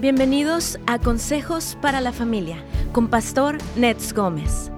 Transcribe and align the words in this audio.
Bienvenidos 0.00 0.78
a 0.86 1.00
Consejos 1.00 1.76
para 1.82 2.00
la 2.00 2.12
Familia 2.12 2.62
con 2.92 3.08
Pastor 3.08 3.58
Nets 3.74 4.12
Gómez. 4.12 4.70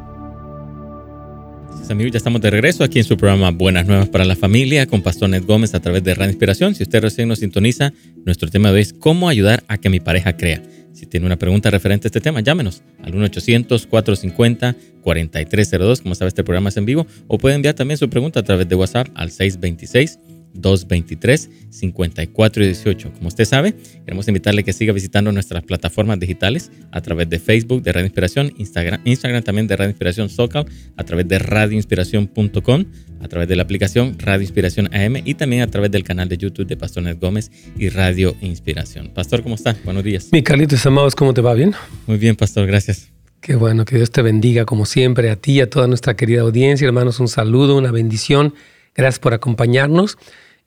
Amigos, 1.91 2.13
ya 2.13 2.17
estamos 2.17 2.41
de 2.41 2.49
regreso 2.49 2.83
aquí 2.85 3.01
en 3.01 3.05
su 3.05 3.19
programa 3.19 3.51
Buenas 3.51 3.87
Nuevas 3.87 4.09
para 4.09 4.25
la 4.25 4.35
Familia 4.35 4.87
con 4.87 5.03
Pastor 5.03 5.29
Ned 5.29 5.45
Gómez 5.45 5.75
a 5.75 5.81
través 5.81 6.03
de 6.05 6.15
Radio 6.15 6.31
Inspiración. 6.31 6.75
Si 6.75 6.85
usted 6.85 7.03
recién 7.03 7.29
nos 7.29 7.41
sintoniza, 7.41 7.93
nuestro 8.25 8.49
tema 8.49 8.71
de 8.71 8.77
hoy 8.77 8.81
es 8.81 8.95
cómo 8.95 9.29
ayudar 9.29 9.63
a 9.69 9.77
que 9.77 9.91
mi 9.91 10.01
pareja 10.01 10.39
crea. 10.39 10.63
Si 10.95 11.05
tiene 11.05 11.27
una 11.27 11.37
pregunta 11.37 11.69
referente 11.69 12.07
a 12.07 12.09
este 12.09 12.23
tema, 12.23 12.41
llámenos 12.41 12.83
al 13.03 13.13
1-800-450-4302. 13.13 16.03
Como 16.03 16.15
sabe, 16.15 16.29
este 16.29 16.45
programa 16.45 16.71
es 16.71 16.79
en 16.79 16.87
vivo. 16.87 17.07
O 17.27 17.37
puede 17.37 17.57
enviar 17.57 17.75
también 17.75 17.99
su 17.99 18.09
pregunta 18.09 18.41
a 18.41 18.43
través 18.43 18.71
de 18.71 18.75
WhatsApp 18.75 19.09
al 19.15 19.31
626 19.31 20.19
223 20.55 21.51
5418. 21.71 23.13
Como 23.13 23.29
usted 23.29 23.45
sabe, 23.45 23.75
queremos 24.05 24.27
invitarle 24.29 24.65
que 24.65 24.73
siga 24.73 24.93
visitando 24.93 25.33
nuestras 25.33 25.63
plataformas 25.63 26.19
digitales 26.19 26.71
a 26.91 27.01
través 27.01 27.29
de 27.29 27.39
Facebook 27.39 27.83
de 27.83 27.93
Radio 27.93 28.07
Inspiración, 28.07 28.53
Instagram, 28.57 29.01
Instagram 29.05 29.43
también 29.43 29.67
de 29.67 29.77
Radio 29.77 29.91
Inspiración 29.91 30.29
Socal, 30.29 30.67
a 30.97 31.05
través 31.05 31.29
de 31.29 31.39
radioinspiración.com, 31.39 32.85
a 33.21 33.29
través 33.29 33.49
de 33.49 33.57
la 33.57 33.63
aplicación 33.63 34.17
Radio 34.19 34.43
Inspiración 34.43 34.93
AM 34.95 35.17
y 35.25 35.35
también 35.35 35.63
a 35.63 35.67
través 35.69 35.91
del 35.91 36.05
canal 36.05 36.29
de 36.29 36.37
YouTube 36.37 36.67
de 36.67 36.77
Pastor 36.77 37.03
Ned 37.03 37.19
Gómez 37.21 37.51
y 37.77 37.89
Radio 37.89 38.35
Inspiración. 38.41 39.11
Pastor, 39.15 39.43
¿cómo 39.43 39.55
está? 39.55 39.77
Buenos 39.85 40.05
días. 40.05 40.29
Mi 40.33 40.43
Carlitos 40.43 40.85
Amados, 40.87 41.15
¿cómo 41.15 41.35
te 41.35 41.41
va? 41.41 41.55
¿Bien? 41.55 41.75
Muy 42.07 42.19
bien, 42.19 42.37
Pastor, 42.37 42.67
gracias. 42.67 43.11
Qué 43.41 43.57
bueno, 43.57 43.87
que 43.87 43.97
Dios 43.97 44.11
te 44.11 44.21
bendiga 44.21 44.67
como 44.67 44.85
siempre, 44.85 45.31
a 45.31 45.37
ti 45.37 45.53
y 45.53 45.61
a 45.61 45.71
toda 45.71 45.87
nuestra 45.87 46.15
querida 46.15 46.43
audiencia. 46.43 46.87
Hermanos, 46.87 47.21
un 47.21 47.29
saludo, 47.29 47.77
una 47.77 47.91
bendición. 47.91 48.53
Gracias 48.95 49.19
por 49.19 49.35
acompañarnos. 49.35 50.19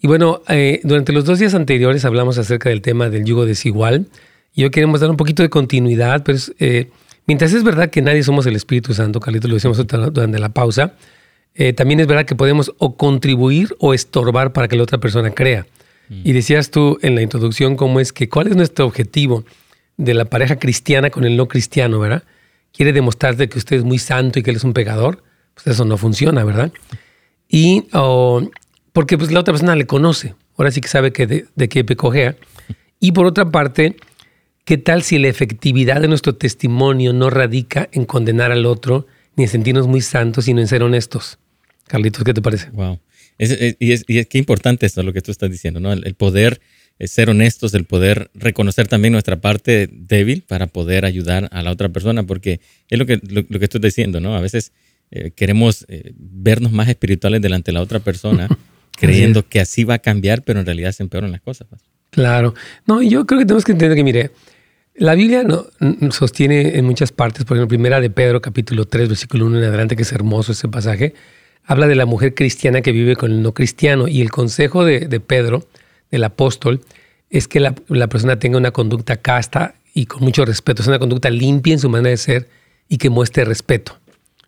Y 0.01 0.07
bueno, 0.07 0.41
eh, 0.49 0.81
durante 0.83 1.13
los 1.13 1.25
dos 1.25 1.39
días 1.39 1.53
anteriores 1.53 2.03
hablamos 2.03 2.37
acerca 2.37 2.69
del 2.69 2.81
tema 2.81 3.09
del 3.09 3.23
yugo 3.23 3.45
desigual. 3.45 4.07
Y 4.53 4.63
hoy 4.65 4.69
queremos 4.69 4.99
dar 4.99 5.09
un 5.09 5.17
poquito 5.17 5.43
de 5.43 5.49
continuidad, 5.49 6.23
pero 6.23 6.37
eh, 6.59 6.89
mientras 7.25 7.53
es 7.53 7.63
verdad 7.63 7.89
que 7.89 8.01
nadie 8.01 8.21
somos 8.21 8.45
el 8.45 8.55
Espíritu 8.55 8.93
Santo, 8.93 9.19
Carlitos, 9.19 9.49
lo 9.49 9.55
decíamos 9.55 9.77
durante 9.87 10.39
la 10.39 10.49
pausa, 10.49 10.93
eh, 11.55 11.73
también 11.73 11.99
es 11.99 12.07
verdad 12.07 12.25
que 12.25 12.35
podemos 12.35 12.73
o 12.79 12.97
contribuir 12.97 13.75
o 13.79 13.93
estorbar 13.93 14.53
para 14.53 14.67
que 14.67 14.75
la 14.75 14.83
otra 14.83 14.97
persona 14.97 15.31
crea. 15.31 15.65
Mm. 16.09 16.21
Y 16.23 16.33
decías 16.33 16.69
tú 16.69 16.99
en 17.01 17.15
la 17.15 17.21
introducción 17.21 17.75
cómo 17.75 17.99
es 17.99 18.11
que, 18.11 18.29
¿cuál 18.29 18.47
es 18.47 18.55
nuestro 18.55 18.85
objetivo 18.85 19.45
de 19.97 20.13
la 20.13 20.25
pareja 20.25 20.57
cristiana 20.57 21.09
con 21.09 21.23
el 21.23 21.37
no 21.37 21.47
cristiano, 21.47 21.99
verdad? 21.99 22.23
Quiere 22.73 22.91
demostrarte 22.91 23.47
que 23.49 23.57
usted 23.57 23.77
es 23.77 23.83
muy 23.83 23.99
santo 23.99 24.39
y 24.39 24.43
que 24.43 24.49
él 24.49 24.57
es 24.57 24.63
un 24.63 24.73
pecador. 24.73 25.23
Pues 25.53 25.67
eso 25.67 25.85
no 25.85 25.97
funciona, 25.97 26.43
¿verdad? 26.43 26.71
Y 27.47 27.83
porque 28.93 29.17
pues 29.17 29.31
la 29.31 29.39
otra 29.39 29.53
persona 29.53 29.75
le 29.75 29.85
conoce, 29.85 30.35
ahora 30.57 30.71
sí 30.71 30.81
que 30.81 30.87
sabe 30.87 31.11
que 31.11 31.27
de, 31.27 31.69
qué 31.69 31.83
pecojea. 31.83 32.35
Y 32.99 33.11
por 33.11 33.25
otra 33.25 33.51
parte, 33.51 33.97
¿qué 34.65 34.77
tal 34.77 35.03
si 35.03 35.17
la 35.17 35.27
efectividad 35.27 36.01
de 36.01 36.07
nuestro 36.07 36.35
testimonio 36.35 37.11
no 37.11 37.29
radica 37.29 37.89
en 37.91 38.05
condenar 38.05 38.51
al 38.51 38.65
otro, 38.65 39.07
ni 39.35 39.43
en 39.43 39.49
sentirnos 39.49 39.87
muy 39.87 40.01
santos, 40.01 40.45
sino 40.45 40.61
en 40.61 40.67
ser 40.67 40.83
honestos? 40.83 41.39
Carlitos, 41.87 42.23
¿qué 42.23 42.33
te 42.33 42.41
parece? 42.41 42.69
Wow. 42.69 42.99
y, 43.37 43.91
es, 43.91 44.05
y 44.07 44.23
qué 44.25 44.37
importante 44.37 44.85
esto, 44.85 45.03
lo 45.03 45.11
que 45.11 45.21
tú 45.21 45.31
estás 45.31 45.51
diciendo, 45.51 45.79
¿no? 45.79 45.91
El, 45.91 46.15
poder 46.15 46.61
eh, 46.99 47.07
ser 47.07 47.29
honestos, 47.29 47.73
el 47.73 47.85
poder 47.85 48.31
reconocer 48.33 48.87
también 48.87 49.11
nuestra 49.11 49.41
parte 49.41 49.89
débil 49.91 50.43
para 50.43 50.67
poder 50.67 51.03
ayudar 51.03 51.49
a 51.51 51.61
la 51.61 51.71
otra 51.71 51.89
persona, 51.89 52.23
porque 52.23 52.61
es 52.89 52.97
lo 52.97 53.05
que, 53.05 53.19
lo, 53.27 53.43
lo 53.47 53.59
que 53.59 53.65
estás 53.65 53.81
diciendo, 53.81 54.21
¿no? 54.21 54.35
A 54.35 54.39
veces 54.39 54.71
eh, 55.15 55.29
queremos 55.29 55.85
eh, 55.89 56.11
vernos 56.17 56.71
más 56.71 56.89
espirituales 56.89 57.39
delante 57.39 57.71
de 57.71 57.73
la 57.73 57.81
otra 57.81 57.99
persona, 57.99 58.47
creyendo 58.97 59.47
que 59.47 59.59
así 59.59 59.83
va 59.83 59.93
a 59.95 59.99
cambiar, 59.99 60.41
pero 60.41 60.59
en 60.59 60.65
realidad 60.65 60.91
se 60.91 61.03
empeoran 61.03 61.31
las 61.31 61.41
cosas. 61.41 61.67
Pues. 61.69 61.83
Claro. 62.09 62.55
No, 62.87 62.99
yo 63.03 63.27
creo 63.27 63.39
que 63.39 63.45
tenemos 63.45 63.63
que 63.63 63.73
entender 63.73 63.95
que, 63.95 64.03
mire, 64.03 64.31
la 64.95 65.13
Biblia 65.13 65.43
no, 65.43 65.67
sostiene 66.09 66.79
en 66.79 66.85
muchas 66.85 67.11
partes, 67.11 67.45
por 67.45 67.57
ejemplo, 67.57 67.69
primera 67.69 68.01
de 68.01 68.09
Pedro, 68.09 68.41
capítulo 68.41 68.85
3, 68.85 69.07
versículo 69.07 69.45
1 69.45 69.59
en 69.59 69.63
adelante, 69.65 69.95
que 69.95 70.01
es 70.01 70.11
hermoso 70.11 70.51
ese 70.51 70.67
pasaje, 70.67 71.13
habla 71.63 71.85
de 71.85 71.95
la 71.95 72.07
mujer 72.07 72.33
cristiana 72.33 72.81
que 72.81 72.91
vive 72.91 73.15
con 73.15 73.31
el 73.31 73.43
no 73.43 73.53
cristiano. 73.53 74.07
Y 74.07 74.19
el 74.19 74.31
consejo 74.31 74.83
de, 74.83 75.19
Pedro, 75.19 75.67
del 76.09 76.23
apóstol, 76.23 76.81
es 77.29 77.47
que 77.47 77.59
la, 77.59 77.75
la, 77.87 78.07
persona 78.07 78.39
tenga 78.39 78.57
una 78.57 78.71
conducta 78.71 79.17
casta 79.17 79.75
y 79.93 80.07
con 80.07 80.23
mucho 80.23 80.43
respeto, 80.43 80.81
es 80.81 80.87
una 80.87 80.97
conducta 80.97 81.29
limpia 81.29 81.73
en 81.73 81.79
su 81.79 81.87
manera 81.87 82.09
de 82.09 82.17
ser 82.17 82.49
y 82.89 82.97
que 82.97 83.11
muestre 83.11 83.45
respeto. 83.45 83.99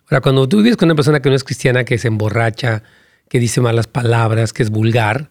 Ahora, 0.10 0.22
cuando 0.22 0.48
tú 0.48 0.58
vives 0.58 0.78
con 0.78 0.88
una 0.88 0.96
persona 0.96 1.20
que 1.20 1.30
no 1.30 1.36
es 1.36 1.44
cristiana, 1.44 1.84
que 1.84 1.98
se 1.98 2.08
emborracha, 2.08 2.84
que 3.28 3.40
dice 3.40 3.62
malas 3.62 3.88
palabras, 3.88 4.54
que 4.54 4.64
es 4.64 4.70
vulgar, 4.70 5.30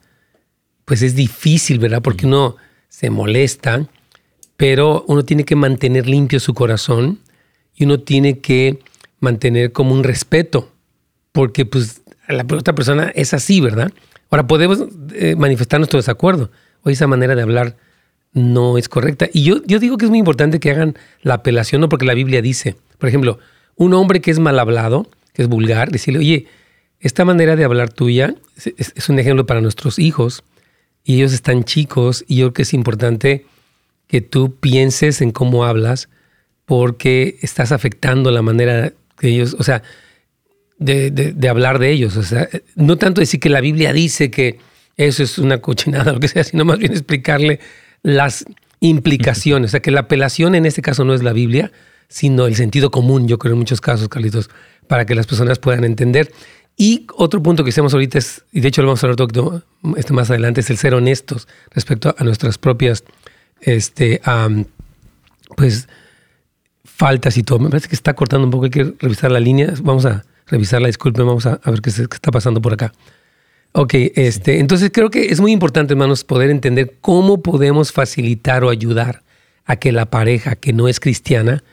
pues 0.85 1.03
es 1.03 1.15
difícil, 1.15 1.79
¿verdad? 1.79 2.03
Porque 2.03 2.27
uno 2.27 2.57
se 2.89 3.11
molesta, 3.11 3.87
pero 4.57 5.05
uno 5.09 5.25
tiene 5.25 5.45
que 5.45 5.57
mantener 5.57 6.07
limpio 6.09 6.41
su 6.41 6.55
corazón 6.55 7.21
y 7.75 7.85
uno 7.85 8.01
tiene 8.01 8.41
que 8.41 8.81
mantener 9.21 9.73
como 9.73 9.95
un 9.95 10.05
respeto, 10.05 10.73
porque 11.33 11.67
pues 11.67 12.03
la 12.29 12.43
otra 12.43 12.75
persona 12.75 13.11
es 13.15 13.35
así, 13.35 13.61
¿verdad? 13.61 13.93
Ahora 14.31 14.47
podemos 14.47 14.85
eh, 15.15 15.37
manifestar 15.37 15.81
nuestro 15.81 15.99
desacuerdo, 15.99 16.51
o 16.83 16.91
esa 16.91 17.07
manera 17.07 17.35
de 17.35 17.43
hablar 17.43 17.77
no 18.33 18.77
es 18.79 18.89
correcta. 18.89 19.29
Y 19.33 19.45
yo, 19.45 19.63
yo 19.65 19.79
digo 19.79 19.97
que 19.97 20.07
es 20.07 20.11
muy 20.11 20.19
importante 20.19 20.61
que 20.61 20.71
hagan 20.71 20.97
la 21.23 21.35
apelación, 21.35 21.81
no 21.81 21.89
porque 21.89 22.05
la 22.05 22.15
Biblia 22.15 22.43
dice, 22.43 22.77
por 22.99 23.09
ejemplo, 23.09 23.39
un 23.77 23.95
hombre 23.95 24.21
que 24.21 24.31
es 24.31 24.39
mal 24.39 24.59
hablado, 24.59 25.09
que 25.33 25.43
es 25.43 25.49
vulgar, 25.49 25.91
decirle, 25.91 26.21
oye, 26.21 26.47
esta 27.01 27.25
manera 27.25 27.57
de 27.57 27.65
hablar 27.65 27.93
tuya 27.93 28.35
es, 28.65 29.09
un 29.09 29.19
ejemplo 29.19 29.45
para 29.47 29.61
nuestros 29.61 29.99
hijos 29.99 30.43
y 31.05 31.17
ellos 31.17 31.33
están 31.33 31.65
chicos 31.65 32.25
y 32.27 32.37
yo 32.37 32.47
creo 32.47 32.53
que 32.55 32.63
es 32.63 32.73
importante 32.73 33.45
que 34.07 34.21
tú 34.21 34.55
pienses 34.57 35.21
en 35.21 35.31
cómo 35.31 35.65
hablas 35.65 36.09
porque 36.65 37.37
estás 37.43 37.73
afectando 37.73 38.31
la 38.31 38.43
manera 38.43 38.93
que 39.19 39.29
ellos, 39.29 39.55
o 39.59 39.63
sea, 39.63 39.83
de, 40.79 41.49
hablar 41.49 41.79
de 41.79 41.91
ellos. 41.91 42.17
O 42.17 42.23
sea, 42.23 42.49
no 42.75 42.97
tanto 42.97 43.21
decir 43.21 43.41
que 43.41 43.51
la 43.51 43.61
Biblia 43.61 43.93
dice 43.93 44.31
que 44.31 44.59
eso 44.97 45.23
es 45.23 45.39
una 45.39 45.59
cochinada 45.59 46.13
o 46.13 46.15
lo 46.15 46.21
que 46.21 46.29
sea, 46.29 46.45
sino 46.45 46.65
más 46.65 46.79
bien 46.79 46.93
explicarle 46.93 47.61
las 48.03 48.45
implicaciones. 48.81 49.71
O 49.71 49.73
sea, 49.73 49.81
que 49.81 49.91
la 49.91 50.01
apelación 50.01 50.55
en 50.55 50.67
este 50.67 50.83
caso 50.83 51.05
no 51.05 51.15
es 51.15 51.23
la 51.23 51.33
Biblia, 51.33 51.71
sino 52.09 52.47
el 52.47 52.57
sentido 52.57 52.91
común, 52.91 53.29
yo 53.29 53.39
creo 53.39 53.55
en 53.55 53.59
muchos 53.59 53.81
casos, 53.81 54.09
Carlitos, 54.09 54.51
para 54.87 55.07
que 55.07 55.15
las 55.15 55.27
personas 55.27 55.59
puedan 55.59 55.85
entender. 55.85 56.33
Y 56.77 57.07
otro 57.17 57.43
punto 57.43 57.63
que 57.63 57.71
hacemos 57.71 57.95
ahorita 57.95 58.19
es, 58.19 58.45
y 58.53 58.61
de 58.61 58.69
hecho 58.69 58.83
lo 58.83 58.89
vamos 58.89 59.03
a 59.03 59.07
hablar 59.07 59.17
todo 59.17 59.63
este 59.97 60.13
más 60.13 60.31
adelante, 60.31 60.61
es 60.61 60.71
el 60.71 60.77
ser 60.77 60.95
honestos 60.95 61.47
respecto 61.71 62.15
a 62.19 62.25
nuestras 62.25 62.59
propias 62.59 63.05
este, 63.61 64.21
pues, 65.57 65.89
faltas 66.83 67.37
y 67.37 67.43
todo. 67.43 67.61
Me 67.61 67.71
parece 67.71 67.89
que 67.89 67.95
está 67.95 68.15
cortando 68.15 68.47
un 68.47 68.51
poco, 68.51 68.65
hay 68.65 68.71
que 68.71 68.95
revisar 68.99 69.31
la 69.31 69.41
línea. 69.41 69.73
Vamos 69.83 70.05
a 70.05 70.25
revisarla, 70.47 70.89
disculpen, 70.89 71.27
vamos 71.27 71.47
a, 71.47 71.61
ver 71.65 71.81
qué, 71.81 71.91
qué, 71.93 72.03
está 72.03 72.31
pasando 72.31 72.61
por 72.61 72.73
acá. 72.73 72.93
Ok, 73.73 73.95
este, 74.15 74.61
entonces 74.61 74.91
creo 74.93 75.11
que 75.11 75.27
es 75.27 75.41
muy 75.41 75.53
importante, 75.53 75.95
hermanos, 75.95 76.23
poder 76.23 76.51
entender 76.51 76.97
cómo 77.01 77.43
podemos 77.43 77.93
facilitar 77.93 78.63
o 78.63 78.71
ayudar 78.71 79.23
a 79.65 79.77
que 79.77 79.91
la 79.91 80.07
pareja 80.07 80.55
que 80.55 80.73
no 80.73 80.87
es 80.87 81.01
cristiana 81.01 81.65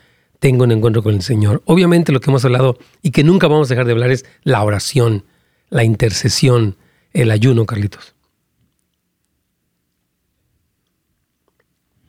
tengo 0.42 0.64
un 0.64 0.72
encuentro 0.72 1.04
con 1.04 1.14
el 1.14 1.22
Señor. 1.22 1.62
Obviamente 1.66 2.12
lo 2.12 2.20
que 2.20 2.32
hemos 2.32 2.44
hablado 2.44 2.80
y 3.04 3.12
que 3.12 3.24
nunca 3.24 3.48
vamos 3.48 3.70
a 3.70 3.76
dejar 3.76 3.86
de 3.86 3.92
hablar 3.92 4.10
es 4.10 4.26
la 4.42 4.64
oración, 4.64 5.24
la 5.70 5.84
intercesión, 5.84 6.78
el 7.14 7.30
ayuno, 7.30 7.68
Carlitos. 7.68 8.16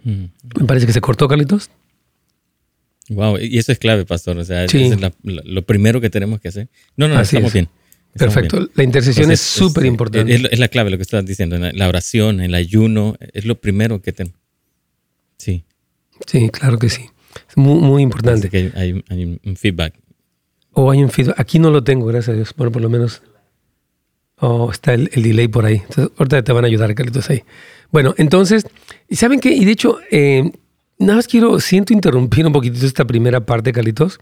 Mm. 0.03 0.25
Me 0.60 0.66
parece 0.66 0.87
que 0.87 0.94
se 0.94 1.03
cortó, 1.03 1.28
Carlitos. 1.28 1.69
Wow, 3.10 3.37
y 3.38 3.59
eso 3.59 3.70
es 3.70 3.78
clave, 3.78 4.06
pastor. 4.06 4.38
O 4.38 4.44
sea, 4.47 4.64
es 4.64 4.72
lo 5.22 5.62
primero 5.62 6.00
que 6.00 6.09
tenemos 6.09 6.41
que 6.41 6.49
hacer. 6.49 6.69
No, 6.97 7.09
no, 7.09 7.20
estamos 7.20 7.53
bien. 7.53 7.69
Perfecto. 8.14 8.66
La 8.75 8.82
intercesión 8.82 9.31
es 9.31 9.41
súper 9.41 9.84
importante. 9.84 10.34
Es, 10.34 10.59
la 10.59 10.69
clave 10.69 10.88
lo 10.88 10.97
que 10.97 11.03
estás 11.03 11.26
diciendo. 11.26 11.59
La 11.59 11.87
oración, 11.87 12.41
el 12.41 12.54
ayuno, 12.54 13.14
es 13.34 13.44
lo 13.44 13.60
primero 13.60 14.00
que 14.00 14.14
tenemos. 14.14 14.41
Sí. 15.37 15.64
Sí, 16.26 16.49
claro 16.49 16.78
que 16.78 16.88
sí. 16.88 17.11
Es 17.49 17.56
muy, 17.56 17.81
muy 17.81 18.02
importante. 18.02 18.49
que 18.49 18.73
hay, 18.75 19.38
un 19.44 19.56
feedback. 19.56 19.94
O 20.73 20.90
hay 20.90 21.02
un 21.02 21.11
feedback. 21.11 21.38
Aquí 21.38 21.58
no 21.58 21.70
lo 21.70 21.84
tengo, 21.84 22.06
gracias 22.06 22.31
a 22.31 22.37
Dios. 22.37 22.55
Bueno, 22.56 22.73
por 22.73 22.82
lo 22.82 22.88
menos. 22.88 23.23
Oh, 24.38 24.70
está 24.70 24.94
el, 24.94 25.08
delay 25.08 25.49
por 25.49 25.64
ahí. 25.64 25.76
Entonces, 25.76 26.11
ahorita 26.19 26.43
te 26.43 26.52
van 26.52 26.64
a 26.64 26.67
ayudar, 26.67 26.93
Carlitos, 26.94 27.31
ahí. 27.31 27.44
Bueno, 27.90 28.14
entonces, 28.17 28.67
¿y 29.08 29.17
saben 29.17 29.38
qué? 29.38 29.52
Y 29.52 29.64
de 29.64 29.70
hecho, 29.70 30.00
eh, 30.11 30.50
nada 30.99 31.17
más 31.17 31.29
quiero, 31.29 31.61
siento 31.61 31.93
interrumpir 31.93 32.46
un 32.46 32.52
poquitito 32.52 32.87
esta 32.87 33.05
primera 33.05 33.44
parte, 33.44 33.73
Carlitos, 33.73 34.19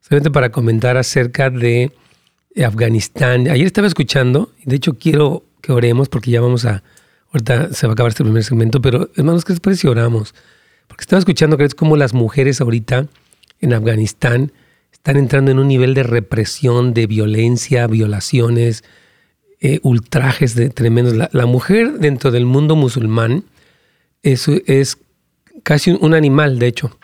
solamente 0.00 0.30
para 0.30 0.50
comentar 0.50 0.96
acerca 0.96 1.50
de 1.50 1.92
Afganistán. 2.64 3.48
Ayer 3.48 3.66
estaba 3.66 3.86
escuchando, 3.86 4.50
de 4.64 4.76
hecho 4.76 4.94
quiero 4.94 5.44
que 5.60 5.72
oremos 5.72 6.08
porque 6.08 6.30
ya 6.30 6.40
vamos 6.40 6.64
a, 6.64 6.82
ahorita 7.32 7.72
se 7.72 7.86
va 7.86 7.92
a 7.92 7.94
acabar 7.94 8.10
este 8.10 8.24
primer 8.24 8.42
segmento, 8.42 8.80
pero 8.80 9.10
hermanos, 9.16 9.44
¿qué 9.44 9.52
les 9.52 9.60
parece 9.60 9.82
si 9.82 9.88
oramos? 9.88 10.34
Porque 10.90 11.02
estaba 11.02 11.20
escuchando 11.20 11.56
que 11.56 11.62
es 11.62 11.76
como 11.76 11.96
las 11.96 12.14
mujeres 12.14 12.60
ahorita 12.60 13.06
en 13.60 13.72
Afganistán 13.74 14.50
están 14.90 15.16
entrando 15.16 15.52
en 15.52 15.60
un 15.60 15.68
nivel 15.68 15.94
de 15.94 16.02
represión, 16.02 16.94
de 16.94 17.06
violencia, 17.06 17.86
violaciones, 17.86 18.82
eh, 19.60 19.78
ultrajes 19.84 20.56
de 20.56 20.68
tremendos. 20.68 21.14
La, 21.32 21.46
mujer 21.46 22.00
dentro 22.00 22.32
del 22.32 22.44
mundo 22.44 22.74
musulmán 22.74 23.44
es, 24.24 24.48
casi 25.62 25.92
un, 25.92 26.12
animal, 26.12 26.58
de 26.58 26.66
hecho. 26.66 26.98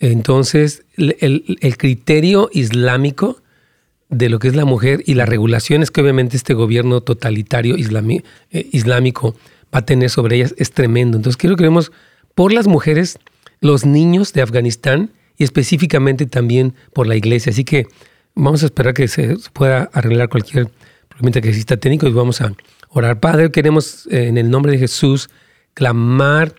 Entonces, 0.00 0.82
el, 0.96 1.76
criterio 1.78 2.50
islámico 2.52 3.40
de 4.08 4.28
lo 4.28 4.40
que 4.40 4.48
es 4.48 4.56
la 4.56 4.64
mujer 4.64 5.04
y 5.06 5.14
las 5.14 5.28
regulaciones 5.28 5.92
que 5.92 6.00
obviamente 6.00 6.36
este 6.36 6.54
gobierno 6.54 7.02
totalitario 7.02 7.76
eh, 7.76 8.68
islámico 8.72 9.36
va 9.72 9.78
a 9.78 9.86
tener 9.86 10.10
sobre 10.10 10.36
ellas 10.36 10.56
es 10.58 10.72
tremendo. 10.72 11.16
Entonces, 11.16 11.36
quiero 11.38 11.54
que 11.54 11.62
vemos 11.62 11.92
por 12.34 12.52
las 12.52 12.66
mujeres, 12.66 13.18
los 13.60 13.84
niños 13.84 14.32
de 14.32 14.42
Afganistán 14.42 15.10
y 15.36 15.44
específicamente 15.44 16.26
también 16.26 16.74
por 16.92 17.06
la 17.06 17.16
iglesia. 17.16 17.50
Así 17.50 17.64
que 17.64 17.86
vamos 18.34 18.62
a 18.62 18.66
esperar 18.66 18.94
que 18.94 19.08
se 19.08 19.36
pueda 19.52 19.90
arreglar 19.92 20.28
cualquier 20.28 20.68
problema 21.08 21.40
que 21.40 21.48
exista 21.48 21.76
técnico 21.76 22.06
y 22.06 22.12
vamos 22.12 22.40
a 22.40 22.52
orar. 22.88 23.20
Padre, 23.20 23.50
queremos 23.50 24.06
eh, 24.10 24.28
en 24.28 24.38
el 24.38 24.50
nombre 24.50 24.72
de 24.72 24.78
Jesús 24.78 25.30
clamar 25.74 26.54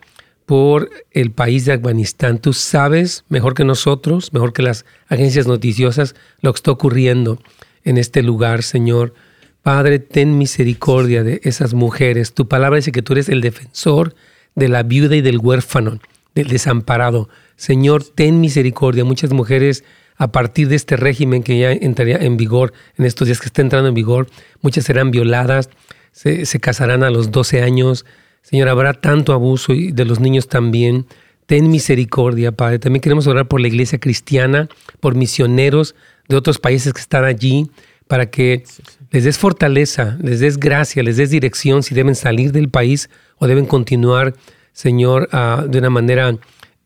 por 0.46 0.90
el 1.12 1.32
país 1.32 1.66
de 1.66 1.74
Afganistán. 1.74 2.40
Tú 2.40 2.54
sabes 2.54 3.24
mejor 3.30 3.54
que 3.54 3.64
nosotros, 3.64 4.34
mejor 4.34 4.54
que 4.54 4.62
las 4.62 4.86
agencias 5.08 5.48
noticiosas, 5.48 6.16
lo 6.42 6.52
que 6.54 6.58
está 6.58 6.72
ocurriendo 6.72 7.40
en 7.84 7.98
este 7.98 8.24
lugar, 8.24 8.64
Señor. 8.64 9.14
Padre, 9.62 10.00
ten 10.00 10.38
misericordia 10.38 11.24
de 11.24 11.40
esas 11.44 11.74
mujeres. 11.74 12.34
Tu 12.34 12.48
palabra 12.48 12.78
dice 12.78 12.92
que 12.92 13.02
tú 13.02 13.14
eres 13.14 13.30
el 13.30 13.42
defensor 13.42 14.16
de 14.56 14.70
la 14.70 14.84
viuda 14.84 15.16
y 15.16 15.22
del 15.22 15.40
huérfano, 15.40 16.00
del 16.36 16.48
desamparado. 16.48 17.30
Señor, 17.56 18.04
ten 18.04 18.42
misericordia. 18.42 19.04
Muchas 19.06 19.32
mujeres 19.32 19.84
a 20.16 20.32
partir 20.32 20.68
de 20.68 20.76
este 20.76 20.96
régimen 20.96 21.44
que 21.44 21.60
ya 21.60 21.72
entraría 21.72 22.18
en 22.18 22.38
vigor 22.38 22.74
en 22.98 23.06
estos 23.06 23.28
días 23.28 23.40
que 23.40 23.48
está 23.48 23.62
entrando 23.62 23.90
en 23.90 23.96
vigor, 23.96 24.30
muchas 24.62 24.86
serán 24.86 25.12
violadas, 25.12 25.70
se, 26.12 26.46
se 26.46 26.60
casarán 26.60 27.04
a 27.04 27.10
los 27.10 27.32
12 27.32 27.64
años, 27.64 28.06
Señor, 28.44 28.68
habrá 28.68 28.94
tanto 28.94 29.34
abuso 29.34 29.74
y 29.74 29.92
de 29.92 30.06
los 30.06 30.20
niños 30.20 30.48
también. 30.48 31.08
Ten 31.46 31.70
misericordia, 31.70 32.52
Padre. 32.52 32.78
También 32.78 33.02
queremos 33.02 33.26
orar 33.26 33.48
por 33.48 33.62
la 33.62 33.68
iglesia 33.68 34.00
cristiana, 34.00 34.68
por 35.00 35.16
misioneros 35.16 35.96
de 36.28 36.36
otros 36.36 36.60
países 36.60 36.94
que 36.94 37.02
están 37.02 37.24
allí, 37.24 37.72
para 38.08 38.30
que 38.30 38.64
les 39.12 39.24
des 39.24 39.38
fortaleza, 39.38 40.18
les 40.22 40.42
des 40.42 40.58
gracia, 40.58 41.04
les 41.04 41.18
des 41.18 41.30
dirección 41.30 41.84
si 41.84 41.96
deben 41.96 42.16
salir 42.16 42.52
del 42.52 42.70
país 42.70 43.10
o 43.44 43.48
deben 43.48 43.66
continuar, 43.66 44.36
Señor, 44.72 45.28
ah, 45.34 45.66
de 45.68 45.80
una 45.80 45.90
manera 45.90 46.30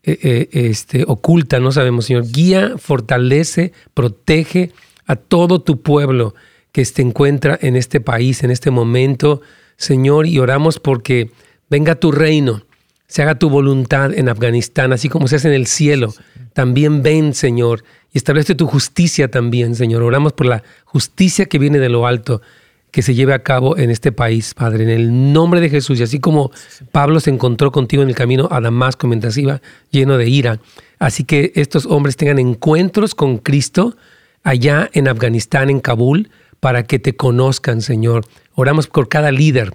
eh, 0.02 0.18
eh, 0.22 0.48
este, 0.50 1.04
oculta, 1.06 1.60
no 1.60 1.70
sabemos, 1.70 2.06
Señor. 2.06 2.24
Guía, 2.26 2.72
fortalece, 2.78 3.72
protege 3.94 4.72
a 5.06 5.14
todo 5.14 5.60
tu 5.60 5.82
pueblo 5.82 6.34
que 6.72 6.84
se 6.84 7.00
encuentra 7.02 7.56
en 7.62 7.76
este 7.76 8.00
país, 8.00 8.42
en 8.42 8.50
este 8.50 8.72
momento, 8.72 9.40
Señor, 9.76 10.26
y 10.26 10.40
oramos 10.40 10.80
porque 10.80 11.30
venga 11.70 11.94
tu 11.94 12.10
reino, 12.10 12.64
se 13.06 13.22
haga 13.22 13.38
tu 13.38 13.50
voluntad 13.50 14.12
en 14.12 14.28
Afganistán, 14.28 14.92
así 14.92 15.08
como 15.08 15.28
se 15.28 15.36
hace 15.36 15.46
en 15.46 15.54
el 15.54 15.68
cielo. 15.68 16.12
También 16.54 17.04
ven, 17.04 17.34
Señor, 17.34 17.84
y 18.12 18.18
establece 18.18 18.56
tu 18.56 18.66
justicia 18.66 19.30
también, 19.30 19.76
Señor. 19.76 20.02
Oramos 20.02 20.32
por 20.32 20.46
la 20.46 20.64
justicia 20.84 21.46
que 21.46 21.60
viene 21.60 21.78
de 21.78 21.88
lo 21.88 22.04
alto, 22.04 22.42
que 22.90 23.02
se 23.02 23.14
lleve 23.14 23.34
a 23.34 23.42
cabo 23.42 23.76
en 23.76 23.90
este 23.90 24.12
país, 24.12 24.54
Padre, 24.54 24.84
en 24.84 24.90
el 24.90 25.32
nombre 25.32 25.60
de 25.60 25.68
Jesús. 25.68 26.00
Y 26.00 26.02
así 26.02 26.20
como 26.20 26.50
Pablo 26.92 27.20
se 27.20 27.30
encontró 27.30 27.70
contigo 27.70 28.02
en 28.02 28.08
el 28.08 28.14
camino 28.14 28.48
a 28.50 28.60
Damasco 28.60 29.06
mientras 29.06 29.36
iba 29.36 29.60
lleno 29.90 30.16
de 30.16 30.28
ira, 30.28 30.60
así 30.98 31.24
que 31.24 31.52
estos 31.54 31.86
hombres 31.86 32.16
tengan 32.16 32.38
encuentros 32.38 33.14
con 33.14 33.38
Cristo 33.38 33.96
allá 34.42 34.88
en 34.92 35.08
Afganistán, 35.08 35.70
en 35.70 35.80
Kabul, 35.80 36.30
para 36.60 36.84
que 36.84 36.98
te 36.98 37.16
conozcan, 37.16 37.82
Señor. 37.82 38.24
Oramos 38.54 38.88
por 38.88 39.08
cada 39.08 39.30
líder, 39.30 39.74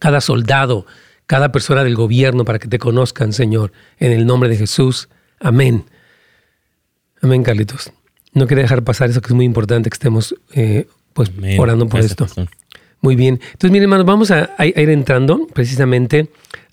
cada 0.00 0.20
soldado, 0.20 0.86
cada 1.26 1.52
persona 1.52 1.84
del 1.84 1.96
gobierno 1.96 2.44
para 2.44 2.58
que 2.58 2.68
te 2.68 2.78
conozcan, 2.78 3.32
Señor, 3.32 3.72
en 3.98 4.12
el 4.12 4.26
nombre 4.26 4.48
de 4.48 4.56
Jesús. 4.56 5.08
Amén. 5.40 5.84
Amén, 7.20 7.42
Carlitos. 7.42 7.92
No 8.32 8.46
quería 8.46 8.62
dejar 8.62 8.84
pasar 8.84 9.10
eso 9.10 9.20
que 9.20 9.28
es 9.28 9.34
muy 9.34 9.44
importante 9.44 9.90
que 9.90 9.94
estemos 9.94 10.34
eh, 10.52 10.86
pues 11.16 11.32
orando 11.58 11.88
por 11.88 12.00
esto. 12.00 12.26
Muy 13.00 13.16
bien. 13.16 13.40
Entonces, 13.52 13.70
miren, 13.70 13.84
hermanos, 13.84 14.06
vamos 14.06 14.30
a, 14.30 14.54
ir 14.64 14.90
entrando 14.90 15.46
precisamente 15.52 16.28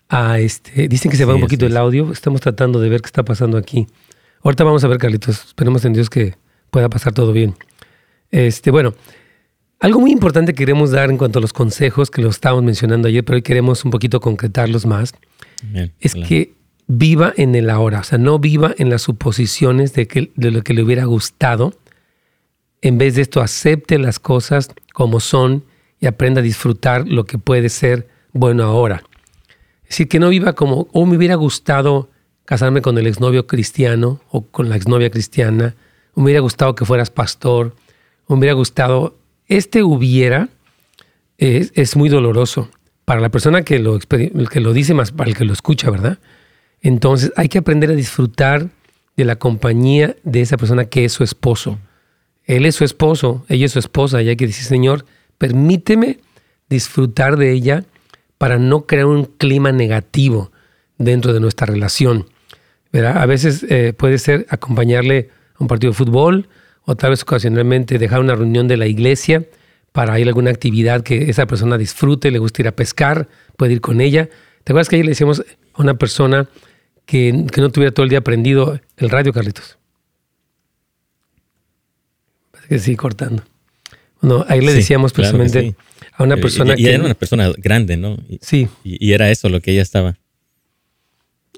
a 0.09 0.39
este. 0.39 0.89
Dicen 0.89 1.09
que 1.09 1.17
se 1.17 1.23
va 1.23 1.33
un 1.33 1.41
poquito 1.41 1.65
el 1.65 1.77
audio. 1.77 2.11
Estamos 2.11 2.41
tratando 2.41 2.81
de 2.81 2.89
ver 2.89 3.01
qué 3.01 3.07
está 3.07 3.23
pasando 3.23 3.57
aquí. 3.57 3.87
Ahorita 4.43 4.65
vamos 4.65 4.83
a 4.83 4.89
ver, 4.89 4.97
Carlitos. 4.97 5.45
Esperemos 5.45 5.85
en 5.85 5.93
Dios 5.93 6.09
que 6.09 6.35
pueda 6.69 6.89
pasar 6.89 7.13
todo 7.13 7.31
bien. 7.31 7.55
Este, 8.31 8.69
bueno, 8.69 8.93
algo 9.79 10.01
muy 10.01 10.11
importante 10.11 10.53
que 10.53 10.57
queremos 10.57 10.91
dar 10.91 11.09
en 11.09 11.17
cuanto 11.17 11.39
a 11.39 11.41
los 11.41 11.53
consejos 11.53 12.11
que 12.11 12.21
lo 12.21 12.29
estábamos 12.29 12.65
mencionando 12.65 13.07
ayer, 13.07 13.23
pero 13.23 13.37
hoy 13.37 13.43
queremos 13.43 13.85
un 13.85 13.91
poquito 13.91 14.19
concretarlos 14.19 14.85
más, 14.85 15.13
es 15.99 16.15
que 16.15 16.53
viva 16.87 17.33
en 17.37 17.55
el 17.55 17.69
ahora, 17.69 17.99
o 17.99 18.03
sea, 18.03 18.17
no 18.17 18.39
viva 18.39 18.73
en 18.77 18.89
las 18.89 19.03
suposiciones 19.03 19.93
de, 19.93 20.07
que, 20.07 20.31
de 20.35 20.51
lo 20.51 20.63
que 20.63 20.73
le 20.73 20.83
hubiera 20.83 21.05
gustado. 21.05 21.73
En 22.83 22.97
vez 22.97 23.15
de 23.15 23.21
esto, 23.21 23.39
acepte 23.39 23.97
las 23.97 24.19
cosas 24.19 24.69
como 24.93 25.21
son 25.21 25.63
y 26.01 26.05
aprenda 26.05 26.41
a 26.41 26.43
disfrutar 26.43 27.07
lo 27.07 27.25
que 27.25 27.37
puede 27.37 27.69
ser 27.69 28.09
bueno 28.33 28.65
ahora. 28.65 29.03
Es 29.83 29.91
decir, 29.91 30.09
que 30.09 30.19
no 30.19 30.27
viva 30.27 30.51
como, 30.51 30.89
oh, 30.91 31.05
me 31.05 31.15
hubiera 31.15 31.35
gustado 31.35 32.09
casarme 32.43 32.81
con 32.81 32.97
el 32.97 33.07
exnovio 33.07 33.47
cristiano 33.47 34.19
o 34.29 34.45
con 34.47 34.67
la 34.67 34.75
exnovia 34.75 35.09
cristiana, 35.09 35.75
o 36.13 36.19
me 36.19 36.25
hubiera 36.25 36.41
gustado 36.41 36.75
que 36.75 36.83
fueras 36.83 37.09
pastor, 37.09 37.73
o 38.25 38.33
me 38.33 38.39
hubiera 38.39 38.53
gustado 38.53 39.15
este 39.47 39.81
hubiera 39.81 40.49
es, 41.37 41.95
muy 41.95 42.09
doloroso 42.09 42.69
para 43.05 43.21
la 43.21 43.29
persona 43.29 43.61
que 43.63 43.79
lo, 43.79 43.97
que 43.97 44.59
lo 44.59 44.73
dice 44.73 44.93
más 44.93 45.13
para 45.13 45.29
el 45.29 45.37
que 45.37 45.45
lo 45.45 45.53
escucha, 45.53 45.89
¿verdad? 45.89 46.19
Entonces 46.81 47.31
hay 47.37 47.47
que 47.47 47.59
aprender 47.59 47.91
a 47.91 47.95
disfrutar 47.95 48.67
de 49.15 49.23
la 49.23 49.37
compañía 49.37 50.17
de 50.23 50.41
esa 50.41 50.57
persona 50.57 50.83
que 50.83 51.05
es 51.05 51.13
su 51.13 51.23
esposo. 51.23 51.79
Él 52.45 52.65
es 52.65 52.75
su 52.75 52.83
esposo, 52.83 53.45
ella 53.49 53.65
es 53.65 53.71
su 53.71 53.79
esposa, 53.79 54.21
y 54.21 54.29
hay 54.29 54.35
que 54.35 54.47
decir, 54.47 54.65
Señor, 54.65 55.05
permíteme 55.37 56.19
disfrutar 56.69 57.37
de 57.37 57.51
ella 57.51 57.85
para 58.37 58.57
no 58.57 58.85
crear 58.85 59.05
un 59.05 59.25
clima 59.25 59.71
negativo 59.71 60.51
dentro 60.97 61.33
de 61.33 61.39
nuestra 61.39 61.67
relación. 61.67 62.27
A 62.93 63.25
veces 63.25 63.65
eh, 63.69 63.93
puede 63.93 64.17
ser 64.17 64.45
acompañarle 64.49 65.29
a 65.55 65.63
un 65.63 65.67
partido 65.67 65.91
de 65.91 65.97
fútbol, 65.97 66.47
o 66.85 66.95
tal 66.95 67.11
vez 67.11 67.23
ocasionalmente 67.23 67.97
dejar 67.97 68.19
una 68.19 68.35
reunión 68.35 68.67
de 68.67 68.77
la 68.77 68.87
iglesia 68.87 69.45
para 69.93 70.19
ir 70.19 70.27
a 70.27 70.29
alguna 70.29 70.51
actividad 70.51 71.03
que 71.03 71.29
esa 71.29 71.45
persona 71.45 71.77
disfrute, 71.77 72.31
le 72.31 72.39
gusta 72.39 72.61
ir 72.61 72.67
a 72.67 72.75
pescar, 72.75 73.29
puede 73.57 73.73
ir 73.73 73.81
con 73.81 74.01
ella. 74.01 74.29
¿Te 74.63 74.73
acuerdas 74.73 74.89
que 74.89 74.97
ayer 74.97 75.05
le 75.05 75.11
decíamos 75.11 75.43
a 75.73 75.81
una 75.81 75.93
persona 75.93 76.49
que, 77.05 77.31
no 77.31 77.69
tuviera 77.69 77.93
todo 77.93 78.03
el 78.03 78.09
día 78.09 78.19
aprendido 78.19 78.79
el 78.97 79.09
radio, 79.09 79.31
Carlitos? 79.31 79.77
Que 82.73 82.79
sí, 82.79 82.95
cortando. 82.95 83.43
Bueno, 84.19 84.47
ahí 84.49 84.59
le 84.59 84.73
decíamos 84.73 85.13
precisamente 85.13 85.75
a 86.13 86.23
una 86.23 86.37
persona 86.37 86.73
y, 86.75 86.83
que... 86.83 86.93
era 86.95 87.03
una 87.03 87.13
persona 87.13 87.51
grande, 87.55 87.97
¿no? 87.97 88.17
sí. 88.41 88.67
Y, 88.83 89.09
y 89.09 89.13
era 89.13 89.29
eso 89.29 89.47
lo 89.47 89.61
que 89.61 89.73
ella 89.73 89.83
estaba. 89.83 90.17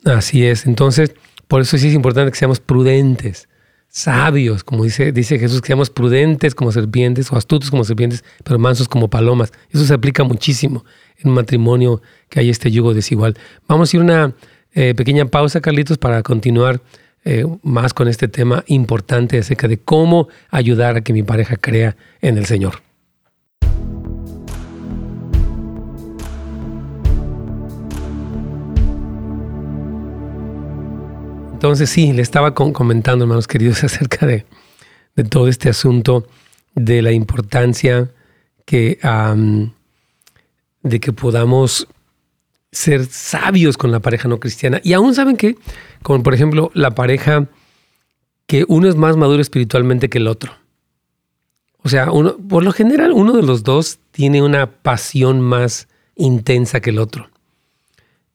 Así 0.03 0.45
es. 0.45 0.65
Entonces, 0.65 1.13
por 1.47 1.61
eso 1.61 1.77
sí 1.77 1.87
es 1.87 1.93
importante 1.93 2.29
que 2.33 2.37
seamos 2.37 2.59
prudentes 2.59 3.47
sabios, 3.87 4.65
como 4.65 4.83
dice, 4.83 5.13
dice 5.13 5.39
Jesús, 5.39 5.61
que 5.61 5.67
seamos 5.67 5.89
prudentes 5.89 6.53
como 6.53 6.73
serpientes 6.73 7.31
o 7.31 7.37
astutos 7.37 7.71
como 7.71 7.85
serpientes, 7.85 8.25
pero 8.43 8.59
mansos 8.59 8.89
como 8.89 9.09
palomas. 9.09 9.53
Eso 9.69 9.85
se 9.85 9.93
aplica 9.93 10.25
muchísimo 10.25 10.83
en 11.17 11.29
un 11.29 11.35
matrimonio 11.35 12.01
que 12.27 12.41
hay 12.41 12.49
este 12.49 12.71
yugo 12.71 12.93
desigual. 12.93 13.37
Vamos 13.69 13.93
a 13.93 13.95
ir 13.95 14.01
a 14.01 14.03
una 14.03 14.33
eh, 14.73 14.93
pequeña 14.95 15.27
pausa, 15.27 15.61
Carlitos, 15.61 15.97
para 15.97 16.23
continuar 16.23 16.81
eh, 17.25 17.45
más 17.63 17.95
con 17.95 18.07
este 18.07 18.27
tema 18.27 18.63
importante 18.67 19.39
acerca 19.39 19.67
de 19.67 19.79
cómo 19.79 20.27
ayudar 20.51 20.95
a 20.95 21.01
que 21.01 21.11
mi 21.11 21.23
pareja 21.23 21.55
crea 21.55 21.97
en 22.21 22.37
el 22.37 22.45
Señor. 22.45 22.83
Entonces 31.53 31.89
sí, 31.89 32.13
le 32.13 32.21
estaba 32.21 32.53
comentando, 32.53 33.25
hermanos 33.25 33.47
queridos, 33.47 33.83
acerca 33.83 34.27
de, 34.27 34.45
todo 35.31 35.47
este 35.47 35.67
asunto 35.67 36.27
de 36.75 37.01
la 37.01 37.11
importancia 37.11 38.11
que, 38.65 38.99
de 40.83 40.99
que 40.99 41.11
podamos 41.11 41.87
ser 42.75 43.05
sabios 43.05 43.77
con 43.77 43.91
la 43.91 43.99
pareja 43.99 44.27
no 44.27 44.39
cristiana. 44.39 44.81
Y 44.83 44.93
aún 44.93 45.15
saben 45.15 45.37
que, 45.37 45.55
como 46.03 46.23
por 46.23 46.33
ejemplo 46.33 46.71
la 46.73 46.91
pareja 46.91 47.47
que 48.47 48.65
uno 48.67 48.87
es 48.87 48.95
más 48.95 49.17
maduro 49.17 49.41
espiritualmente 49.41 50.09
que 50.09 50.19
el 50.19 50.27
otro. 50.27 50.53
O 51.79 51.89
sea, 51.89 52.11
uno, 52.11 52.37
por 52.37 52.63
lo 52.63 52.71
general 52.71 53.11
uno 53.11 53.33
de 53.33 53.43
los 53.43 53.63
dos 53.63 53.99
tiene 54.11 54.41
una 54.41 54.71
pasión 54.71 55.41
más 55.41 55.87
intensa 56.15 56.79
que 56.79 56.89
el 56.89 56.99
otro. 56.99 57.29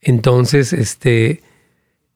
Entonces, 0.00 0.73
este, 0.73 1.42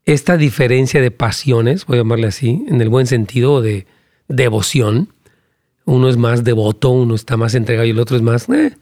esta 0.05 0.37
diferencia 0.37 1.01
de 1.01 1.11
pasiones, 1.11 1.87
voy 1.87 1.97
a 1.97 2.01
llamarle 2.01 2.29
así, 2.29 2.65
en 2.69 2.81
el 2.81 2.89
buen 2.89 3.07
sentido 3.07 3.63
de 3.63 3.87
devoción, 4.29 5.13
uno 5.85 6.09
es 6.09 6.17
más 6.17 6.45
devoto, 6.45 6.91
uno 6.91 7.15
está 7.15 7.37
más 7.37 7.55
entregado 7.55 7.87
y 7.87 7.91
el 7.91 7.99
otro 7.99 8.17
es 8.17 8.23
más, 8.23 8.49
eh, 8.49 8.77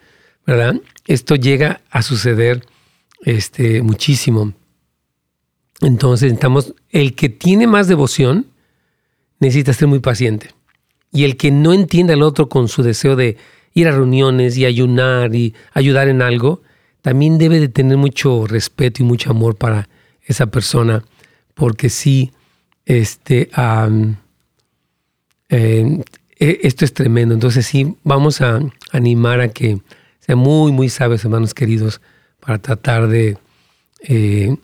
¿verdad? 0.46 0.76
Esto 1.06 1.34
llega 1.34 1.80
a 1.90 2.02
suceder 2.02 2.64
este, 3.22 3.82
muchísimo. 3.82 4.52
Entonces 5.80 6.30
necesitamos, 6.30 6.74
el 6.90 7.14
que 7.14 7.28
tiene 7.28 7.66
más 7.66 7.88
devoción 7.88 8.46
necesita 9.40 9.72
ser 9.72 9.88
muy 9.88 9.98
paciente. 9.98 10.50
Y 11.12 11.24
el 11.24 11.36
que 11.36 11.50
no 11.50 11.72
entiende 11.72 12.12
al 12.12 12.22
otro 12.22 12.48
con 12.48 12.68
su 12.68 12.82
deseo 12.82 13.16
de 13.16 13.36
ir 13.74 13.88
a 13.88 13.92
reuniones 13.92 14.56
y 14.56 14.64
ayunar 14.64 15.34
y 15.34 15.54
ayudar 15.72 16.08
en 16.08 16.22
algo, 16.22 16.62
también 17.02 17.38
debe 17.38 17.58
de 17.58 17.68
tener 17.68 17.96
mucho 17.96 18.46
respeto 18.46 19.02
y 19.02 19.06
mucho 19.06 19.30
amor 19.30 19.56
para 19.56 19.88
esa 20.24 20.46
persona, 20.46 21.04
porque 21.54 21.88
sí, 21.88 22.32
este, 22.86 23.50
eh, 25.48 26.04
e, 26.38 26.60
esto 26.62 26.84
es 26.84 26.94
tremendo. 26.94 27.34
Entonces 27.34 27.66
sí, 27.66 27.96
vamos 28.04 28.40
a 28.40 28.60
animar 28.92 29.40
a 29.40 29.48
que 29.48 29.80
sean 30.20 30.38
muy, 30.38 30.70
muy 30.70 30.88
sabios, 30.88 31.24
hermanos 31.24 31.54
queridos, 31.54 32.00
para 32.44 32.58
tratar 32.58 33.06
de, 33.06 33.38
eh, 34.00 34.56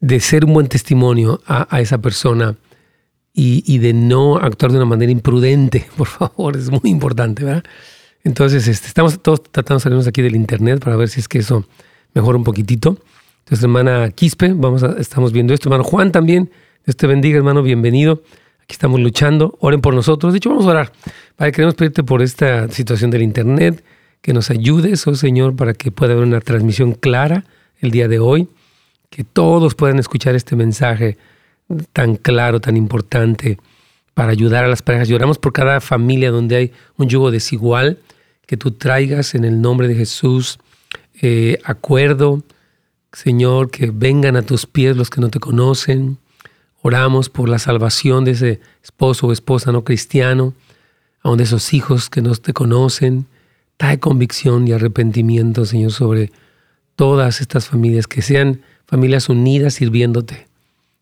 de 0.00 0.20
ser 0.20 0.44
un 0.44 0.52
buen 0.52 0.66
testimonio 0.66 1.40
a, 1.46 1.80
esa 1.80 1.98
persona 1.98 2.56
y, 3.32 3.78
de 3.78 3.92
no 3.92 4.36
actuar 4.36 4.72
de 4.72 4.78
una 4.78 4.86
manera 4.86 5.12
imprudente, 5.12 5.86
por 5.96 6.08
favor, 6.08 6.56
es 6.56 6.70
muy 6.70 6.90
importante, 6.90 7.44
¿verdad? 7.44 7.64
Entonces, 8.24 8.66
este, 8.66 8.88
estamos 8.88 9.22
todos 9.22 9.42
tratando 9.44 9.78
de 9.78 9.82
salirnos 9.82 10.06
aquí 10.08 10.22
del 10.22 10.34
internet 10.34 10.82
para 10.82 10.96
ver 10.96 11.08
si 11.08 11.20
es 11.20 11.28
que 11.28 11.38
eso 11.38 11.64
mejora 12.14 12.36
un 12.36 12.44
poquitito. 12.44 12.98
Entonces, 13.40 13.62
hermana 13.62 14.10
Quispe, 14.10 14.52
vamos 14.52 14.82
a, 14.82 14.96
estamos 14.98 15.32
viendo 15.32 15.54
esto. 15.54 15.68
Hermano 15.68 15.84
Juan 15.84 16.10
también, 16.10 16.50
Dios 16.84 16.96
te 16.96 17.06
bendiga, 17.06 17.36
hermano, 17.36 17.62
bienvenido. 17.62 18.22
Aquí 18.62 18.72
estamos 18.72 18.98
luchando, 18.98 19.56
oren 19.60 19.80
por 19.80 19.94
nosotros. 19.94 20.32
De 20.32 20.38
hecho, 20.38 20.48
vamos 20.48 20.66
a 20.66 20.70
orar. 20.70 20.92
Padre, 21.36 21.52
queremos 21.52 21.76
pedirte 21.76 22.02
por 22.02 22.22
esta 22.22 22.68
situación 22.68 23.12
del 23.12 23.22
internet, 23.22 23.84
que 24.26 24.32
nos 24.32 24.50
ayudes, 24.50 25.06
oh 25.06 25.14
Señor, 25.14 25.54
para 25.54 25.72
que 25.72 25.92
pueda 25.92 26.14
haber 26.14 26.24
una 26.24 26.40
transmisión 26.40 26.94
clara 26.94 27.44
el 27.78 27.92
día 27.92 28.08
de 28.08 28.18
hoy, 28.18 28.48
que 29.08 29.22
todos 29.22 29.76
puedan 29.76 30.00
escuchar 30.00 30.34
este 30.34 30.56
mensaje 30.56 31.16
tan 31.92 32.16
claro, 32.16 32.58
tan 32.58 32.76
importante 32.76 33.56
para 34.14 34.32
ayudar 34.32 34.64
a 34.64 34.68
las 34.68 34.82
parejas. 34.82 35.06
Lloramos 35.06 35.38
por 35.38 35.52
cada 35.52 35.80
familia 35.80 36.32
donde 36.32 36.56
hay 36.56 36.72
un 36.96 37.08
yugo 37.08 37.30
desigual 37.30 38.00
que 38.46 38.56
tú 38.56 38.72
traigas 38.72 39.36
en 39.36 39.44
el 39.44 39.60
nombre 39.60 39.86
de 39.86 39.94
Jesús 39.94 40.58
eh, 41.22 41.60
acuerdo, 41.62 42.42
Señor, 43.12 43.70
que 43.70 43.92
vengan 43.94 44.34
a 44.34 44.42
tus 44.42 44.66
pies 44.66 44.96
los 44.96 45.08
que 45.08 45.20
no 45.20 45.28
te 45.28 45.38
conocen. 45.38 46.18
Oramos 46.82 47.28
por 47.28 47.48
la 47.48 47.60
salvación 47.60 48.24
de 48.24 48.32
ese 48.32 48.60
esposo 48.82 49.28
o 49.28 49.32
esposa 49.32 49.70
no 49.70 49.84
cristiano, 49.84 50.52
aun 51.22 51.38
de 51.38 51.44
esos 51.44 51.72
hijos 51.72 52.10
que 52.10 52.22
no 52.22 52.34
te 52.34 52.52
conocen. 52.52 53.28
Trae 53.76 53.98
convicción 53.98 54.66
y 54.66 54.72
arrepentimiento, 54.72 55.64
Señor, 55.66 55.92
sobre 55.92 56.32
todas 56.94 57.40
estas 57.40 57.66
familias, 57.66 58.06
que 58.06 58.22
sean 58.22 58.62
familias 58.86 59.28
unidas 59.28 59.74
sirviéndote. 59.74 60.46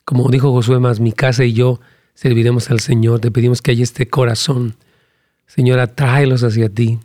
Como 0.04 0.28
dijo 0.28 0.52
Josué 0.52 0.80
más, 0.80 1.00
mi 1.00 1.12
casa 1.12 1.44
y 1.44 1.52
yo 1.52 1.80
serviremos 2.14 2.70
al 2.70 2.80
Señor. 2.80 3.20
Te 3.20 3.30
pedimos 3.30 3.62
que 3.62 3.70
haya 3.70 3.82
este 3.82 4.08
corazón. 4.08 4.76
Señor, 5.46 5.78
atráelos 5.78 6.42
hacia 6.42 6.68
ti. 6.68 6.98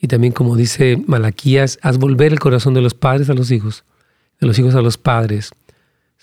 Y 0.00 0.08
también 0.08 0.32
como 0.32 0.56
dice 0.56 1.02
Malaquías, 1.06 1.78
haz 1.82 1.98
volver 1.98 2.32
el 2.32 2.38
corazón 2.38 2.72
de 2.72 2.80
los 2.80 2.94
padres 2.94 3.28
a 3.28 3.34
los 3.34 3.50
hijos, 3.50 3.84
de 4.40 4.46
los 4.46 4.58
hijos 4.58 4.74
a 4.74 4.80
los 4.80 4.96
padres. 4.96 5.50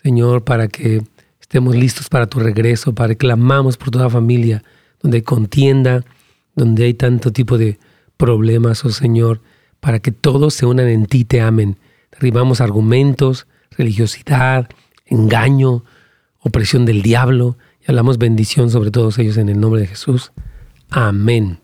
Señor, 0.01 0.43
para 0.43 0.67
que 0.67 1.03
estemos 1.39 1.75
listos 1.75 2.09
para 2.09 2.27
tu 2.27 2.39
regreso, 2.39 2.95
para 2.95 3.09
que 3.09 3.17
clamamos 3.17 3.77
por 3.77 3.91
toda 3.91 4.09
familia, 4.09 4.63
donde 5.01 5.17
hay 5.17 5.21
contienda, 5.21 6.03
donde 6.55 6.85
hay 6.85 6.93
tanto 6.95 7.31
tipo 7.31 7.57
de 7.57 7.77
problemas, 8.17 8.83
oh 8.83 8.89
Señor, 8.89 9.41
para 9.79 9.99
que 9.99 10.11
todos 10.11 10.53
se 10.53 10.65
unan 10.65 10.87
en 10.87 11.05
ti, 11.05 11.23
te 11.23 11.41
amen. 11.41 11.77
Derribamos 12.11 12.61
argumentos, 12.61 13.47
religiosidad, 13.71 14.69
engaño, 15.05 15.83
opresión 16.39 16.85
del 16.85 17.01
diablo 17.01 17.57
y 17.81 17.85
hablamos 17.91 18.17
bendición 18.17 18.69
sobre 18.69 18.91
todos 18.91 19.17
ellos 19.19 19.37
en 19.37 19.49
el 19.49 19.59
nombre 19.59 19.81
de 19.81 19.87
Jesús. 19.87 20.31
Amén. 20.89 21.59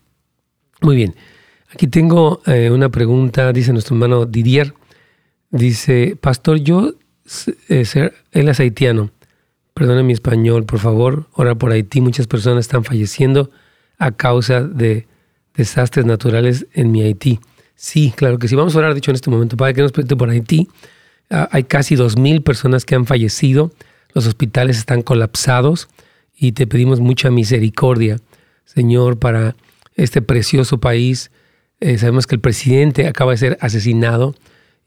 Muy 0.81 0.95
bien. 0.95 1.15
Aquí 1.73 1.87
tengo 1.87 2.41
eh, 2.45 2.69
una 2.71 2.89
pregunta, 2.89 3.51
dice 3.51 3.73
nuestro 3.73 3.95
hermano 3.95 4.25
Didier. 4.25 4.73
Dice, 5.49 6.17
Pastor, 6.19 6.57
yo, 6.57 6.93
eh, 7.69 7.85
ser, 7.85 8.13
él 8.31 8.47
es 8.47 8.59
haitiano. 8.59 9.11
Perdone 9.73 10.03
mi 10.03 10.13
español, 10.13 10.65
por 10.65 10.79
favor. 10.79 11.27
Ora 11.33 11.55
por 11.55 11.71
Haití. 11.71 11.99
Muchas 11.99 12.27
personas 12.27 12.65
están 12.65 12.83
falleciendo 12.83 13.49
a 13.97 14.11
causa 14.11 14.61
de 14.61 15.07
desastres 15.55 16.05
naturales 16.05 16.67
en 16.73 16.91
mi 16.91 17.01
Haití. 17.01 17.39
Sí, 17.75 18.13
claro 18.15 18.39
que 18.39 18.47
sí. 18.47 18.55
Vamos 18.55 18.75
a 18.75 18.79
orar, 18.79 18.93
dicho 18.93 19.11
en 19.11 19.15
este 19.15 19.29
momento, 19.29 19.57
Padre, 19.57 19.73
que 19.73 19.81
nos 19.81 19.91
presente 19.91 20.15
por 20.15 20.29
Haití. 20.29 20.67
Ah, 21.29 21.49
hay 21.51 21.63
casi 21.63 21.95
dos 21.95 22.17
mil 22.17 22.41
personas 22.41 22.85
que 22.85 22.95
han 22.95 23.05
fallecido. 23.05 23.71
Los 24.13 24.27
hospitales 24.27 24.77
están 24.77 25.01
colapsados 25.01 25.89
y 26.35 26.51
te 26.53 26.67
pedimos 26.67 26.99
mucha 26.99 27.31
misericordia, 27.31 28.17
Señor, 28.65 29.17
para 29.17 29.55
este 29.95 30.21
precioso 30.21 30.79
país 30.79 31.31
eh, 31.83 31.97
sabemos 31.97 32.27
que 32.27 32.35
el 32.35 32.39
presidente 32.39 33.07
acaba 33.07 33.31
de 33.31 33.37
ser 33.37 33.57
asesinado 33.59 34.35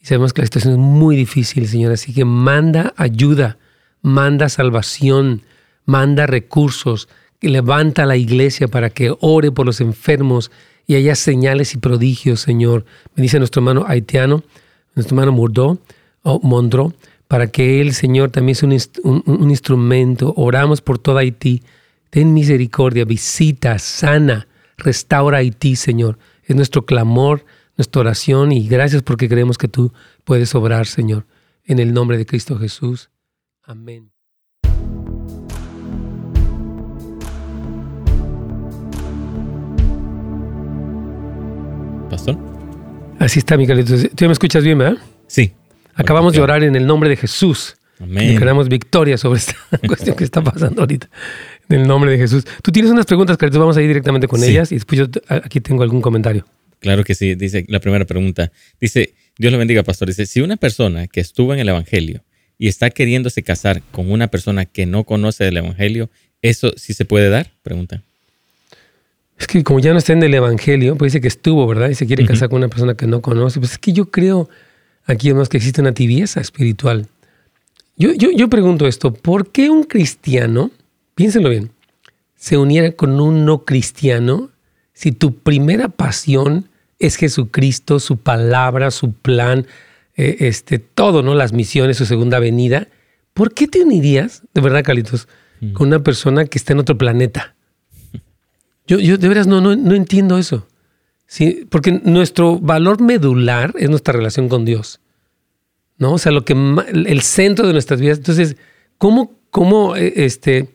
y 0.01 0.07
sabemos 0.07 0.33
que 0.33 0.41
la 0.41 0.47
situación 0.47 0.73
es 0.73 0.79
muy 0.79 1.15
difícil, 1.15 1.69
Señor. 1.69 1.93
Así 1.93 2.15
que 2.15 2.25
manda 2.25 2.95
ayuda, 2.97 3.59
manda 4.01 4.49
salvación, 4.49 5.43
manda 5.85 6.27
recursos, 6.27 7.11
levanta 7.49 8.03
a 8.03 8.07
la 8.07 8.17
iglesia 8.17 8.69
para 8.69 8.91
que 8.91 9.15
ore 9.21 9.51
por 9.53 9.67
los 9.67 9.81
enfermos 9.81 10.51
y 10.87 10.95
haya 10.95 11.15
señales 11.15 11.75
y 11.75 11.79
prodigios, 11.79 12.41
Señor. 12.41 12.85
Me 13.15 13.23
dice 13.23 13.39
nuestro 13.39 13.61
hermano 13.61 13.85
haitiano, 13.87 14.43
nuestro 14.95 15.15
hermano 15.17 15.33
Murdó, 15.33 15.79
o 16.23 16.41
Mondro, 16.41 16.93
para 17.29 17.49
que 17.49 17.81
él, 17.81 17.93
Señor, 17.93 18.31
también 18.31 18.55
sea 18.55 18.69
un, 19.03 19.23
un 19.27 19.51
instrumento. 19.51 20.33
Oramos 20.37 20.81
por 20.81 20.99
toda 20.99 21.21
Haití. 21.21 21.63
Ten 22.11 22.33
misericordia, 22.33 23.05
visita, 23.05 23.79
sana, 23.79 24.47
restaura 24.77 25.39
Haití, 25.39 25.77
Señor. 25.77 26.19
Es 26.45 26.55
nuestro 26.57 26.87
clamor, 26.87 27.45
nuestra 27.77 28.01
oración 28.01 28.53
y 28.53 28.67
gracias 28.69 29.03
porque 29.03 29.29
creemos 29.29 29.59
que 29.59 29.69
tú 29.69 29.93
puedes 30.25 30.55
obrar, 30.55 30.87
Señor. 30.87 31.27
En 31.65 31.79
el 31.79 31.93
nombre 31.93 32.17
de 32.17 32.27
Cristo 32.27 32.59
Jesús. 32.59 33.11
Amén. 33.65 34.16
Pastor. 42.09 42.37
Así 43.19 43.39
está, 43.39 43.57
Miguel. 43.57 43.85
¿Tú 43.85 44.27
me 44.27 44.33
escuchas 44.33 44.63
bien, 44.63 44.79
verdad? 44.79 44.99
Sí. 45.27 45.53
Acabamos 45.95 46.35
de 46.35 46.41
orar 46.41 46.63
en 46.63 46.77
el 46.77 46.87
nombre 46.87 47.09
de 47.09 47.17
Jesús. 47.17 47.77
Amén. 47.99 48.35
Y 48.35 48.39
queremos 48.39 48.69
victoria 48.69 49.17
sobre 49.17 49.39
esta 49.39 49.57
cuestión 49.87 50.15
que 50.17 50.25
está 50.25 50.43
pasando 50.43 50.83
ahorita. 50.83 51.09
En 51.69 51.81
el 51.81 51.89
nombre 51.89 52.11
de 52.11 52.19
Jesús. 52.19 52.45
Tú 52.63 52.71
tienes 52.71 52.93
unas 52.93 53.07
preguntas, 53.07 53.37
Carlitos, 53.37 53.59
vamos 53.59 53.77
a 53.77 53.83
ir 53.83 53.89
directamente 53.89 54.29
con 54.29 54.43
ellas 54.45 54.71
y 54.71 54.77
después 54.77 54.99
yo 54.99 55.07
aquí 55.29 55.61
tengo 55.61 55.83
algún 55.83 56.03
comentario. 56.03 56.45
Claro 56.81 57.05
que 57.05 57.15
sí, 57.15 57.35
dice 57.35 57.65
la 57.69 57.81
primera 57.81 58.05
pregunta. 58.05 58.53
Dice, 58.81 59.15
Dios 59.39 59.51
le 59.51 59.59
bendiga, 59.59 59.83
pastor. 59.83 60.09
Dice, 60.09 60.27
si 60.27 60.43
una 60.43 60.57
persona 60.57 61.07
que 61.07 61.21
estuvo 61.21 61.55
en 61.55 61.61
el 61.61 61.69
Evangelio 61.69 62.23
y 62.59 62.69
está 62.69 62.91
queriéndose 62.91 63.43
casar 63.43 63.83
con 63.91 64.11
una 64.11 64.29
persona 64.29 64.67
que 64.67 64.85
no 64.85 65.05
conoce 65.05 65.45
del 65.45 65.57
Evangelio, 65.57 66.11
¿eso 66.43 66.75
sí 66.77 66.93
se 66.93 67.07
puede 67.07 67.31
dar? 67.31 67.53
Pregunta. 67.63 68.03
Es 69.39 69.47
que 69.47 69.63
como 69.63 69.81
ya 69.81 69.93
no 69.93 69.99
está 69.99 70.13
en 70.13 70.23
el 70.23 70.35
Evangelio, 70.35 70.97
pues 70.97 71.13
dice 71.13 71.21
que 71.21 71.29
estuvo, 71.29 71.67
¿verdad? 71.67 71.91
Y 71.91 71.95
se 71.95 72.07
quiere 72.07 72.25
casar 72.25 72.49
con 72.49 72.59
una 72.59 72.69
persona 72.69 72.95
que 72.95 73.07
no 73.07 73.21
conoce. 73.21 73.61
Pues 73.61 73.73
es 73.73 73.79
que 73.79 73.93
yo 73.93 74.11
creo 74.11 74.49
aquí 75.05 75.29
además 75.29 75.49
que 75.49 75.59
existe 75.59 75.81
una 75.81 75.93
tibieza 75.93 76.41
espiritual. 76.41 77.07
Yo, 77.97 78.13
yo, 78.13 78.31
yo 78.31 78.49
pregunto 78.49 78.87
esto, 78.87 79.13
¿por 79.13 79.51
qué 79.51 79.71
un 79.71 79.85
cristiano 79.85 80.71
piénsenlo 81.17 81.49
bien, 81.49 81.73
se 82.37 82.57
uniera 82.59 82.93
con 82.93 83.19
un 83.21 83.45
no 83.45 83.65
cristiano 83.65 84.51
si 84.93 85.11
tu 85.11 85.39
primera 85.39 85.89
pasión 85.89 86.69
es 87.01 87.17
Jesucristo, 87.17 87.99
su 87.99 88.19
palabra, 88.19 88.91
su 88.91 89.13
plan, 89.13 89.67
eh, 90.15 90.37
este, 90.41 90.79
todo, 90.79 91.23
¿no? 91.23 91.35
Las 91.35 91.53
misiones, 91.53 91.97
su 91.97 92.07
segunda 92.07 92.39
venida. 92.39 92.89
¿Por 93.35 93.53
qué 93.53 93.67
te 93.67 93.83
unirías, 93.83 94.43
de 94.55 94.61
verdad, 94.61 94.85
Carlitos, 94.85 95.27
mm. 95.61 95.73
con 95.73 95.89
una 95.89 96.03
persona 96.03 96.45
que 96.45 96.59
está 96.59 96.73
en 96.75 96.79
otro 96.79 96.97
planeta? 96.97 97.56
Yo, 98.87 98.99
yo 98.99 99.19
de 99.19 99.29
veras 99.29 99.47
no, 99.47 99.61
no, 99.61 99.75
no 99.75 99.95
entiendo 99.95 100.39
eso. 100.39 100.67
Sí, 101.27 101.67
porque 101.71 102.01
nuestro 102.05 102.59
valor 102.59 103.01
medular 103.01 103.75
es 103.79 103.91
nuestra 103.91 104.15
relación 104.15 104.49
con 104.49 104.65
Dios. 104.65 105.01
¿No? 105.99 106.13
O 106.13 106.19
sea, 106.19 106.31
lo 106.31 106.45
que 106.45 106.53
el 106.53 107.23
centro 107.23 107.67
de 107.67 107.73
nuestras 107.73 108.01
vidas. 108.01 108.19
Entonces, 108.19 108.57
¿cómo, 108.99 109.33
cómo 109.51 109.97
eh, 109.97 110.13
este, 110.17 110.69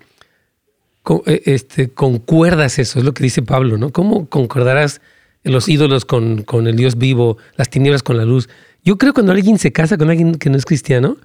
eh, 1.26 1.42
este, 1.46 1.90
concuerdas 1.90 2.80
eso, 2.80 3.00
es 3.00 3.06
lo 3.06 3.14
que 3.14 3.24
dice 3.24 3.42
Pablo, 3.44 3.78
¿no? 3.78 3.92
¿Cómo 3.92 4.28
concordarás 4.28 5.02
los 5.44 5.70
ídolos 5.70 6.06
con, 6.06 6.44
con, 6.44 6.68
el 6.68 6.76
Dios 6.76 6.98
vivo, 6.98 7.38
las 7.56 7.70
tinieblas 7.70 8.04
con 8.04 8.18
la 8.18 8.26
luz? 8.26 8.50
Yo 8.84 8.98
creo 8.98 9.14
que 9.14 9.16
cuando 9.16 9.32
alguien 9.32 9.60
se 9.60 9.72
casa 9.72 9.98
con 9.98 10.10
alguien 10.10 10.36
que 10.36 10.50
no 10.50 10.58
es 10.58 10.66
cristiano, 10.66 11.18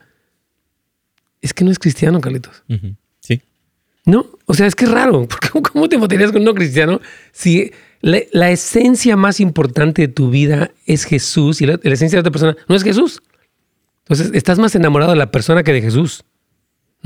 es 1.41 1.55
que 1.55 1.65
no 1.65 1.71
es 1.71 1.79
cristiano, 1.79 2.21
Carlitos. 2.21 2.65
No, 4.07 4.27
o 4.47 4.55
sea, 4.55 4.67
es 4.67 4.75
que 4.75 4.87
es 4.87 4.91
raro. 4.91 5.29
¿Cómo 5.73 5.89
te 5.89 5.99
meterías 5.99 6.33
con 6.33 6.41
un 6.41 6.47
no 6.47 6.55
cristiano 6.55 7.01
si 7.33 7.73
la, 8.01 8.51
esencia 8.51 9.17
más 9.17 9.41
importante 9.41 10.03
de 10.03 10.09
tu 10.09 10.31
vida 10.31 10.71
es 10.87 11.05
Jesús 11.05 11.61
y 11.61 11.67
la, 11.67 11.79
la 11.83 11.95
esencia 11.95 12.17
de 12.17 12.21
otra 12.21 12.33
persona 12.33 12.57
no 12.69 12.75
es 12.75 12.83
Jesús? 12.83 13.23
Entonces, 14.05 14.31
estás 14.33 14.59
más 14.59 14.75
enamorado 14.75 15.11
de 15.11 15.19
la 15.19 15.31
persona 15.31 15.63
que 15.63 15.73
de 15.73 15.83
Jesús. 15.83 16.25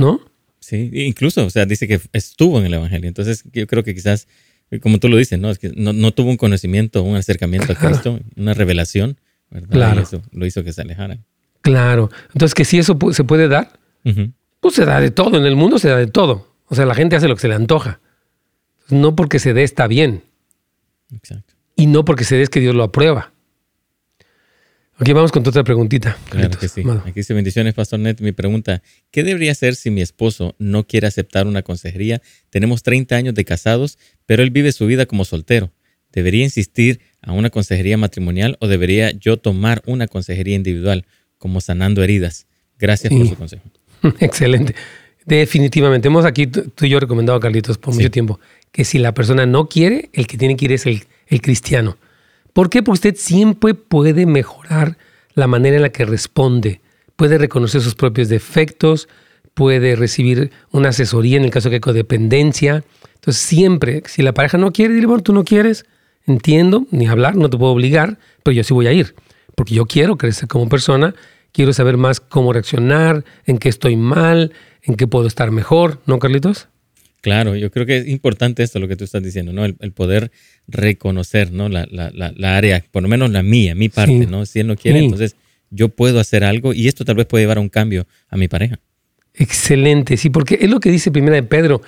¿no? 0.01 0.21
Sí, 0.59 0.91
incluso, 0.93 1.45
o 1.45 1.51
sea, 1.51 1.67
dice 1.67 1.87
que 1.87 2.01
estuvo 2.13 2.59
en 2.59 2.67
el 2.67 2.75
Evangelio. 2.75 3.09
Entonces, 3.09 3.45
yo 3.53 3.67
creo 3.67 3.85
que 3.85 3.95
quizás, 3.95 4.27
como 4.83 4.99
tú 4.99 5.09
lo 5.09 5.17
dices, 5.17 5.39
¿no? 5.39 5.51
Es 5.51 5.59
que 5.59 5.73
no, 5.75 6.11
tuvo 6.13 6.31
un 6.31 6.37
conocimiento, 6.37 7.03
un 7.03 7.17
acercamiento 7.17 7.73
a 7.73 7.77
Cristo, 7.77 8.19
una 8.37 8.55
revelación, 8.55 9.19
¿verdad? 9.51 9.69
Claro. 9.71 10.01
Y 10.01 10.03
eso 10.03 10.23
lo 10.33 10.47
hizo 10.47 10.65
que 10.65 10.73
se 10.73 10.83
alejara. 10.83 11.19
Claro. 11.63 12.11
Entonces, 12.33 12.55
que 12.55 12.65
si 12.65 12.79
eso 12.79 12.99
se 13.13 13.25
puede 13.25 13.49
dar, 13.49 13.79
pues 14.61 14.75
se 14.75 14.85
da 14.85 15.01
de 15.01 15.11
todo. 15.11 15.39
En 15.39 15.47
el 15.47 15.57
mundo 15.57 15.79
se 15.79 15.89
da 15.89 15.97
de 15.97 16.07
todo. 16.07 16.50
O 16.71 16.77
sea, 16.77 16.87
la 16.87 16.95
gente 16.95 17.17
hace 17.17 17.29
lo 17.29 17.35
que 17.35 17.43
se 17.43 17.49
le 17.49 17.55
antoja. 17.55 18.01
No 18.89 19.17
porque 19.17 19.41
se 19.41 19.53
dé 19.53 19.65
está 19.65 19.89
bien. 19.89 20.23
Exacto. 21.13 21.55
Y 21.75 21.87
no 21.87 22.05
porque 22.05 22.25
se 22.25 22.37
dé 22.37 22.43
es 22.43 22.49
que 22.49 22.61
Dios 22.61 22.75
lo 22.75 22.85
aprueba. 22.85 23.33
Aquí 24.97 25.13
vamos 25.13 25.33
con 25.33 25.43
tu 25.43 25.51
otra 25.51 25.65
preguntita. 25.65 26.17
Claro 26.29 26.57
que 26.59 26.69
sí. 26.69 26.83
Aquí 27.05 27.13
dice 27.15 27.35
bendiciones, 27.35 27.75
Pastor 27.75 27.99
Net. 27.99 28.21
Mi 28.21 28.33
pregunta, 28.33 28.83
¿qué 29.11 29.25
debería 29.25 29.51
hacer 29.51 29.75
si 29.75 29.91
mi 29.91 30.01
esposo 30.01 30.55
no 30.59 30.87
quiere 30.87 31.07
aceptar 31.07 31.47
una 31.47 31.63
consejería? 31.63 32.23
Tenemos 32.51 32.83
30 32.83 33.17
años 33.17 33.35
de 33.35 33.45
casados, 33.45 33.99
pero 34.27 34.43
él 34.43 34.51
vive 34.51 34.71
su 34.73 34.87
vida 34.87 35.07
como 35.07 35.25
soltero. 35.25 35.73
¿Debería 36.13 36.45
insistir 36.45 37.01
a 37.23 37.33
una 37.33 37.51
consejería 37.51 37.97
matrimonial 37.97 38.59
o 38.61 38.69
debería 38.69 39.11
yo 39.11 39.39
tomar 39.39 39.83
una 39.87 40.07
consejería 40.07 40.55
individual, 40.55 41.07
como 41.39 41.61
sanando 41.61 42.03
heridas? 42.05 42.47
Gracias 42.79 43.13
por 43.13 43.27
su 43.27 43.37
consejo. 43.37 43.63
Excelente. 44.21 44.75
Definitivamente. 45.31 46.09
Hemos 46.09 46.25
aquí, 46.25 46.49
tú 46.49 46.85
y 46.85 46.89
yo 46.89 46.99
recomendado 46.99 47.39
a 47.39 47.41
Carlitos 47.41 47.79
por 47.79 47.95
mucho 47.95 48.11
tiempo, 48.11 48.41
que 48.73 48.85
si 48.85 48.99
la 48.99 49.15
persona 49.15 49.47
no 49.47 49.69
quiere, 49.69 50.11
el 50.13 50.27
que 50.27 50.37
tiene 50.37 50.57
que 50.57 50.65
ir 50.65 50.73
es 50.73 50.87
el, 50.87 51.05
el 51.29 51.41
cristiano. 51.41 51.99
¿Por 52.53 52.69
qué? 52.69 52.83
Porque 52.83 52.95
usted 52.95 53.15
siempre 53.17 53.75
puede 53.75 54.27
mejorar 54.27 54.99
la 55.35 55.47
manera 55.47 55.77
en 55.77 55.83
la 55.83 55.91
que 55.91 56.05
responde, 56.05 56.81
puede 57.15 57.39
reconocer 57.39 57.81
sus 57.81 57.95
propios 57.95 58.29
defectos, 58.29 59.09
puede 59.55 59.95
recibir 59.95 60.51
una 60.73 60.89
asesoría 60.89 61.37
en 61.37 61.45
el 61.45 61.53
caso 61.53 61.71
de 61.71 61.77
que 61.77 61.81
codependencia. 61.81 62.83
Entonces 63.15 63.41
siempre, 63.41 64.03
si 64.07 64.23
la 64.23 64.35
pareja 64.35 64.59
no 64.59 64.73
quiere, 64.73 64.95
dile, 64.95 65.07
bueno, 65.07 65.23
tú 65.23 65.33
no 65.33 65.45
quieres, 65.45 65.87
entiendo, 66.27 66.89
ni 66.91 67.07
hablar, 67.07 67.37
no 67.37 67.49
te 67.49 67.57
puedo 67.57 67.71
obligar, 67.71 68.19
pero 68.43 68.53
yo 68.53 68.65
sí 68.65 68.75
voy 68.75 68.89
a 68.89 68.93
ir, 68.93 69.15
porque 69.55 69.75
yo 69.75 69.87
quiero 69.87 70.19
crecer 70.19 70.49
como 70.49 70.69
persona, 70.69 71.15
quiero 71.53 71.73
saber 71.73 71.97
más 71.97 72.21
cómo 72.21 72.53
reaccionar, 72.53 73.25
en 73.47 73.59
qué 73.59 73.69
estoy 73.69 73.97
mal, 73.97 74.53
en 74.83 74.97
qué 74.97 75.07
puedo 75.07 75.27
estar 75.27 75.51
mejor, 75.51 76.01
¿no, 76.07 76.19
Carlitos? 76.19 76.69
Claro, 77.21 77.55
yo 77.55 77.71
creo 77.71 77.85
que 77.85 77.99
es 77.99 78.09
importante 78.09 78.63
esto 78.63 78.79
lo 78.79 78.89
que 78.89 78.97
tú 78.97 79.05
estás 79.05 79.23
diciendo, 79.23 79.53
¿no? 79.53 79.65
El, 79.65 79.93
poder 79.93 80.31
reconocer, 80.67 81.53
¿no? 81.53 81.69
La, 81.69 81.87
la, 81.91 82.11
la, 82.13 82.57
área, 82.57 82.83
por 82.91 83.03
lo 83.03 83.09
menos 83.09 83.31
la 83.31 83.43
mía, 83.43 83.75
mi 83.75 83.91
parte, 83.91 84.27
¿no? 84.27 84.47
Si 84.47 84.61
él 84.61 84.67
no 84.67 84.77
quiere, 84.77 85.01
entonces 85.01 85.37
yo 85.69 85.91
puedo 85.91 86.19
hacer 86.19 86.45
algo 86.45 86.73
y 86.73 86.89
esto 86.89 87.05
tal 87.05 87.17
vez 87.17 87.27
puede 87.27 87.43
llevar 87.43 87.59
a 87.59 87.61
un 87.61 87.69
cambio 87.69 88.07
a 88.29 88.37
mi 88.37 88.49
pareja. 88.49 88.81
Excelente, 89.35 90.17
sí, 90.17 90.31
porque 90.31 90.59
es 90.63 90.71
lo 90.71 90.81
que 90.81 90.91
dice 90.91 91.11
primera 91.11 91.37
de 91.37 91.43
Pedro, 91.43 91.83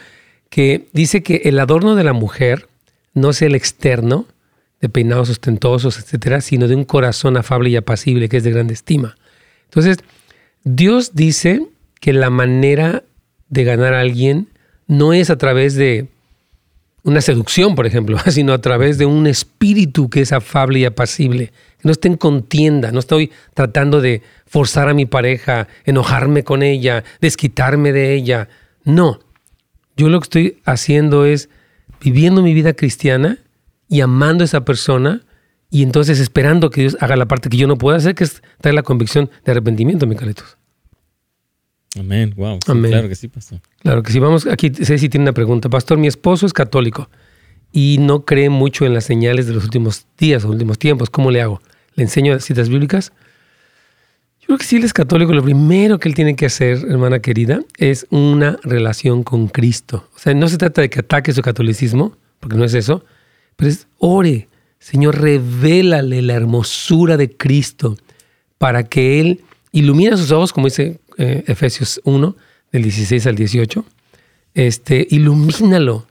que 0.51 0.89
dice 0.93 1.23
que 1.23 1.43
el 1.45 1.59
adorno 1.59 1.95
de 1.95 2.05
la 2.05 2.13
mujer 2.13 2.69
no 3.15 3.31
es 3.31 3.41
el 3.41 3.55
externo, 3.55 4.27
de 4.83 4.89
peinados 4.89 5.31
ostentosos, 5.31 5.99
etcétera, 5.99 6.41
sino 6.41 6.67
de 6.69 6.75
un 6.75 6.85
corazón 6.85 7.37
afable 7.37 7.71
y 7.71 7.77
apacible 7.77 8.29
que 8.29 8.39
es 8.39 8.45
de 8.45 8.51
grande 8.51 8.75
estima. 8.75 9.17
Entonces, 9.73 10.05
Dios 10.65 11.15
dice 11.15 11.67
que 11.99 12.13
la 12.13 12.29
manera 12.29 13.05
de 13.49 13.65
ganar 13.65 13.95
a 13.95 14.01
alguien 14.01 14.49
no 14.87 15.15
es 15.15 15.31
a 15.31 15.39
través 15.39 15.77
de 15.77 16.09
una 17.05 17.23
seducción, 17.23 17.75
por 17.75 17.87
ejemplo, 17.87 18.19
sino 18.29 18.53
a 18.53 18.61
través 18.61 18.99
de 18.99 19.07
un 19.07 19.27
espíritu 19.27 20.11
que 20.11 20.21
es 20.21 20.33
afable 20.33 20.81
y 20.81 20.85
apacible. 20.85 21.53
no 21.83 21.91
esté 21.91 22.09
en 22.09 22.19
contienda, 22.19 22.93
no 22.93 22.99
estoy 22.99 23.33
tratando 23.55 24.03
de 24.03 24.21
forzar 24.47 24.91
a 24.91 24.95
mi 24.95 25.07
pareja, 25.07 25.69
enojarme 25.87 26.45
con 26.45 26.63
ella, 26.63 27.03
desquitarme 27.23 27.93
de 27.93 28.13
ella. 28.13 28.51
No, 28.85 29.21
yo 29.97 30.11
lo 30.11 30.21
que 30.21 30.25
estoy 30.25 30.59
haciendo 30.67 31.25
es 31.25 31.49
viviendo 31.99 32.43
mi 32.43 32.53
vida 32.53 32.75
cristiana 32.75 33.39
y 33.89 34.03
amando 34.03 34.45
a 34.45 34.47
esa 34.47 34.67
persona 34.67 35.23
y 35.73 35.83
entonces 35.83 36.21
esperando 36.21 36.69
que 36.69 36.83
Dios 36.83 36.99
haga 37.01 37.17
la 37.17 37.27
parte 37.27 37.49
que 37.49 37.57
yo 37.57 37.67
no 37.67 37.79
puedo 37.79 37.97
hacer, 37.97 38.15
que 38.15 38.25
es 38.25 38.43
traer 38.61 38.75
la 38.75 38.83
convicción 38.83 39.31
de 39.43 39.53
arrepentimiento, 39.53 40.07
mi. 40.07 40.15
Amén, 41.99 42.35
wow. 42.37 42.59
Claro 42.59 43.09
que 43.09 43.15
sí, 43.15 43.29
pastor. 43.29 43.59
Claro 43.81 44.03
que 44.03 44.13
sí. 44.13 44.19
Vamos, 44.19 44.47
aquí 44.47 44.69
Ceci 44.69 45.09
tiene 45.09 45.25
una 45.25 45.33
pregunta. 45.33 45.71
Pastor, 45.71 45.97
mi 45.97 46.09
esposo 46.09 46.45
es 46.45 46.53
católico 46.53 47.09
y 47.73 47.97
no 48.01 48.27
cree 48.27 48.51
mucho 48.51 48.85
en 48.85 48.93
las 48.93 49.05
señales 49.05 49.47
de 49.47 49.55
los 49.55 49.65
últimos 49.65 50.07
días 50.19 50.45
o 50.45 50.51
últimos 50.51 50.79
tiempos. 50.79 51.09
¿Cómo 51.09 51.31
le 51.31 51.41
hago? 51.41 51.63
¿Le 51.95 52.03
enseño 52.03 52.39
citas 52.39 52.69
bíblicas? 52.69 53.15
Yo 54.41 54.49
creo 54.49 54.59
que 54.59 54.67
si 54.67 54.77
él 54.77 54.85
es 54.85 54.93
católico, 54.93 55.33
lo 55.33 55.43
primero 55.43 55.99
que 55.99 56.11
él 56.11 56.15
tiene 56.15 56.37
que 56.37 56.45
hacer, 56.45 56.85
hermana 56.87 57.21
querida, 57.21 57.63
es 57.79 58.07
una 58.11 58.59
relación 58.63 59.23
con 59.23 59.49
Cristo. 59.49 60.07
O 60.15 60.19
sea, 60.19 60.35
no 60.35 60.49
se 60.49 60.59
trata 60.59 60.83
de 60.83 60.91
que 60.91 61.01
ataque 61.01 61.33
su 61.33 61.41
catolicismo, 61.41 62.15
porque 62.41 62.59
no 62.59 62.65
es 62.67 62.75
eso, 62.75 63.07
pero 63.57 63.71
es 63.71 63.87
ore. 63.97 64.49
Señor, 64.83 65.21
revélale 65.21 66.23
la 66.23 66.35
hermosura 66.35 67.17
de 67.17 67.31
Cristo 67.31 67.97
para 68.59 68.83
que 68.83 69.21
Él 69.21 69.41
ilumine 69.71 70.17
sus 70.17 70.33
ojos, 70.33 70.53
como 70.53 70.67
dice 70.67 70.99
eh, 71.19 71.45
Efesios 71.47 72.01
1, 72.03 72.37
del 72.73 72.83
16 72.83 73.29
al 73.29 73.37
18, 73.37 73.85
este, 74.55 75.07
ilumínalo 75.09 76.09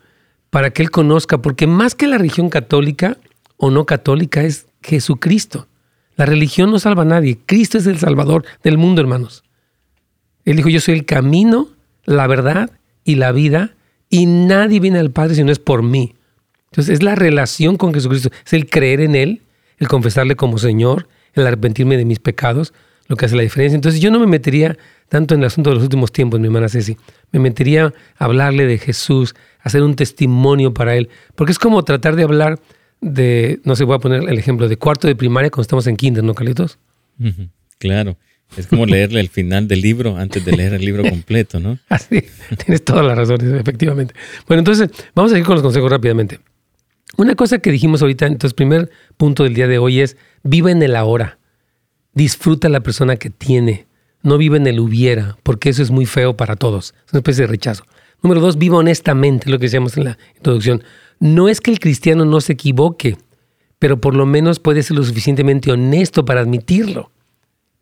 para 0.50 0.72
que 0.72 0.84
él 0.84 0.90
conozca, 0.90 1.40
porque 1.40 1.68
más 1.68 1.96
que 1.96 2.08
la 2.08 2.18
religión 2.18 2.50
católica 2.50 3.18
o 3.58 3.72
no 3.72 3.86
católica 3.86 4.42
es 4.42 4.68
Jesucristo. 4.82 5.68
La 6.16 6.26
religión 6.26 6.72
no 6.72 6.80
salva 6.80 7.02
a 7.02 7.06
nadie, 7.06 7.40
Cristo 7.46 7.78
es 7.78 7.88
el 7.88 8.00
Salvador 8.00 8.46
del 8.64 8.78
mundo, 8.78 9.02
hermanos. 9.02 9.44
Él 10.46 10.56
dijo, 10.56 10.70
yo 10.70 10.80
soy 10.80 10.94
el 10.94 11.06
camino, 11.06 11.68
la 12.06 12.26
verdad 12.26 12.72
y 13.04 13.16
la 13.16 13.34
vida, 13.34 13.76
y 14.10 14.28
nadie 14.28 14.80
viene 14.80 15.00
al 15.00 15.12
Padre 15.12 15.36
si 15.36 15.44
no 15.44 15.52
es 15.52 15.60
por 15.60 15.84
mí. 15.84 16.16
Entonces 16.72 16.96
es 16.96 17.04
la 17.04 17.16
relación 17.16 17.76
con 17.76 17.94
Jesucristo, 17.94 18.30
es 18.46 18.54
el 18.54 18.70
creer 18.70 19.02
en 19.02 19.16
Él, 19.16 19.42
el 19.78 19.90
confesarle 19.90 20.38
como 20.38 20.58
Señor, 20.58 21.10
el 21.34 21.46
arrepentirme 21.46 21.98
de 21.98 22.06
mis 22.06 22.20
pecados, 22.20 22.74
lo 23.08 23.18
que 23.18 23.26
hace 23.26 23.36
la 23.36 23.42
diferencia. 23.42 23.76
Entonces 23.76 24.00
yo 24.00 24.10
no 24.10 24.20
me 24.20 24.26
metería 24.28 24.78
tanto 25.10 25.36
en 25.36 25.42
el 25.42 25.48
asunto 25.48 25.70
de 25.70 25.76
los 25.76 25.84
últimos 25.84 26.14
tiempos, 26.14 26.40
mi 26.40 26.46
hermana 26.46 26.70
Ceci. 26.70 26.96
Me 27.34 27.40
metería 27.40 27.94
a 28.18 28.26
hablarle 28.26 28.66
de 28.66 28.78
Jesús, 28.78 29.36
hacer 29.60 29.84
un 29.84 29.98
testimonio 29.98 30.74
para 30.74 30.96
él, 30.96 31.10
porque 31.36 31.52
es 31.52 31.60
como 31.60 31.84
tratar 31.84 32.16
de 32.16 32.24
hablar 32.24 32.60
de, 33.02 33.60
no 33.66 33.76
sé, 33.76 33.84
voy 33.84 33.98
a 33.98 34.00
poner 34.00 34.30
el 34.30 34.40
ejemplo 34.40 34.70
de 34.70 34.78
cuarto 34.78 35.08
de 35.08 35.16
primaria 35.16 35.50
cuando 35.50 35.64
estamos 35.64 35.88
en 35.88 35.98
kinder, 35.98 36.24
¿no, 36.24 36.34
Carlitos? 36.34 36.80
Claro. 37.80 38.16
Es 38.56 38.68
como 38.68 38.86
leerle 38.86 39.20
el 39.20 39.30
final 39.30 39.68
del 39.68 39.82
libro 39.82 40.16
antes 40.18 40.46
de 40.46 40.52
leer 40.54 40.74
el 40.74 40.86
libro 40.86 41.04
completo, 41.04 41.60
¿no? 41.60 41.80
Así, 41.90 42.24
tienes 42.64 42.84
toda 42.84 43.04
la 43.04 43.16
razón, 43.16 43.58
efectivamente. 43.58 44.14
Bueno, 44.48 44.60
entonces, 44.60 44.90
vamos 45.16 45.34
a 45.34 45.38
ir 45.38 45.44
con 45.44 45.56
los 45.56 45.64
consejos 45.64 45.92
rápidamente. 45.92 46.40
Una 47.18 47.36
cosa 47.36 47.60
que 47.60 47.72
dijimos 47.72 48.02
ahorita, 48.02 48.26
entonces, 48.26 48.54
primer 48.54 48.90
punto 49.18 49.44
del 49.44 49.54
día 49.54 49.68
de 49.68 49.78
hoy 49.78 50.00
es, 50.00 50.18
viva 50.44 50.72
en 50.72 50.82
el 50.82 50.96
ahora. 50.96 51.40
Disfruta 52.14 52.70
la 52.70 52.82
persona 52.82 53.18
que 53.18 53.30
tiene. 53.30 53.88
No 54.24 54.38
vive 54.38 54.58
en 54.58 54.68
el 54.68 54.80
hubiera, 54.80 55.38
porque 55.44 55.70
eso 55.70 55.82
es 55.82 55.92
muy 55.92 56.06
feo 56.06 56.38
para 56.38 56.56
todos. 56.56 56.94
Es 57.06 57.14
una 57.14 57.20
especie 57.20 57.44
de 57.44 57.48
rechazo. 57.48 57.84
Número 58.22 58.40
dos, 58.40 58.58
viva 58.58 58.78
honestamente, 58.78 59.50
lo 59.50 59.58
que 59.58 59.66
decíamos 59.66 59.98
en 59.98 60.06
la 60.06 60.18
introducción. 60.36 60.84
No 61.20 61.50
es 61.50 61.60
que 61.60 61.72
el 61.72 61.80
cristiano 61.80 62.24
no 62.26 62.40
se 62.40 62.54
equivoque, 62.54 63.18
pero 63.80 64.00
por 64.00 64.16
lo 64.16 64.26
menos 64.26 64.60
puede 64.60 64.84
ser 64.84 64.98
lo 64.98 65.04
suficientemente 65.04 65.72
honesto 65.72 66.24
para 66.24 66.42
admitirlo. 66.42 67.12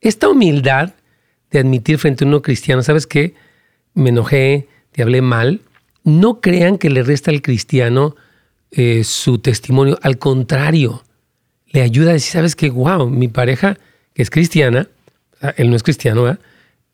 Esta 0.01 0.29
humildad 0.29 0.93
de 1.51 1.59
admitir 1.59 1.97
frente 1.97 2.23
a 2.23 2.27
uno 2.27 2.41
cristiano, 2.41 2.83
¿sabes 2.83 3.05
qué? 3.05 3.35
Me 3.93 4.09
enojé, 4.09 4.69
te 4.91 5.01
hablé 5.01 5.21
mal. 5.21 5.61
No 6.03 6.39
crean 6.39 6.77
que 6.77 6.89
le 6.89 7.03
resta 7.03 7.31
al 7.31 7.41
cristiano 7.41 8.15
eh, 8.71 9.03
su 9.03 9.39
testimonio. 9.39 9.97
Al 10.01 10.17
contrario, 10.17 11.03
le 11.67 11.81
ayuda 11.81 12.11
a 12.11 12.13
decir, 12.13 12.31
¿sabes 12.33 12.55
qué? 12.55 12.69
Wow, 12.69 13.09
mi 13.09 13.27
pareja 13.27 13.77
es 14.15 14.29
cristiana, 14.29 14.89
él 15.57 15.69
no 15.69 15.75
es 15.75 15.83
cristiano, 15.83 16.37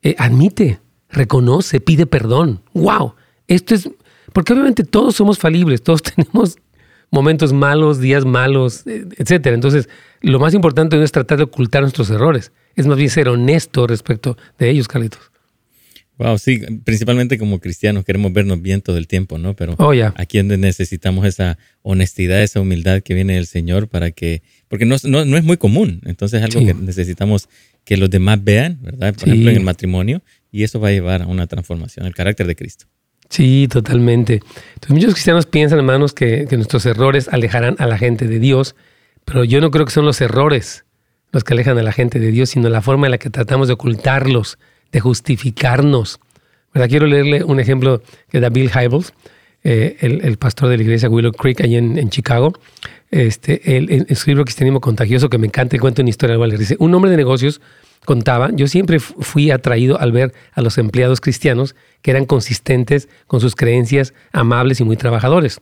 eh, 0.02 0.16
admite, 0.18 0.80
reconoce, 1.10 1.80
pide 1.80 2.06
perdón. 2.06 2.62
¡Wow! 2.74 3.16
Esto 3.48 3.76
es. 3.76 3.90
Porque 4.34 4.54
obviamente 4.54 4.84
todos 4.84 5.16
somos 5.16 5.40
falibles, 5.40 5.82
todos 5.82 6.04
tenemos 6.16 6.58
momentos 7.12 7.54
malos, 7.54 8.00
días 8.00 8.26
malos, 8.26 8.86
eh, 8.86 9.06
etc. 9.18 9.48
Entonces, 9.48 9.90
lo 10.22 10.40
más 10.40 10.54
importante 10.54 10.98
no 10.98 11.04
es 11.04 11.12
tratar 11.12 11.38
de 11.38 11.46
ocultar 11.46 11.82
nuestros 11.82 12.10
errores, 12.10 12.52
es 12.76 12.88
más 12.88 12.98
bien 12.98 13.10
ser 13.10 13.30
honesto 13.30 13.88
respecto 13.88 14.38
de 14.58 14.70
ellos, 14.70 14.88
Carlitos. 14.88 15.32
Wow, 16.18 16.38
sí, 16.38 16.62
principalmente 16.86 17.38
como 17.38 17.60
cristianos 17.60 18.06
queremos 18.06 18.32
vernos 18.32 18.62
bien 18.62 18.82
todo 18.82 18.98
el 18.98 19.08
tiempo, 19.08 19.38
¿no? 19.38 19.54
Pero 19.54 19.76
oh, 19.78 19.92
aquí 20.16 20.42
necesitamos 20.44 21.26
esa 21.26 21.58
honestidad, 21.82 22.42
esa 22.42 22.62
humildad 22.62 23.02
que 23.02 23.14
viene 23.14 23.34
del 23.34 23.48
Señor 23.48 23.90
para 23.90 24.12
que, 24.12 24.42
porque 24.70 24.86
no, 24.86 24.96
no, 25.04 25.38
es 25.38 25.44
muy 25.44 25.58
común, 25.58 26.02
entonces 26.06 26.42
es 26.42 26.56
algo 26.56 26.66
que 26.66 26.74
necesitamos 26.74 27.50
que 27.84 27.98
los 27.98 28.10
demás 28.10 28.42
vean, 28.42 28.80
¿verdad? 28.82 29.14
Por 29.14 29.28
ejemplo, 29.28 29.52
en 29.52 29.58
el 29.58 29.64
matrimonio, 29.64 30.22
y 30.52 30.64
eso 30.64 30.80
va 30.80 30.88
a 30.88 30.92
llevar 30.92 31.22
a 31.22 31.28
una 31.28 31.48
transformación, 31.48 32.06
el 32.06 32.16
carácter 32.16 32.48
de 32.48 32.56
Cristo. 32.56 32.86
Sí, 33.30 33.68
totalmente. 33.70 34.36
Entonces 34.76 34.92
muchos 34.92 35.14
cristianos 35.14 35.46
piensan, 35.48 35.80
hermanos, 35.80 36.14
que, 36.14 36.46
que 36.50 36.56
nuestros 36.56 36.86
errores 36.86 37.28
alejarán 37.28 37.76
a 37.80 37.88
la 37.88 37.98
gente 37.98 38.28
de 38.28 38.40
Dios, 38.40 38.76
pero 39.26 39.44
yo 39.44 39.60
no 39.60 39.70
creo 39.70 39.86
que 39.86 39.92
son 39.92 40.06
los 40.06 40.22
errores 40.22 40.86
los 41.34 41.44
que 41.44 41.54
alejan 41.54 41.78
a 41.78 41.84
la 41.84 41.92
gente 41.92 42.20
de 42.20 42.32
Dios, 42.32 42.52
sino 42.52 42.70
la 42.70 42.82
forma 42.82 43.08
en 43.08 43.12
la 43.12 43.18
que 43.18 43.30
tratamos 43.30 43.68
de 43.68 43.74
ocultarlos 43.74 44.58
justificarnos, 45.00 46.20
Quiero 46.90 47.08
leerle 47.08 47.44
un 47.44 47.60
ejemplo 47.60 48.02
que 48.30 48.42
da 48.42 48.50
Bill 48.50 48.70
Hybels, 48.70 49.14
eh, 49.64 49.98
el, 50.02 50.38
pastor 50.38 50.70
de 50.70 50.78
la 50.78 50.84
iglesia 50.84 51.10
Willow 51.10 51.32
Creek, 51.32 51.62
allí 51.62 51.78
en, 51.78 52.10
Chicago. 52.10 52.54
Este, 53.10 53.78
el, 53.78 53.90
el, 53.90 54.06
Cristianismo 54.06 54.82
Contagioso, 54.82 55.30
que 55.30 55.38
me 55.38 55.48
encanta, 55.48 55.76
y 55.76 55.80
cuenta 55.80 56.02
una 56.02 56.10
historia. 56.10 56.38
Dice, 56.58 56.76
un 56.80 56.94
hombre 56.94 57.10
de 57.10 57.18
negocios 57.18 57.62
contaba, 58.06 58.52
yo 58.54 58.68
siempre 58.68 59.00
fui 59.00 59.52
atraído 59.52 60.00
al 60.00 60.12
ver 60.12 60.34
a 60.52 60.62
los 60.62 60.78
empleados 60.78 61.22
cristianos 61.22 61.76
que 62.02 62.12
eran 62.12 62.26
consistentes 62.26 63.10
con 63.26 63.40
sus 63.40 63.56
creencias, 63.56 64.14
amables 64.32 64.80
y 64.80 64.84
muy 64.84 64.98
trabajadores. 64.98 65.60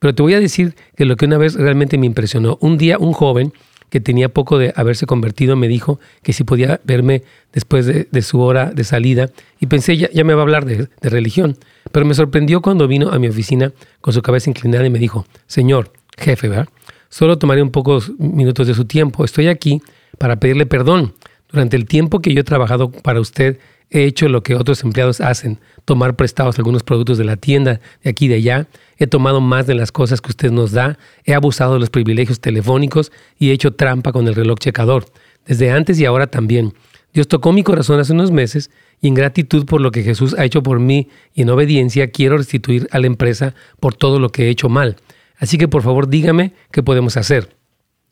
Pero 0.00 0.14
te 0.14 0.22
voy 0.22 0.34
a 0.34 0.40
decir 0.40 0.74
que 0.96 1.04
lo 1.04 1.16
que 1.16 1.26
una 1.26 1.38
vez 1.38 1.54
realmente 1.54 1.96
me 1.98 2.06
impresionó, 2.06 2.58
un 2.60 2.78
día 2.78 2.98
un 2.98 3.12
joven 3.12 3.52
que 3.94 4.00
tenía 4.00 4.28
poco 4.28 4.58
de 4.58 4.72
haberse 4.74 5.06
convertido, 5.06 5.54
me 5.54 5.68
dijo 5.68 6.00
que 6.24 6.32
si 6.32 6.42
podía 6.42 6.80
verme 6.82 7.22
después 7.52 7.86
de, 7.86 8.22
su 8.22 8.40
hora 8.40 8.72
de 8.72 8.82
salida 8.82 9.30
y 9.60 9.66
pensé, 9.66 9.96
ya, 9.96 10.10
ya 10.10 10.24
me 10.24 10.34
va 10.34 10.40
a 10.40 10.42
hablar 10.42 10.64
de, 10.64 10.88
religión. 11.00 11.56
Pero 11.92 12.04
me 12.04 12.12
sorprendió 12.14 12.60
cuando 12.60 12.88
vino 12.88 13.12
a 13.12 13.20
mi 13.20 13.28
oficina 13.28 13.70
con 14.00 14.12
su 14.12 14.20
cabeza 14.20 14.50
inclinada 14.50 14.84
y 14.84 14.90
me 14.90 14.98
dijo, 14.98 15.26
Señor, 15.46 15.92
jefe, 16.18 16.48
¿verdad? 16.48 16.68
Solo 17.08 17.38
tomaré 17.38 17.62
un 17.62 17.70
pocos 17.70 18.10
minutos 18.18 18.66
de 18.66 18.74
su 18.74 18.84
tiempo. 18.84 19.24
Estoy 19.24 19.46
aquí 19.46 19.80
para 20.18 20.40
pedirle 20.40 20.66
perdón. 20.66 21.14
Durante 21.48 21.76
el 21.76 21.86
tiempo 21.86 22.18
que 22.18 22.34
yo 22.34 22.40
he 22.40 22.44
trabajado 22.44 22.90
para 22.90 23.20
usted, 23.20 23.60
he 23.94 24.04
hecho 24.04 24.28
lo 24.28 24.42
que 24.42 24.56
otros 24.56 24.82
empleados 24.82 25.20
hacen, 25.20 25.60
tomar 25.84 26.16
prestados 26.16 26.58
algunos 26.58 26.82
productos 26.82 27.16
de 27.16 27.24
la 27.24 27.36
tienda 27.36 27.80
de 28.02 28.10
aquí 28.10 28.24
y 28.24 28.28
de 28.28 28.34
allá, 28.34 28.66
he 28.98 29.06
tomado 29.06 29.40
más 29.40 29.68
de 29.68 29.76
las 29.76 29.92
cosas 29.92 30.20
que 30.20 30.30
usted 30.30 30.50
nos 30.50 30.72
da, 30.72 30.98
he 31.24 31.32
abusado 31.32 31.74
de 31.74 31.80
los 31.80 31.90
privilegios 31.90 32.40
telefónicos 32.40 33.12
y 33.38 33.50
he 33.50 33.52
hecho 33.52 33.74
trampa 33.74 34.10
con 34.10 34.26
el 34.26 34.34
reloj 34.34 34.58
checador, 34.58 35.06
desde 35.46 35.70
antes 35.70 36.00
y 36.00 36.06
ahora 36.06 36.26
también. 36.26 36.74
Dios 37.12 37.28
tocó 37.28 37.52
mi 37.52 37.62
corazón 37.62 38.00
hace 38.00 38.12
unos 38.12 38.32
meses 38.32 38.72
y 39.00 39.06
en 39.06 39.14
gratitud 39.14 39.64
por 39.64 39.80
lo 39.80 39.92
que 39.92 40.02
Jesús 40.02 40.34
ha 40.36 40.44
hecho 40.44 40.64
por 40.64 40.80
mí 40.80 41.08
y 41.32 41.42
en 41.42 41.50
obediencia 41.50 42.10
quiero 42.10 42.36
restituir 42.36 42.88
a 42.90 42.98
la 42.98 43.06
empresa 43.06 43.54
por 43.78 43.94
todo 43.94 44.18
lo 44.18 44.30
que 44.30 44.46
he 44.46 44.50
hecho 44.50 44.68
mal. 44.68 44.96
Así 45.36 45.56
que 45.56 45.68
por 45.68 45.82
favor 45.82 46.08
dígame 46.08 46.52
qué 46.72 46.82
podemos 46.82 47.16
hacer. 47.16 47.54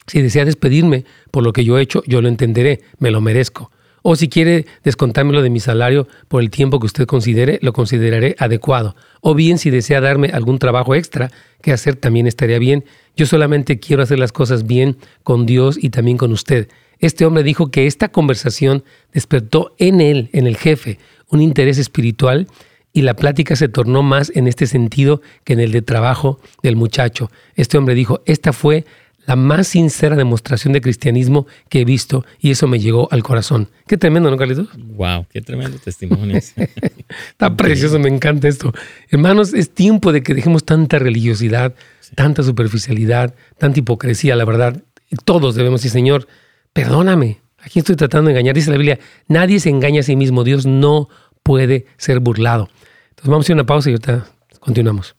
Si 0.06 0.22
desea 0.22 0.44
despedirme 0.44 1.04
por 1.32 1.42
lo 1.42 1.52
que 1.52 1.64
yo 1.64 1.76
he 1.76 1.82
hecho, 1.82 2.04
yo 2.06 2.22
lo 2.22 2.28
entenderé, 2.28 2.82
me 3.00 3.10
lo 3.10 3.20
merezco. 3.20 3.72
O 4.02 4.16
si 4.16 4.28
quiere 4.28 4.66
descontármelo 4.82 5.42
de 5.42 5.50
mi 5.50 5.60
salario 5.60 6.08
por 6.28 6.42
el 6.42 6.50
tiempo 6.50 6.80
que 6.80 6.86
usted 6.86 7.06
considere, 7.06 7.58
lo 7.62 7.72
consideraré 7.72 8.34
adecuado. 8.38 8.96
O 9.20 9.34
bien 9.34 9.58
si 9.58 9.70
desea 9.70 10.00
darme 10.00 10.30
algún 10.32 10.58
trabajo 10.58 10.94
extra 10.94 11.30
que 11.60 11.72
hacer, 11.72 11.96
también 11.96 12.26
estaría 12.26 12.58
bien. 12.58 12.84
Yo 13.16 13.26
solamente 13.26 13.78
quiero 13.78 14.02
hacer 14.02 14.18
las 14.18 14.32
cosas 14.32 14.66
bien 14.66 14.96
con 15.22 15.46
Dios 15.46 15.78
y 15.80 15.90
también 15.90 16.16
con 16.18 16.32
usted. 16.32 16.68
Este 16.98 17.24
hombre 17.24 17.42
dijo 17.42 17.70
que 17.70 17.86
esta 17.86 18.08
conversación 18.08 18.84
despertó 19.12 19.74
en 19.78 20.00
él, 20.00 20.30
en 20.32 20.46
el 20.46 20.56
jefe, 20.56 20.98
un 21.28 21.40
interés 21.40 21.78
espiritual 21.78 22.48
y 22.92 23.02
la 23.02 23.14
plática 23.14 23.56
se 23.56 23.68
tornó 23.68 24.02
más 24.02 24.30
en 24.34 24.46
este 24.46 24.66
sentido 24.66 25.22
que 25.44 25.54
en 25.54 25.60
el 25.60 25.72
de 25.72 25.82
trabajo 25.82 26.40
del 26.62 26.76
muchacho. 26.76 27.30
Este 27.54 27.78
hombre 27.78 27.94
dijo, 27.94 28.22
esta 28.26 28.52
fue 28.52 28.84
la 29.26 29.36
más 29.36 29.68
sincera 29.68 30.16
demostración 30.16 30.72
de 30.72 30.80
cristianismo 30.80 31.46
que 31.68 31.80
he 31.80 31.84
visto 31.84 32.24
y 32.40 32.50
eso 32.50 32.66
me 32.66 32.78
llegó 32.78 33.08
al 33.12 33.22
corazón. 33.22 33.68
Qué 33.86 33.96
tremendo, 33.96 34.30
¿no, 34.30 34.36
Carlitos? 34.36 34.68
Wow, 34.76 35.26
qué 35.30 35.40
tremendo 35.40 35.78
testimonio. 35.78 36.36
Está 37.30 37.56
precioso, 37.56 37.98
me 37.98 38.08
encanta 38.08 38.48
esto. 38.48 38.72
Hermanos, 39.10 39.54
es 39.54 39.70
tiempo 39.70 40.12
de 40.12 40.22
que 40.22 40.34
dejemos 40.34 40.64
tanta 40.64 40.98
religiosidad, 40.98 41.74
tanta 42.14 42.42
superficialidad, 42.42 43.34
tanta 43.58 43.78
hipocresía, 43.78 44.36
la 44.36 44.44
verdad. 44.44 44.82
Todos 45.24 45.54
debemos 45.54 45.80
decir, 45.80 45.92
Señor, 45.92 46.26
perdóname. 46.72 47.40
Aquí 47.58 47.78
estoy 47.78 47.96
tratando 47.96 48.28
de 48.28 48.32
engañar. 48.32 48.54
Dice 48.54 48.70
la 48.70 48.76
Biblia, 48.76 48.98
nadie 49.28 49.60
se 49.60 49.68
engaña 49.68 50.00
a 50.00 50.02
sí 50.02 50.16
mismo. 50.16 50.42
Dios 50.42 50.66
no 50.66 51.08
puede 51.42 51.86
ser 51.96 52.18
burlado. 52.18 52.68
Entonces 53.10 53.30
vamos 53.30 53.44
a 53.44 53.46
hacer 53.46 53.54
una 53.54 53.66
pausa 53.66 53.90
y 53.90 53.92
ahorita 53.92 54.26
continuamos. 54.58 55.14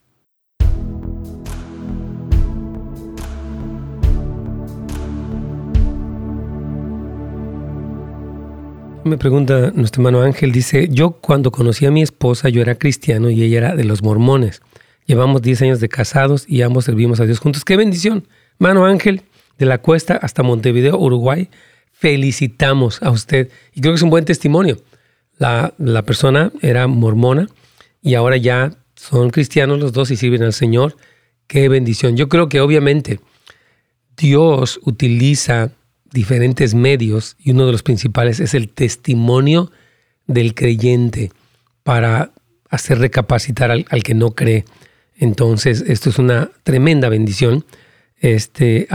Me 9.05 9.17
pregunta 9.17 9.71
nuestro 9.75 10.01
hermano 10.01 10.21
Ángel, 10.21 10.53
dice, 10.53 10.87
yo 10.89 11.11
cuando 11.11 11.51
conocí 11.51 11.85
a 11.85 11.91
mi 11.91 12.01
esposa 12.01 12.47
yo 12.47 12.61
era 12.61 12.75
cristiano 12.75 13.29
y 13.29 13.43
ella 13.43 13.57
era 13.57 13.75
de 13.75 13.83
los 13.83 14.01
mormones. 14.01 14.61
Llevamos 15.05 15.41
10 15.41 15.61
años 15.63 15.79
de 15.81 15.89
casados 15.89 16.45
y 16.47 16.61
ambos 16.61 16.85
servimos 16.85 17.19
a 17.19 17.25
Dios 17.25 17.39
juntos. 17.39 17.65
¡Qué 17.65 17.75
bendición! 17.75 18.25
Mano 18.59 18.85
Ángel, 18.85 19.23
de 19.57 19.65
la 19.65 19.79
cuesta 19.79 20.15
hasta 20.15 20.41
Montevideo, 20.41 20.97
Uruguay, 20.97 21.49
felicitamos 21.91 23.03
a 23.03 23.11
usted. 23.11 23.49
Y 23.73 23.81
creo 23.81 23.91
que 23.91 23.97
es 23.97 24.03
un 24.03 24.09
buen 24.09 24.23
testimonio. 24.23 24.81
La, 25.37 25.73
la 25.77 26.03
persona 26.03 26.53
era 26.61 26.87
mormona 26.87 27.49
y 28.01 28.13
ahora 28.13 28.37
ya 28.37 28.71
son 28.95 29.31
cristianos 29.31 29.79
los 29.79 29.91
dos 29.91 30.11
y 30.11 30.15
sirven 30.15 30.43
al 30.43 30.53
Señor. 30.53 30.95
¡Qué 31.47 31.67
bendición! 31.67 32.15
Yo 32.15 32.29
creo 32.29 32.47
que 32.47 32.61
obviamente 32.61 33.19
Dios 34.15 34.79
utiliza 34.83 35.71
diferentes 36.13 36.75
medios 36.75 37.35
y 37.39 37.51
uno 37.51 37.65
de 37.65 37.71
los 37.71 37.83
principales 37.83 38.39
es 38.39 38.53
el 38.53 38.69
testimonio 38.69 39.71
del 40.27 40.53
creyente 40.53 41.31
para 41.83 42.31
hacer 42.69 42.99
recapacitar 42.99 43.71
al, 43.71 43.85
que 43.85 44.13
no 44.13 44.31
cree. 44.31 44.65
Entonces, 45.17 45.83
esto 45.87 46.09
es 46.09 46.19
una 46.19 46.49
tremenda 46.63 47.09
bendición 47.09 47.65
este, 48.19 48.87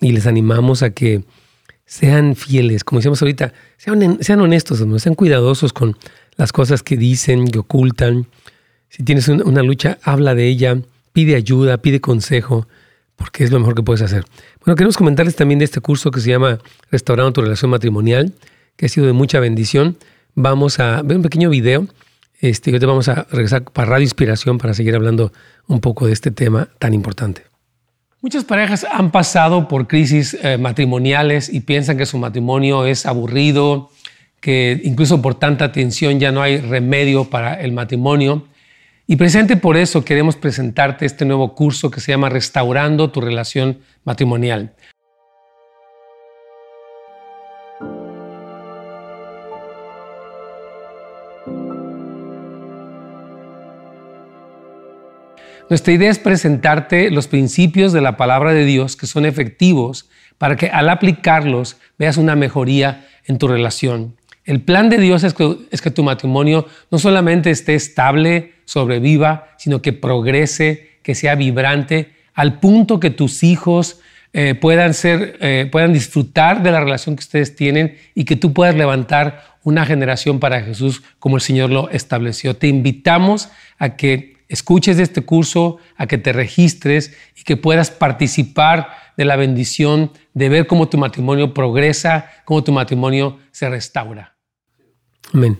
y 0.00 0.12
les 0.12 0.26
animamos 0.26 0.82
a 0.82 0.90
que 0.90 1.22
sean 1.84 2.34
fieles, 2.34 2.82
como 2.82 2.98
decíamos 2.98 3.22
ahorita, 3.22 3.52
sean, 3.76 4.18
sean 4.22 4.40
honestos, 4.40 4.84
sean 5.00 5.14
cuidadosos 5.14 5.72
con 5.72 5.96
las 6.36 6.52
cosas 6.52 6.82
que 6.82 6.96
dicen, 6.96 7.46
que 7.48 7.60
ocultan. 7.60 8.26
Si 8.88 9.04
tienes 9.04 9.28
una 9.28 9.62
lucha, 9.62 9.98
habla 10.02 10.34
de 10.34 10.48
ella, 10.48 10.78
pide 11.12 11.36
ayuda, 11.36 11.78
pide 11.78 12.00
consejo 12.00 12.66
porque 13.16 13.44
es 13.44 13.50
lo 13.50 13.58
mejor 13.58 13.74
que 13.74 13.82
puedes 13.82 14.02
hacer. 14.02 14.24
Bueno, 14.64 14.76
queremos 14.76 14.96
comentarles 14.96 15.36
también 15.36 15.58
de 15.58 15.64
este 15.64 15.80
curso 15.80 16.10
que 16.10 16.20
se 16.20 16.30
llama 16.30 16.58
Restaurando 16.90 17.32
tu 17.32 17.40
relación 17.40 17.70
matrimonial, 17.70 18.32
que 18.76 18.86
ha 18.86 18.88
sido 18.88 19.06
de 19.06 19.12
mucha 19.12 19.40
bendición. 19.40 19.96
Vamos 20.34 20.78
a 20.80 21.02
ver 21.02 21.16
un 21.16 21.22
pequeño 21.22 21.50
video 21.50 21.86
este, 22.40 22.70
y 22.70 22.74
ahorita 22.74 22.86
vamos 22.86 23.08
a 23.08 23.26
regresar 23.30 23.64
para 23.64 23.90
Radio 23.90 24.04
Inspiración 24.04 24.58
para 24.58 24.74
seguir 24.74 24.94
hablando 24.94 25.32
un 25.66 25.80
poco 25.80 26.06
de 26.06 26.12
este 26.12 26.30
tema 26.30 26.68
tan 26.78 26.92
importante. 26.92 27.42
Muchas 28.20 28.44
parejas 28.44 28.86
han 28.90 29.10
pasado 29.10 29.68
por 29.68 29.86
crisis 29.86 30.36
eh, 30.42 30.58
matrimoniales 30.58 31.52
y 31.52 31.60
piensan 31.60 31.96
que 31.96 32.06
su 32.06 32.18
matrimonio 32.18 32.84
es 32.84 33.06
aburrido, 33.06 33.90
que 34.40 34.80
incluso 34.84 35.22
por 35.22 35.36
tanta 35.36 35.72
tensión 35.72 36.18
ya 36.18 36.32
no 36.32 36.42
hay 36.42 36.58
remedio 36.58 37.24
para 37.24 37.54
el 37.54 37.72
matrimonio. 37.72 38.44
Y 39.08 39.16
precisamente 39.16 39.56
por 39.56 39.76
eso 39.76 40.04
queremos 40.04 40.36
presentarte 40.36 41.06
este 41.06 41.24
nuevo 41.24 41.54
curso 41.54 41.90
que 41.92 42.00
se 42.00 42.10
llama 42.10 42.28
Restaurando 42.28 43.10
tu 43.10 43.20
relación 43.20 43.78
matrimonial. 44.04 44.74
Nuestra 55.68 55.92
idea 55.92 56.10
es 56.10 56.18
presentarte 56.18 57.10
los 57.10 57.26
principios 57.26 57.92
de 57.92 58.00
la 58.00 58.16
palabra 58.16 58.52
de 58.52 58.64
Dios 58.64 58.96
que 58.96 59.06
son 59.06 59.24
efectivos 59.24 60.08
para 60.38 60.56
que 60.56 60.68
al 60.68 60.88
aplicarlos 60.88 61.76
veas 61.98 62.16
una 62.16 62.36
mejoría 62.36 63.06
en 63.26 63.38
tu 63.38 63.48
relación. 63.48 64.16
El 64.46 64.60
plan 64.60 64.88
de 64.88 64.98
Dios 64.98 65.24
es 65.24 65.34
que, 65.34 65.90
tu 65.90 66.04
matrimonio 66.04 66.66
no 66.92 67.00
solamente 67.00 67.50
esté 67.50 67.74
estable, 67.74 68.54
sobreviva, 68.64 69.48
sino 69.58 69.82
que 69.82 69.92
progrese, 69.92 70.98
que 71.02 71.16
sea 71.16 71.34
vibrante, 71.34 72.12
al 72.32 72.60
punto 72.60 73.00
que 73.00 73.10
tus 73.10 73.42
hijos 73.42 74.00
eh, 74.32 74.54
puedan, 74.54 74.94
ser, 74.94 75.36
eh, 75.40 75.68
puedan 75.70 75.92
disfrutar 75.92 76.62
de 76.62 76.70
la 76.70 76.78
relación 76.78 77.16
que 77.16 77.20
ustedes 77.20 77.56
tienen 77.56 77.96
y 78.14 78.24
que 78.24 78.36
tú 78.36 78.52
puedas 78.52 78.76
levantar 78.76 79.56
una 79.64 79.84
generación 79.84 80.38
para 80.38 80.62
Jesús 80.62 81.02
como 81.18 81.36
el 81.36 81.42
Señor 81.42 81.70
lo 81.70 81.90
estableció. 81.90 82.54
Te 82.54 82.68
invitamos 82.68 83.48
a 83.78 83.96
que 83.96 84.36
escuches 84.48 85.00
este 85.00 85.22
curso, 85.22 85.78
a 85.96 86.06
que 86.06 86.18
te 86.18 86.32
registres 86.32 87.16
y 87.34 87.42
que 87.42 87.56
puedas 87.56 87.90
participar 87.90 88.90
de 89.16 89.24
la 89.24 89.34
bendición 89.34 90.12
de 90.34 90.50
ver 90.50 90.68
cómo 90.68 90.88
tu 90.88 90.98
matrimonio 90.98 91.52
progresa, 91.52 92.30
cómo 92.44 92.62
tu 92.62 92.70
matrimonio 92.70 93.40
se 93.50 93.68
restaura. 93.68 94.35
Amén. 95.32 95.58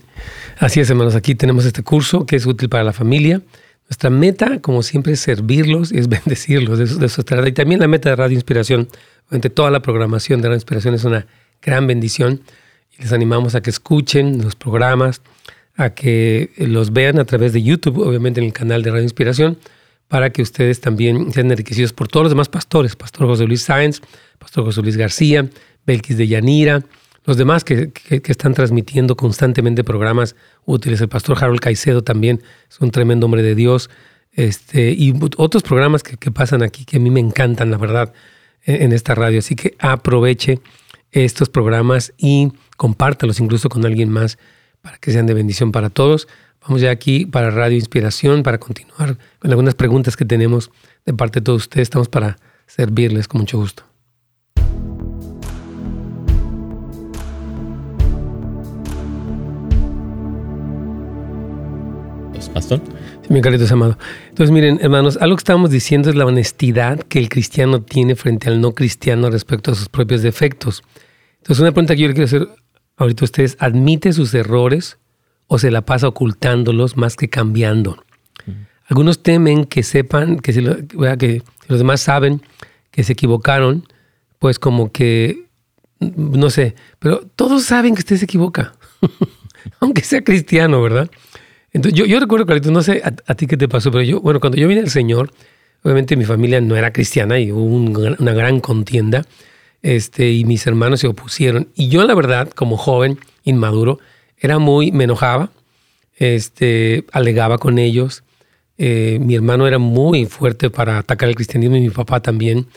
Así 0.59 0.79
es, 0.79 0.89
hermanos. 0.89 1.15
Aquí 1.15 1.35
tenemos 1.35 1.65
este 1.65 1.83
curso 1.83 2.25
que 2.25 2.35
es 2.35 2.45
útil 2.45 2.69
para 2.69 2.83
la 2.83 2.93
familia. 2.93 3.41
Nuestra 3.89 4.09
meta, 4.09 4.59
como 4.59 4.83
siempre, 4.83 5.13
es 5.13 5.19
servirlos 5.19 5.91
y 5.91 5.97
es 5.99 6.07
bendecirlos. 6.09 6.79
De 6.79 7.05
eso, 7.05 7.23
de. 7.23 7.49
Y 7.49 7.51
también 7.51 7.79
la 7.79 7.87
meta 7.87 8.09
de 8.09 8.15
Radio 8.15 8.35
Inspiración. 8.35 8.87
Obviamente, 9.27 9.49
toda 9.49 9.71
la 9.71 9.81
programación 9.81 10.41
de 10.41 10.47
Radio 10.47 10.57
Inspiración 10.57 10.93
es 10.93 11.03
una 11.03 11.27
gran 11.61 11.87
bendición. 11.87 12.41
Y 12.97 13.03
les 13.03 13.13
animamos 13.13 13.55
a 13.55 13.61
que 13.61 13.69
escuchen 13.69 14.41
los 14.43 14.55
programas, 14.55 15.21
a 15.75 15.91
que 15.91 16.51
los 16.57 16.91
vean 16.91 17.19
a 17.19 17.25
través 17.25 17.53
de 17.53 17.61
YouTube, 17.61 17.99
obviamente 17.99 18.39
en 18.39 18.47
el 18.47 18.53
canal 18.53 18.81
de 18.83 18.91
Radio 18.91 19.03
Inspiración, 19.03 19.57
para 20.07 20.31
que 20.31 20.41
ustedes 20.41 20.81
también 20.81 21.31
sean 21.33 21.51
enriquecidos 21.51 21.93
por 21.93 22.07
todos 22.07 22.25
los 22.25 22.31
demás 22.31 22.49
pastores. 22.49 22.95
Pastor 22.95 23.27
José 23.27 23.45
Luis 23.45 23.61
Sáenz, 23.61 24.01
Pastor 24.39 24.63
José 24.63 24.81
Luis 24.81 24.97
García, 24.97 25.47
Belkis 25.85 26.17
de 26.17 26.27
Yanira, 26.27 26.83
los 27.27 27.35
demás 27.35 27.65
que, 27.65 27.91
están 28.25 28.53
transmitiendo 28.53 29.17
constantemente 29.17 29.83
programas 29.83 30.37
útiles. 30.65 31.01
El 31.01 31.09
pastor 31.09 31.37
Harold 31.37 31.59
Caicedo 31.59 32.01
también 32.01 32.41
es 32.69 32.79
un 32.79 32.89
tremendo 32.89 33.25
hombre 33.25 33.43
de 33.43 33.53
Dios. 33.53 33.89
Este, 34.31 34.91
y 34.93 35.13
otros 35.35 35.61
programas 35.61 36.03
que, 36.03 36.31
pasan 36.31 36.63
aquí 36.63 36.85
que 36.85 36.97
a 36.97 36.99
mí 37.01 37.11
me 37.11 37.19
encantan, 37.19 37.69
la 37.69 37.77
verdad, 37.77 38.13
en, 38.63 38.81
en 38.81 38.93
esta 38.93 39.13
radio. 39.13 39.39
Así 39.39 39.55
que 39.55 39.75
aproveche 39.77 40.61
estos 41.11 41.49
programas 41.49 42.13
y 42.17 42.53
compártalos 42.77 43.41
incluso 43.41 43.67
con 43.67 43.85
alguien 43.85 44.09
más 44.09 44.37
para 44.81 44.97
que 44.97 45.11
sean 45.11 45.25
de 45.25 45.33
bendición 45.33 45.73
para 45.73 45.89
todos. 45.89 46.29
Vamos 46.61 46.79
ya 46.79 46.91
aquí 46.91 47.25
para 47.25 47.51
Radio 47.51 47.75
Inspiración 47.75 48.41
para 48.41 48.57
continuar 48.57 49.17
con 49.39 49.51
algunas 49.51 49.75
preguntas 49.75 50.15
que 50.15 50.23
tenemos 50.23 50.71
de 51.05 51.13
parte 51.13 51.41
de 51.41 51.43
todos 51.43 51.63
ustedes. 51.63 51.87
Estamos 51.87 52.07
para 52.07 52.37
servirles 52.67 53.27
con 53.27 53.41
mucho 53.41 53.57
gusto. 53.57 53.83
Pastor. 62.45 62.81
Sí, 63.23 63.33
mi 63.33 63.41
carito 63.41 63.65
amado. 63.73 63.97
Entonces, 64.29 64.51
miren, 64.51 64.79
hermanos, 64.81 65.17
algo 65.19 65.35
que 65.35 65.41
estábamos 65.41 65.71
diciendo 65.71 66.09
es 66.09 66.15
la 66.15 66.25
honestidad 66.25 66.99
que 66.99 67.19
el 67.19 67.29
cristiano 67.29 67.81
tiene 67.81 68.15
frente 68.15 68.49
al 68.49 68.61
no 68.61 68.73
cristiano 68.73 69.29
respecto 69.29 69.71
a 69.71 69.75
sus 69.75 69.89
propios 69.89 70.21
defectos. 70.21 70.83
Entonces, 71.37 71.61
una 71.61 71.71
pregunta 71.71 71.95
que 71.95 72.01
yo 72.03 72.07
le 72.07 72.13
quiero 72.13 72.25
hacer 72.25 72.47
ahorita 72.97 73.23
a 73.23 73.25
ustedes, 73.25 73.57
¿admite 73.59 74.13
sus 74.13 74.33
errores 74.33 74.97
o 75.47 75.57
se 75.57 75.71
la 75.71 75.81
pasa 75.81 76.07
ocultándolos 76.07 76.97
más 76.97 77.15
que 77.15 77.29
cambiando? 77.29 78.03
Algunos 78.85 79.21
temen 79.21 79.65
que 79.65 79.83
sepan, 79.83 80.39
que 80.39 80.53
si, 80.53 80.63
que 80.63 81.43
los 81.67 81.79
demás 81.79 82.01
saben 82.01 82.41
que 82.91 83.03
se 83.03 83.13
equivocaron, 83.13 83.85
pues 84.39 84.59
como 84.59 84.91
que, 84.91 85.45
no 85.99 86.49
sé, 86.49 86.75
pero 86.99 87.27
todos 87.35 87.65
saben 87.65 87.95
que 87.95 87.99
usted 87.99 88.17
se 88.17 88.25
equivoca, 88.25 88.73
aunque 89.79 90.03
sea 90.03 90.23
cristiano, 90.23 90.81
¿verdad? 90.81 91.09
Entonces, 91.73 91.97
yo, 91.99 92.05
yo 92.05 92.19
recuerdo, 92.19 92.45
Carlitos, 92.45 92.71
no 92.71 92.81
sé 92.81 93.01
a, 93.03 93.35
ti 93.35 93.47
qué 93.47 93.57
te 93.57 93.67
pasó, 93.67 93.91
pero 93.91 94.03
yo, 94.03 94.21
bueno, 94.21 94.39
cuando 94.39 94.57
yo 94.57 94.67
vine 94.67 94.81
al 94.81 94.89
Señor, 94.89 95.31
obviamente 95.83 96.15
mi 96.15 96.25
familia 96.25 96.61
no 96.61 96.75
era 96.75 96.93
cristiana 96.93 97.39
y 97.39 97.51
hubo 97.51 97.65
una 97.65 98.33
gran 98.33 98.59
contienda, 98.59 99.25
este, 99.81 100.31
y 100.31 100.45
mis 100.45 100.65
hermanos 100.65 101.01
se 101.01 101.07
opusieron. 101.07 101.69
Y 101.75 101.89
yo, 101.89 102.03
la 102.03 102.15
verdad, 102.15 102.49
como 102.49 102.77
joven, 102.77 103.19
inmaduro, 103.43 103.99
era 104.39 104.59
muy, 104.59 104.91
me 104.91 105.03
enojaba, 105.03 105.49
este, 106.15 107.05
alegaba 107.11 107.57
con 107.57 107.79
ellos. 107.79 108.23
Eh, 108.77 109.17
mi 109.21 109.35
hermano 109.35 109.67
era 109.67 109.79
muy 109.79 110.25
fuerte 110.25 110.69
para 110.69 110.99
atacar 110.99 111.29
el 111.29 111.35
cristianismo 111.35 111.75
y 111.77 111.81
mi 111.81 111.89
papá 111.89 112.21
también. 112.21 112.67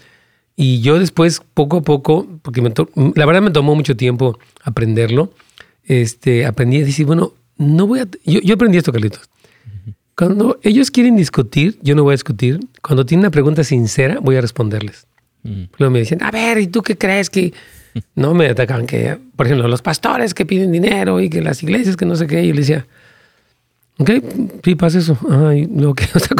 Y 0.56 0.80
yo 0.80 0.98
después, 0.98 1.42
poco 1.54 1.78
a 1.78 1.82
poco, 1.82 2.26
porque 2.42 2.60
la 2.60 3.26
verdad 3.26 3.42
me 3.42 3.50
tomó 3.50 3.74
mucho 3.74 3.96
tiempo 3.96 4.38
aprenderlo, 4.62 5.32
este, 5.84 6.44
aprendí 6.44 6.82
a 6.82 6.84
decir, 6.84 7.06
bueno, 7.06 7.32
no 7.60 7.86
voy 7.86 8.00
a... 8.00 8.08
Yo, 8.24 8.54
aprendí 8.54 8.78
esto, 8.78 8.90
Carlitos. 8.90 9.28
Cuando 10.16 10.58
ellos 10.62 10.90
quieren 10.90 11.14
discutir, 11.14 11.78
yo 11.82 11.94
no 11.94 12.02
voy 12.02 12.12
a 12.12 12.14
discutir. 12.14 12.58
Cuando 12.82 13.04
tienen 13.04 13.20
una 13.20 13.30
pregunta 13.30 13.64
sincera, 13.64 14.18
voy 14.20 14.36
a 14.36 14.40
responderles. 14.40 15.06
Luego 15.42 15.92
me 15.92 15.98
decían, 16.00 16.22
a 16.22 16.30
ver, 16.30 16.58
¿y 16.58 16.66
tú 16.66 16.82
qué 16.82 16.96
crees 16.96 17.28
que...? 17.30 17.52
No 18.14 18.34
me 18.34 18.48
atacan 18.48 18.86
que, 18.86 19.18
por 19.36 19.46
ejemplo, 19.46 19.68
los 19.68 19.82
pastores 19.82 20.32
que 20.32 20.46
piden 20.46 20.72
dinero 20.72 21.20
y 21.20 21.28
que 21.28 21.42
las 21.42 21.62
iglesias 21.62 21.96
que 21.96 22.06
no 22.06 22.16
sé 22.16 22.26
qué. 22.26 22.46
Yo 22.46 22.54
le 22.54 22.60
decía, 22.60 22.86
ok, 23.98 24.10
sí 24.64 24.74
pasa 24.76 24.98
eso. 24.98 25.18
Ay, 25.28 25.66
no, 25.66 25.92
que, 25.92 26.04
o 26.14 26.18
sea, 26.18 26.36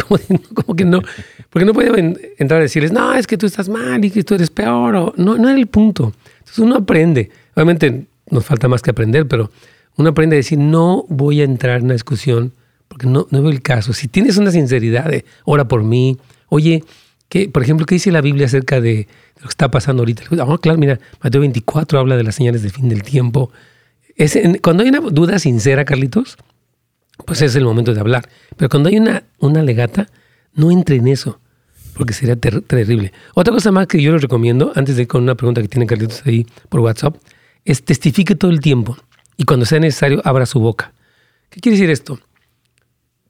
como, 0.55 0.77
que 0.77 0.85
no. 0.85 1.03
Porque 1.51 1.67
no 1.67 1.75
podía 1.75 1.93
entrar 2.39 2.61
a 2.61 2.63
decirles, 2.63 2.93
no, 2.93 3.13
es 3.15 3.27
que 3.27 3.37
tú 3.37 3.47
estás 3.47 3.69
mal 3.69 4.03
y 4.05 4.11
que 4.11 4.23
tú 4.23 4.37
eres 4.37 4.49
peor. 4.49 4.95
O, 4.95 5.15
no, 5.17 5.37
no 5.37 5.49
era 5.49 5.59
el 5.59 5.67
punto. 5.67 6.15
Entonces 6.39 6.59
uno 6.61 6.77
aprende. 6.77 7.31
Obviamente 7.55 8.07
nos 8.31 8.47
falta 8.47 8.69
más 8.69 8.81
que 8.81 8.93
aprender, 8.93 9.27
pero 9.27 9.51
uno 9.97 10.11
aprende 10.11 10.37
a 10.37 10.39
decir, 10.39 10.59
no 10.59 11.05
voy 11.09 11.41
a 11.41 11.45
entrar 11.45 11.79
en 11.79 11.87
una 11.87 11.95
discusión 11.95 12.53
porque 12.89 13.07
no, 13.07 13.27
no 13.31 13.43
veo 13.43 13.53
el 13.53 13.63
caso. 13.63 13.93
Si 13.93 14.09
tienes 14.09 14.37
una 14.37 14.51
sinceridad 14.51 15.13
ora 15.45 15.69
por 15.69 15.85
mí, 15.85 16.19
oye, 16.49 16.83
que, 17.29 17.49
por 17.49 17.63
ejemplo, 17.63 17.87
¿qué 17.87 17.95
dice 17.95 18.11
la 18.11 18.21
Biblia 18.21 18.47
acerca 18.47 18.81
de, 18.81 19.07
lo 19.37 19.43
que 19.43 19.49
está 19.49 19.71
pasando 19.71 20.03
ahorita? 20.03 20.25
Ah, 20.41 20.59
claro, 20.61 20.79
mira, 20.79 20.99
Mateo 21.23 21.41
24 21.41 22.01
habla 22.01 22.17
de 22.17 22.25
las 22.25 22.35
señales 22.35 22.63
del 22.63 22.73
fin 22.73 22.89
del 22.89 23.05
tiempo. 23.05 23.53
Es 24.17 24.37
cuando 24.61 24.83
hay 24.83 24.89
una 24.89 24.99
duda 24.99 25.39
sincera, 25.39 25.85
Carlitos, 25.85 26.37
pues 27.25 27.41
es 27.43 27.55
el 27.55 27.65
momento 27.65 27.95
de 27.95 28.01
hablar. 28.01 28.29
Pero 28.57 28.69
cuando 28.69 28.89
hay 28.89 28.97
una, 28.97 29.23
una 29.39 29.63
legata, 29.63 30.09
no 30.55 30.73
entre 30.73 30.97
en 30.97 31.07
eso, 31.07 31.39
porque 31.95 32.13
sería 32.13 32.35
terrible. 32.35 33.13
Otra 33.35 33.55
cosa 33.55 33.71
más 33.71 33.87
que 33.87 34.03
yo 34.03 34.13
les 34.13 34.23
recomiendo, 34.23 34.73
antes 34.75 34.97
de 34.97 35.03
ir 35.03 35.09
con 35.09 35.23
una 35.23 35.37
pregunta 35.37 35.63
que 35.63 35.69
tiene 35.69 35.87
Carlitos 35.87 36.23
ahí 36.27 36.45
por 36.69 36.81
WhatsApp, 36.81 37.17
es 37.65 37.85
testifique 37.85 38.35
todo 38.35 38.51
el 38.51 38.61
tiempo 38.61 38.97
y 39.41 39.45
cuando 39.45 39.65
sea 39.65 39.81
necesario 39.81 40.21
abra 40.27 40.45
su 40.45 40.61
boca. 40.61 40.93
¿Qué 41.49 41.61
quiere 41.61 41.79
decir 41.79 41.89
esto? 41.89 42.21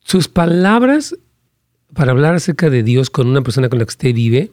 Sus 0.00 0.26
palabras 0.26 1.16
para 1.94 2.10
hablar 2.10 2.34
acerca 2.34 2.68
de 2.68 2.82
Dios 2.82 3.10
con 3.10 3.28
una 3.28 3.42
persona 3.42 3.68
con 3.68 3.78
la 3.78 3.84
que 3.84 3.90
usted 3.90 4.12
vive 4.12 4.50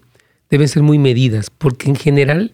deben 0.52 0.67
ser 0.67 0.84
muy 0.84 1.00
medidas, 1.00 1.50
porque 1.50 1.89
en 1.89 1.96
general 1.96 2.54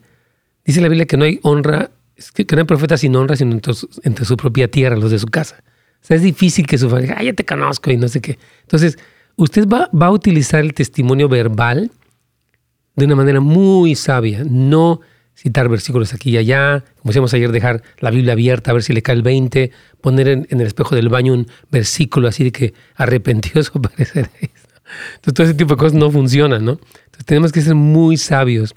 dice 0.64 0.80
la 0.80 0.88
Biblia 0.88 1.06
que 1.06 1.18
no 1.18 1.26
hay 1.26 1.38
honra, 1.44 1.92
que 2.34 2.46
no 2.56 2.60
hay 2.60 2.66
profeta 2.66 2.96
sin 2.96 3.14
honra, 3.18 3.36
sino 3.36 3.52
entre, 3.52 4.26
su 4.26 4.38
propia 4.38 4.72
tierra, 4.72 4.96
los 4.96 5.12
de 5.12 5.20
su 5.20 5.28
casa. 5.28 5.62
O 6.02 6.06
sea, 6.06 6.16
es 6.16 6.24
difícil 6.24 6.66
que 6.66 6.78
su 6.78 6.90
familia, 6.90 7.18
ah, 7.18 7.24
ya 7.24 7.34
te 7.34 7.44
conozco 7.44 7.92
y 7.92 7.98
no 7.98 8.08
sé 8.08 8.22
qué. 8.22 8.40
Entonces, 8.62 8.98
usted 9.36 9.68
va 9.68 9.90
a 10.00 10.12
utilizar 10.12 10.62
el 10.62 10.74
testimonio 10.74 11.28
verbal 11.28 11.92
de 12.96 13.04
una 13.04 13.18
manera 13.18 13.42
muy 13.42 13.96
sabia, 13.96 14.46
no 14.50 15.02
citar 15.36 15.68
versículos 15.70 16.14
aquí 16.14 16.32
y 16.32 16.38
allá, 16.38 16.84
como 17.00 17.10
decíamos 17.12 17.34
ayer, 17.34 17.52
dejar 17.52 17.84
la 18.00 18.12
Biblia 18.12 18.34
abierta 18.34 18.72
a 18.72 18.74
ver 18.74 18.84
si 18.84 18.94
le 18.94 19.02
cae 19.02 19.16
el 19.16 19.24
20, 19.24 19.72
poner 20.02 20.28
en, 20.28 20.48
el 20.50 20.62
espejo 20.62 20.96
del 20.96 21.10
baño 21.10 21.34
un 21.34 21.48
versículo 21.72 22.28
así 22.28 22.44
de 22.44 22.52
que 22.52 22.74
arrepentido 22.96 23.64
parece 23.82 24.22
eso. 24.22 24.68
Entonces 25.16 25.34
todo 25.34 25.46
ese 25.48 25.54
tipo 25.56 25.74
de 25.74 25.78
cosas 25.78 25.94
no 25.94 26.12
funcionan, 26.12 26.64
¿no? 26.64 26.72
Entonces 26.74 27.26
tenemos 27.26 27.52
que 27.52 27.62
ser 27.62 27.76
muy 27.76 28.18
sabios 28.18 28.76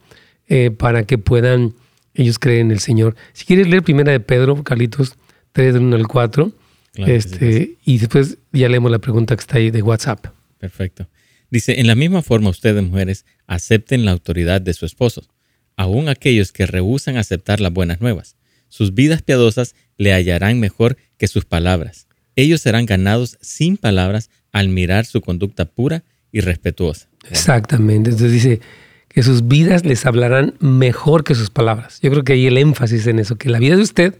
eh, 0.48 0.70
para 0.70 1.04
que 1.04 1.18
puedan 1.18 1.74
ellos 2.14 2.38
creer 2.38 2.60
en 2.60 2.70
el 2.70 2.80
Señor. 2.80 3.16
Si 3.32 3.44
quieres 3.44 3.68
leer 3.68 3.82
primera 3.82 4.12
de 4.12 4.20
Pedro, 4.20 4.62
Carlitos, 4.64 5.16
3 5.52 5.74
del 5.74 5.82
1 5.82 5.96
al 5.96 6.08
4, 6.08 6.52
este, 6.94 7.76
y 7.84 7.98
después 7.98 8.38
ya 8.52 8.70
leemos 8.70 8.90
la 8.90 8.98
pregunta 8.98 9.36
que 9.36 9.40
está 9.40 9.58
ahí 9.58 9.70
de 9.70 9.82
WhatsApp. 9.82 10.28
Perfecto. 10.58 11.06
Dice, 11.50 11.78
en 11.78 11.86
la 11.86 11.94
misma 11.94 12.22
forma 12.22 12.48
ustedes 12.48 12.82
mujeres 12.82 13.26
acepten 13.46 14.06
la 14.06 14.12
autoridad 14.12 14.62
de 14.62 14.72
su 14.72 14.86
esposo 14.86 15.28
aún 15.76 16.08
aquellos 16.08 16.52
que 16.52 16.66
rehusan 16.66 17.16
aceptar 17.16 17.60
las 17.60 17.72
buenas 17.72 18.00
nuevas. 18.00 18.36
Sus 18.68 18.94
vidas 18.94 19.22
piadosas 19.22 19.74
le 19.96 20.12
hallarán 20.12 20.58
mejor 20.58 20.96
que 21.18 21.28
sus 21.28 21.44
palabras. 21.44 22.08
Ellos 22.34 22.60
serán 22.60 22.86
ganados 22.86 23.38
sin 23.40 23.76
palabras 23.76 24.30
al 24.52 24.68
mirar 24.68 25.06
su 25.06 25.20
conducta 25.20 25.64
pura 25.66 26.04
y 26.32 26.40
respetuosa. 26.40 27.08
Exactamente. 27.30 28.10
Entonces 28.10 28.32
dice 28.32 28.60
que 29.08 29.22
sus 29.22 29.48
vidas 29.48 29.84
les 29.84 30.04
hablarán 30.04 30.54
mejor 30.60 31.24
que 31.24 31.34
sus 31.34 31.50
palabras. 31.50 32.00
Yo 32.02 32.10
creo 32.10 32.24
que 32.24 32.34
hay 32.34 32.46
el 32.46 32.58
énfasis 32.58 33.06
en 33.06 33.18
eso, 33.18 33.36
que 33.36 33.48
la 33.48 33.58
vida 33.58 33.76
de 33.76 33.82
usted, 33.82 34.18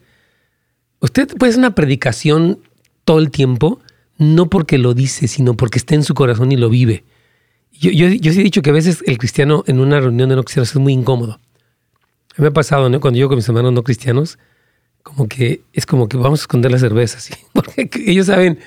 usted 1.00 1.28
puede 1.36 1.50
hacer 1.50 1.58
una 1.58 1.74
predicación 1.74 2.60
todo 3.04 3.18
el 3.18 3.30
tiempo, 3.30 3.80
no 4.16 4.48
porque 4.48 4.78
lo 4.78 4.94
dice, 4.94 5.28
sino 5.28 5.56
porque 5.56 5.78
está 5.78 5.94
en 5.94 6.02
su 6.02 6.14
corazón 6.14 6.52
y 6.52 6.56
lo 6.56 6.70
vive. 6.70 7.04
Yo, 7.72 7.90
yo, 7.90 8.32
sí 8.32 8.40
he 8.40 8.44
dicho 8.44 8.62
que 8.62 8.70
a 8.70 8.72
veces 8.72 9.04
el 9.06 9.18
cristiano 9.18 9.62
en 9.66 9.80
una 9.80 10.00
reunión 10.00 10.30
de 10.30 10.36
no 10.36 10.42
es 10.46 10.76
muy 10.76 10.94
incómodo 10.94 11.38
me 12.36 12.48
ha 12.48 12.52
pasado, 12.52 12.88
¿no? 12.88 13.00
Cuando 13.00 13.18
yo 13.18 13.28
con 13.28 13.36
mis 13.36 13.48
hermanos 13.48 13.72
no 13.72 13.82
cristianos, 13.82 14.38
como 15.02 15.28
que 15.28 15.62
es 15.72 15.86
como 15.86 16.08
que 16.08 16.16
vamos 16.16 16.40
a 16.40 16.42
esconder 16.42 16.70
la 16.70 16.78
cerveza, 16.78 17.20
¿sí? 17.20 17.34
Porque 17.52 17.88
ellos 18.06 18.26
saben 18.26 18.58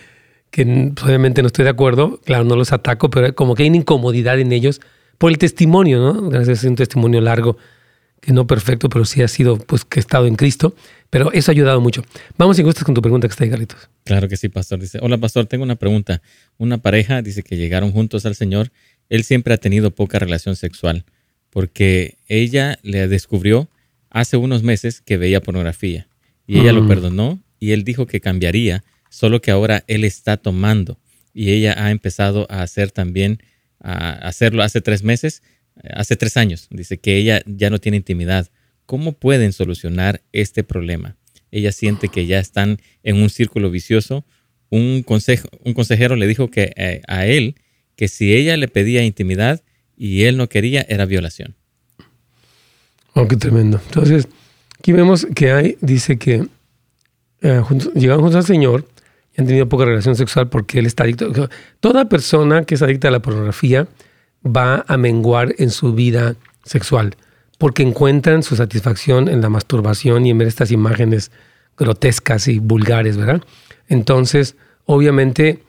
que 0.51 0.65
pues, 0.65 1.05
obviamente 1.05 1.41
no 1.41 1.47
estoy 1.47 1.63
de 1.63 1.71
acuerdo, 1.71 2.19
claro, 2.25 2.43
no 2.43 2.55
los 2.55 2.71
ataco, 2.71 3.10
pero 3.10 3.34
como 3.36 3.55
que 3.55 3.63
hay 3.63 3.69
una 3.69 3.77
incomodidad 3.77 4.39
en 4.39 4.51
ellos 4.51 4.82
por 5.17 5.32
el 5.32 5.38
testimonio, 5.38 5.99
¿no? 5.99 6.29
Gracias 6.29 6.63
a 6.63 6.67
un 6.69 6.75
testimonio 6.75 7.21
largo, 7.21 7.58
que 8.21 8.34
no 8.34 8.47
perfecto, 8.47 8.89
pero 8.89 9.05
sí 9.05 9.21
ha 9.21 9.27
sido, 9.27 9.58
pues, 9.58 9.86
que 9.86 9.99
he 9.99 10.01
estado 10.01 10.25
en 10.27 10.36
Cristo. 10.36 10.73
Pero 11.10 11.32
eso 11.32 11.51
ha 11.51 11.53
ayudado 11.53 11.82
mucho. 11.82 12.03
Vamos, 12.38 12.58
si 12.58 12.63
gustas, 12.63 12.84
con 12.84 12.93
tu 12.93 13.01
pregunta 13.01 13.27
que 13.27 13.32
está 13.32 13.43
ahí, 13.43 13.49
Carlitos. 13.49 13.89
Claro 14.03 14.27
que 14.27 14.38
sí, 14.38 14.49
pastor. 14.49 14.79
Dice, 14.79 14.99
hola, 15.01 15.17
pastor, 15.17 15.45
tengo 15.47 15.63
una 15.63 15.75
pregunta. 15.75 16.21
Una 16.58 16.77
pareja 16.77 17.21
dice 17.21 17.41
que 17.41 17.58
llegaron 17.58 17.91
juntos 17.91 18.25
al 18.25 18.36
Señor. 18.36 18.71
Él 19.10 19.23
siempre 19.23 19.53
ha 19.53 19.58
tenido 19.58 19.91
poca 19.91 20.19
relación 20.19 20.55
sexual 20.55 21.05
porque 21.49 22.17
ella 22.27 22.79
le 22.83 23.07
descubrió 23.07 23.69
hace 24.09 24.38
unos 24.38 24.63
meses 24.63 25.01
que 25.01 25.17
veía 25.17 25.41
pornografía 25.41 26.07
y 26.47 26.59
ella 26.59 26.73
lo 26.73 26.83
mm. 26.83 26.88
perdonó 26.88 27.39
y 27.59 27.71
él 27.71 27.83
dijo 27.83 28.07
que 28.07 28.21
cambiaría, 28.21 28.83
solo 29.09 29.41
que 29.41 29.51
ahora 29.51 29.83
él 29.88 30.03
está 30.03 30.38
tomando 30.38 30.99
y 31.33 31.51
ella 31.51 31.75
ha 31.77 31.91
empezado 31.91 32.47
a 32.49 32.63
hacer 32.63 32.91
también, 32.91 33.41
a 33.79 34.12
hacerlo 34.27 34.63
hace 34.63 34.81
tres 34.81 35.03
meses, 35.03 35.43
hace 35.93 36.15
tres 36.15 36.38
años. 36.38 36.67
Dice 36.69 36.97
que 36.97 37.17
ella 37.17 37.41
ya 37.45 37.69
no 37.69 37.79
tiene 37.79 37.97
intimidad. 37.97 38.49
¿Cómo 38.85 39.13
pueden 39.13 39.53
solucionar 39.53 40.21
este 40.31 40.63
problema? 40.63 41.15
Ella 41.51 41.71
siente 41.71 42.09
que 42.09 42.25
ya 42.25 42.39
están 42.39 42.79
en 43.03 43.17
un 43.17 43.29
círculo 43.29 43.71
vicioso. 43.71 44.25
Un, 44.69 45.03
consejo, 45.03 45.47
un 45.63 45.73
consejero 45.73 46.15
le 46.15 46.27
dijo 46.27 46.49
que 46.49 46.73
eh, 46.75 47.01
a 47.07 47.25
él 47.25 47.55
que 47.95 48.07
si 48.07 48.33
ella 48.33 48.55
le 48.55 48.67
pedía 48.67 49.03
intimidad, 49.03 49.62
y 49.99 50.23
él 50.23 50.38
no 50.38 50.49
quería 50.49 50.83
era 50.89 51.05
violación. 51.05 51.55
Oh, 53.13 53.27
qué 53.27 53.35
tremendo. 53.35 53.79
Entonces, 53.85 54.27
Aquí 54.79 54.93
vemos 54.93 55.27
que 55.35 55.51
hay, 55.51 55.77
dice 55.81 56.17
que 56.17 56.47
eh, 57.41 57.62
llegaron 57.95 58.21
juntos 58.21 58.35
al 58.35 58.45
Señor 58.45 58.85
y 59.35 59.41
han 59.41 59.47
tenido 59.47 59.67
poca 59.67 59.83
relación 59.83 60.15
sexual 60.15 60.47
porque 60.47 60.79
él 60.79 60.85
está 60.85 61.03
adicto. 61.03 61.49
Toda 61.81 62.07
persona 62.07 62.63
que 62.63 62.75
es 62.75 62.81
adicta 62.81 63.09
a 63.09 63.12
la 63.12 63.19
pornografía 63.19 63.88
va 64.45 64.85
a 64.88 64.95
menguar 64.95 65.53
en 65.57 65.69
su 65.69 65.93
vida 65.93 66.35
sexual 66.63 67.17
porque 67.57 67.83
encuentran 67.83 68.41
su 68.41 68.55
satisfacción 68.55 69.27
en 69.27 69.41
la 69.41 69.49
masturbación 69.49 70.25
y 70.25 70.29
en 70.29 70.38
ver 70.38 70.47
estas 70.47 70.71
imágenes 70.71 71.29
grotescas 71.77 72.47
y 72.47 72.59
vulgares, 72.59 73.17
¿verdad? 73.17 73.41
Entonces, 73.89 74.55
obviamente, 74.85 75.62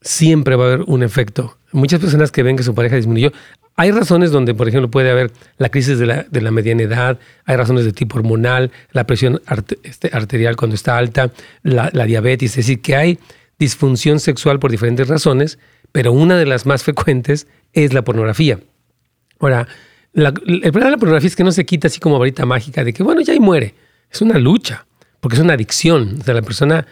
siempre 0.00 0.56
va 0.56 0.64
a 0.64 0.66
haber 0.72 0.84
un 0.88 1.04
efecto. 1.04 1.56
Muchas 1.70 2.00
personas 2.00 2.32
que 2.32 2.42
ven 2.42 2.56
que 2.56 2.64
su 2.64 2.74
pareja 2.74 2.96
disminuyó, 2.96 3.30
hay 3.76 3.90
razones 3.90 4.30
donde, 4.30 4.54
por 4.54 4.68
ejemplo, 4.68 4.90
puede 4.90 5.10
haber 5.10 5.30
la 5.58 5.68
crisis 5.68 5.98
de 5.98 6.06
la, 6.06 6.22
de 6.30 6.40
la 6.40 6.50
mediana 6.50 6.82
edad, 6.82 7.18
hay 7.44 7.56
razones 7.56 7.84
de 7.84 7.92
tipo 7.92 8.18
hormonal, 8.18 8.72
la 8.92 9.04
presión 9.04 9.42
este, 9.82 10.10
arterial 10.12 10.56
cuando 10.56 10.74
está 10.74 10.96
alta, 10.96 11.30
la, 11.62 11.90
diabetes, 11.90 12.52
es 12.52 12.56
decir, 12.56 12.80
que 12.80 12.96
hay 12.96 13.18
disfunción 13.58 14.18
sexual 14.18 14.58
por 14.58 14.70
diferentes 14.70 15.06
razones, 15.08 15.58
pero 15.92 16.12
una 16.12 16.38
de 16.38 16.46
las 16.46 16.64
más 16.64 16.84
frecuentes 16.84 17.46
es 17.74 17.92
la 17.92 18.02
pornografía. 18.02 18.60
Ahora, 19.38 19.68
el 20.14 20.32
problema 20.32 20.86
de 20.86 20.90
la 20.92 20.96
pornografía 20.96 21.28
es 21.28 21.36
que 21.36 21.44
no 21.44 21.52
se 21.52 21.66
quita 21.66 21.88
así 21.88 22.00
como 22.00 22.18
varita 22.18 22.46
mágica 22.46 22.82
de 22.82 22.94
que, 22.94 23.02
bueno, 23.02 23.20
ya 23.20 23.34
y 23.34 23.40
muere. 23.40 23.74
Es 24.10 24.22
una 24.22 24.38
lucha, 24.38 24.86
porque 25.20 25.36
es 25.36 25.42
una 25.42 25.52
adicción. 25.52 26.16
O 26.20 26.24
sea, 26.24 26.32
la 26.32 26.40
persona 26.40 26.86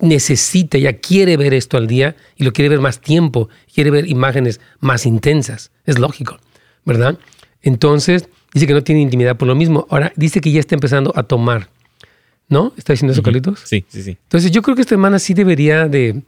necesita, 0.00 0.78
ya 0.78 0.94
quiere 0.94 1.36
ver 1.36 1.54
esto 1.54 1.76
al 1.76 1.86
día 1.86 2.16
y 2.36 2.44
lo 2.44 2.52
quiere 2.52 2.68
ver 2.68 2.80
más 2.80 3.00
tiempo, 3.00 3.48
quiere 3.72 3.90
ver 3.90 4.08
imágenes 4.08 4.60
más 4.80 5.06
intensas. 5.06 5.70
Es 5.84 5.98
lógico, 5.98 6.38
¿verdad? 6.84 7.18
Entonces, 7.62 8.28
dice 8.52 8.66
que 8.66 8.72
no 8.72 8.82
tiene 8.82 9.00
intimidad 9.00 9.36
por 9.36 9.48
lo 9.48 9.54
mismo. 9.54 9.86
Ahora, 9.90 10.12
dice 10.16 10.40
que 10.40 10.50
ya 10.50 10.60
está 10.60 10.74
empezando 10.74 11.12
a 11.16 11.22
tomar. 11.22 11.68
¿No? 12.48 12.72
¿Está 12.76 12.92
diciendo 12.92 13.12
eso, 13.12 13.24
Carlitos? 13.24 13.60
Sí, 13.64 13.84
sí, 13.88 14.02
sí. 14.04 14.10
Entonces, 14.22 14.52
yo 14.52 14.62
creo 14.62 14.76
que 14.76 14.82
esta 14.82 14.94
hermana 14.94 15.18
sí 15.18 15.34
debería 15.34 15.88
de 15.88 16.22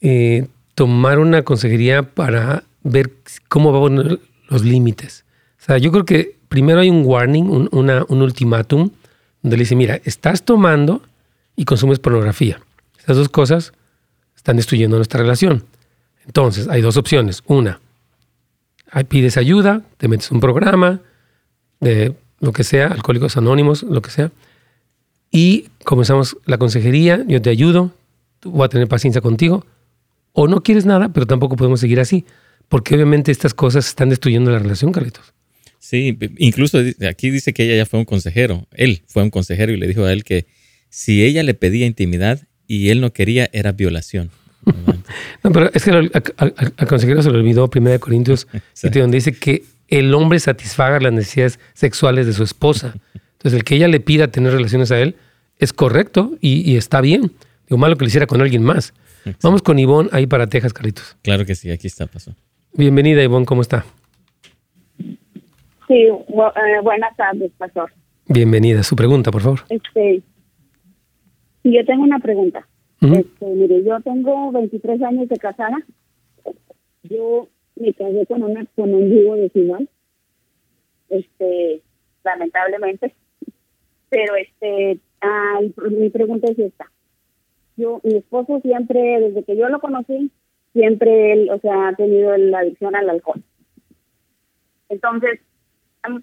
eh, 0.00 0.48
tomar 0.74 1.20
una 1.20 1.42
consejería 1.42 2.02
para 2.02 2.64
ver 2.82 3.12
cómo 3.48 3.72
va 3.72 3.78
a 3.78 3.82
poner 3.82 4.20
los 4.48 4.64
límites. 4.64 5.24
O 5.60 5.64
sea, 5.66 5.78
yo 5.78 5.92
creo 5.92 6.04
que 6.04 6.36
primero 6.48 6.80
hay 6.80 6.90
un 6.90 7.04
warning, 7.06 7.44
un, 7.44 7.68
un 7.70 8.22
ultimátum, 8.22 8.90
donde 9.40 9.56
le 9.56 9.62
dice, 9.62 9.76
mira, 9.76 10.00
estás 10.04 10.42
tomando 10.42 11.00
y 11.56 11.64
consumes 11.64 11.98
pornografía. 11.98 12.60
Esas 12.98 13.16
dos 13.16 13.28
cosas 13.28 13.72
están 14.36 14.56
destruyendo 14.56 14.96
nuestra 14.96 15.20
relación. 15.20 15.64
Entonces, 16.26 16.68
hay 16.68 16.80
dos 16.80 16.96
opciones. 16.96 17.42
Una, 17.46 17.80
pides 19.08 19.36
ayuda, 19.36 19.82
te 19.96 20.08
metes 20.08 20.30
un 20.30 20.40
programa 20.40 21.00
de 21.80 22.14
lo 22.40 22.52
que 22.52 22.64
sea, 22.64 22.88
alcohólicos 22.88 23.36
anónimos, 23.36 23.82
lo 23.82 24.00
que 24.02 24.10
sea, 24.10 24.30
y 25.30 25.68
comenzamos 25.82 26.36
la 26.46 26.58
consejería, 26.58 27.24
yo 27.26 27.42
te 27.42 27.50
ayudo, 27.50 27.92
voy 28.44 28.64
a 28.64 28.68
tener 28.68 28.86
paciencia 28.86 29.20
contigo, 29.20 29.66
o 30.32 30.46
no 30.46 30.62
quieres 30.62 30.86
nada, 30.86 31.08
pero 31.08 31.26
tampoco 31.26 31.56
podemos 31.56 31.80
seguir 31.80 31.98
así, 32.00 32.24
porque 32.68 32.94
obviamente 32.94 33.32
estas 33.32 33.54
cosas 33.54 33.86
están 33.88 34.10
destruyendo 34.10 34.50
la 34.50 34.58
relación, 34.58 34.92
Carlitos. 34.92 35.32
Sí, 35.78 36.16
incluso 36.38 36.78
aquí 37.08 37.30
dice 37.30 37.52
que 37.52 37.64
ella 37.64 37.76
ya 37.76 37.86
fue 37.86 37.98
un 37.98 38.06
consejero, 38.06 38.66
él 38.72 39.02
fue 39.06 39.22
un 39.22 39.30
consejero 39.30 39.72
y 39.72 39.76
le 39.76 39.86
dijo 39.86 40.04
a 40.04 40.12
él 40.12 40.24
que 40.24 40.46
si 40.94 41.24
ella 41.24 41.42
le 41.42 41.54
pedía 41.54 41.86
intimidad 41.86 42.38
y 42.68 42.90
él 42.90 43.00
no 43.00 43.12
quería, 43.12 43.50
era 43.52 43.72
violación. 43.72 44.30
no, 45.42 45.50
pero 45.50 45.68
es 45.74 45.84
que 45.84 45.90
al, 45.90 46.86
consejero 46.88 47.20
se 47.20 47.32
le 47.32 47.38
olvidó 47.38 47.68
1 47.74 47.98
Corintios 47.98 48.46
donde 48.94 49.16
dice 49.16 49.32
que 49.32 49.64
el 49.88 50.14
hombre 50.14 50.38
satisfaga 50.38 51.00
las 51.00 51.12
necesidades 51.12 51.58
sexuales 51.72 52.26
de 52.26 52.32
su 52.32 52.44
esposa. 52.44 52.94
Entonces, 53.32 53.54
el 53.54 53.64
que 53.64 53.74
ella 53.74 53.88
le 53.88 53.98
pida 53.98 54.28
tener 54.28 54.52
relaciones 54.52 54.92
a 54.92 55.00
él 55.00 55.16
es 55.58 55.72
correcto 55.72 56.38
y, 56.40 56.76
está 56.76 57.00
bien. 57.00 57.32
Digo, 57.66 57.76
malo 57.76 57.96
que 57.96 58.04
lo 58.04 58.08
hiciera 58.08 58.28
con 58.28 58.40
alguien 58.40 58.62
más. 58.62 58.94
Vamos 59.42 59.62
con 59.62 59.80
Ivonne 59.80 60.10
ahí 60.12 60.28
para 60.28 60.46
Texas, 60.46 60.72
Carlitos. 60.72 61.16
Claro 61.22 61.44
que 61.44 61.56
sí, 61.56 61.72
aquí 61.72 61.88
está, 61.88 62.06
pasó. 62.06 62.36
Bienvenida, 62.72 63.20
Ivonne, 63.20 63.46
¿cómo 63.46 63.62
está? 63.62 63.84
Sí, 64.96 65.08
eh, 65.88 66.80
buenas 66.84 67.16
tardes, 67.16 67.50
pastor. 67.58 67.92
Bienvenida. 68.28 68.84
Su 68.84 68.94
pregunta, 68.94 69.32
por 69.32 69.42
favor. 69.42 69.60
Este, 69.68 70.22
yo 71.72 71.84
tengo 71.84 72.04
una 72.04 72.18
pregunta. 72.18 72.68
este, 73.00 73.46
mire, 73.46 73.82
yo 73.82 73.98
tengo 74.00 74.52
23 74.52 75.02
años 75.02 75.28
de 75.28 75.36
casada. 75.36 75.78
Yo 77.02 77.48
me 77.76 77.92
casé 77.94 78.26
con, 78.26 78.42
una, 78.42 78.66
con 78.76 78.94
un 78.94 79.10
vivo 79.10 79.34
desigual. 79.34 79.88
Este, 81.08 81.82
lamentablemente. 82.22 83.14
Pero 84.10 84.36
este, 84.36 85.00
mi 85.90 86.10
pregunta 86.10 86.50
es 86.50 86.58
esta. 86.58 86.90
Yo, 87.76 88.00
mi 88.04 88.16
esposo 88.16 88.60
siempre, 88.60 89.00
desde 89.20 89.42
que 89.42 89.56
yo 89.56 89.68
lo 89.68 89.80
conocí, 89.80 90.30
siempre 90.72 91.32
él, 91.32 91.50
o 91.50 91.58
sea, 91.58 91.88
ha 91.88 91.94
tenido 91.94 92.36
la 92.36 92.60
adicción 92.60 92.94
al 92.94 93.10
alcohol. 93.10 93.42
Entonces, 94.90 95.40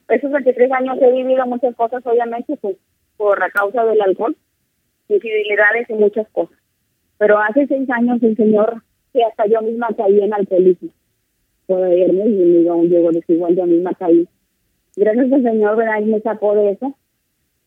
esos 0.07 0.31
23 0.31 0.71
años 0.71 0.97
he 1.01 1.11
vivido 1.11 1.45
muchas 1.47 1.75
cosas, 1.75 2.05
obviamente, 2.05 2.55
pues, 2.57 2.77
por 3.17 3.39
la 3.39 3.49
causa 3.49 3.83
del 3.85 4.01
alcohol 4.01 4.37
infidelidades 5.11 5.89
y 5.89 5.93
muchas 5.93 6.27
cosas. 6.29 6.57
Pero 7.17 7.37
hace 7.37 7.67
seis 7.67 7.87
años 7.89 8.21
el 8.23 8.35
Señor, 8.35 8.81
que 9.13 9.23
hasta 9.23 9.45
yo 9.45 9.61
misma 9.61 9.89
caí 9.95 10.19
en 10.19 10.33
alcoholismo. 10.33 10.89
Por 11.67 11.81
verme 11.81 12.25
y 12.27 12.63
yo 12.63 12.81
llego 12.83 13.11
desigual, 13.11 13.55
yo 13.55 13.65
misma 13.65 13.93
caí. 13.93 14.27
Gracias 14.95 15.31
al 15.31 15.43
Señor, 15.43 15.77
¿verdad? 15.77 16.01
Y 16.01 16.05
me 16.05 16.19
sacó 16.21 16.55
de 16.55 16.71
eso. 16.71 16.95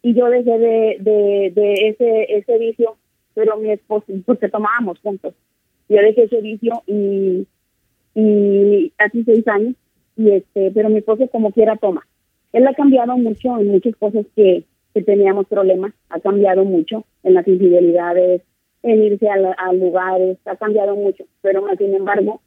Y 0.02 0.14
yo 0.14 0.28
dejé 0.28 0.58
de, 0.58 0.96
de, 1.00 1.52
de 1.54 1.72
ese, 1.88 2.36
ese 2.36 2.58
vicio, 2.58 2.96
pero 3.34 3.56
mi 3.56 3.70
esposo, 3.70 4.06
porque 4.26 4.48
tomábamos 4.48 4.98
juntos. 5.00 5.34
Yo 5.88 5.98
dejé 5.98 6.24
ese 6.24 6.40
vicio 6.40 6.82
y, 6.86 7.46
y 8.14 8.92
hace 8.98 9.24
seis 9.24 9.46
años, 9.48 9.74
y 10.16 10.30
este, 10.30 10.70
pero 10.72 10.88
mi 10.88 10.98
esposo 10.98 11.28
como 11.28 11.52
quiera 11.52 11.76
toma. 11.76 12.06
Él 12.52 12.66
ha 12.66 12.74
cambiado 12.74 13.16
mucho 13.16 13.58
en 13.58 13.68
muchas 13.68 13.96
cosas 13.96 14.26
que, 14.36 14.64
que 14.92 15.02
teníamos 15.02 15.46
problemas, 15.46 15.92
ha 16.10 16.20
cambiado 16.20 16.64
mucho 16.64 17.04
en 17.24 17.34
las 17.34 17.46
infidelidades, 17.48 18.42
en 18.82 19.02
irse 19.02 19.26
a, 19.28 19.72
lugares, 19.72 20.38
ha 20.44 20.56
cambiado 20.56 20.94
mucho, 20.94 21.24
pero 21.40 21.62
más 21.62 21.76
sin 21.78 21.94
embargo, 21.94 22.40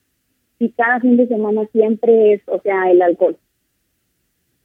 si 0.60 0.70
cada 0.70 1.00
fin 1.00 1.18
de 1.18 1.28
semana 1.28 1.68
siempre 1.72 2.34
es, 2.34 2.42
o 2.46 2.62
sea, 2.62 2.90
el 2.92 3.02
alcohol, 3.02 3.38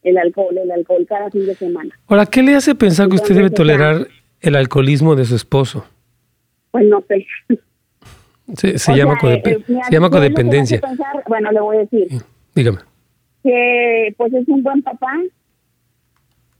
el 0.02 0.18
alcohol, 0.18 0.56
el 0.58 0.70
alcohol 0.70 1.06
cada 1.08 1.30
fin 1.30 1.46
de 1.46 1.54
semana. 1.54 1.90
Ahora, 2.06 2.26
¿qué 2.26 2.42
le 2.42 2.54
hace 2.54 2.74
pensar 2.74 3.08
que 3.08 3.16
usted 3.16 3.34
debe 3.34 3.50
tolerar 3.50 4.06
el 4.40 4.56
alcoholismo 4.56 5.16
de 5.16 5.24
su 5.24 5.34
esposo? 5.34 5.84
Pues 6.70 6.84
no 6.86 7.02
sé. 7.08 7.26
Se, 8.54 8.94
llama, 8.94 9.16
eh, 9.22 9.64
se 9.66 9.92
llama 9.92 10.10
codependencia. 10.10 10.80
bueno, 11.26 11.52
le 11.52 11.60
voy 11.60 11.76
a 11.76 11.80
decir. 11.80 12.08
Dígame. 12.54 12.78
Que 13.42 14.14
pues 14.18 14.32
es 14.34 14.46
un 14.48 14.62
buen 14.62 14.82
papá, 14.82 15.12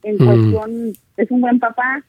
en 0.02 0.14
mm. 0.14 0.24
cuestión, 0.24 0.92
es 1.16 1.30
un 1.30 1.40
buen 1.40 1.60
papá, 1.60 2.02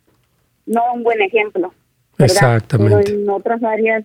no 0.65 0.81
un 0.93 1.03
buen 1.03 1.21
ejemplo. 1.21 1.73
Exactamente. 2.17 3.03
Pero 3.05 3.21
en 3.21 3.29
otras 3.29 3.63
áreas 3.63 4.03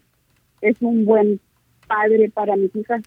es 0.60 0.76
un 0.80 1.04
buen 1.04 1.40
padre 1.86 2.30
para 2.30 2.56
mis 2.56 2.74
hijas. 2.74 3.02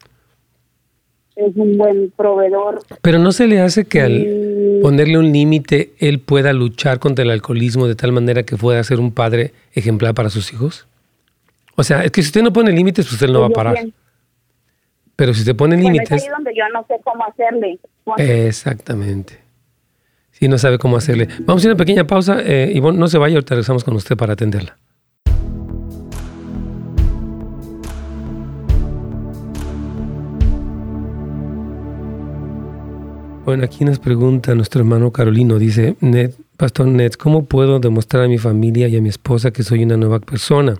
Es 1.35 1.55
un 1.55 1.77
buen 1.77 2.11
proveedor. 2.11 2.81
Pero 3.01 3.19
no 3.19 3.31
se 3.31 3.47
le 3.47 3.61
hace 3.61 3.85
que 3.85 4.01
al 4.01 4.79
ponerle 4.81 5.17
un 5.17 5.31
límite 5.31 5.93
él 5.99 6.19
pueda 6.19 6.51
luchar 6.53 6.99
contra 6.99 7.23
el 7.23 7.31
alcoholismo 7.31 7.87
de 7.87 7.95
tal 7.95 8.11
manera 8.11 8.43
que 8.43 8.57
pueda 8.57 8.83
ser 8.83 8.99
un 8.99 9.11
padre 9.11 9.53
ejemplar 9.73 10.13
para 10.13 10.29
sus 10.29 10.51
hijos. 10.53 10.87
O 11.75 11.83
sea, 11.83 12.03
es 12.03 12.11
que 12.11 12.21
si 12.21 12.27
usted 12.27 12.43
no 12.43 12.51
pone 12.51 12.71
límites, 12.71 13.07
pues 13.07 13.21
él 13.21 13.31
no 13.31 13.39
va 13.39 13.45
a 13.45 13.49
pues 13.49 13.55
parar. 13.55 13.85
Pero 15.15 15.33
si 15.33 15.41
usted 15.41 15.55
pone 15.55 15.77
límites. 15.77 16.11
Es 16.11 16.23
ahí 16.23 16.29
donde 16.29 16.53
yo 16.53 16.67
no 16.73 16.85
sé 16.87 16.95
cómo 17.03 17.25
hacerle. 17.25 17.79
Exactamente 18.17 19.40
y 20.41 20.47
no 20.47 20.57
sabe 20.57 20.79
cómo 20.79 20.97
hacerle. 20.97 21.29
Vamos 21.45 21.63
a 21.63 21.67
una 21.67 21.77
pequeña 21.77 22.05
pausa. 22.05 22.41
Eh, 22.43 22.71
Ivonne, 22.75 22.97
no 22.97 23.07
se 23.07 23.19
vaya, 23.19 23.35
ahorita 23.35 23.53
regresamos 23.53 23.83
con 23.85 23.95
usted 23.95 24.17
para 24.17 24.33
atenderla. 24.33 24.75
Bueno, 33.45 33.63
aquí 33.63 33.85
nos 33.85 33.99
pregunta 33.99 34.55
nuestro 34.55 34.81
hermano 34.81 35.11
Carolino, 35.11 35.59
dice, 35.59 35.95
Pastor 36.57 36.87
Ned, 36.87 37.13
¿cómo 37.13 37.45
puedo 37.45 37.79
demostrar 37.79 38.23
a 38.23 38.27
mi 38.27 38.37
familia 38.37 38.87
y 38.87 38.95
a 38.97 39.01
mi 39.01 39.09
esposa 39.09 39.51
que 39.51 39.63
soy 39.63 39.83
una 39.83 39.97
nueva 39.97 40.19
persona? 40.19 40.75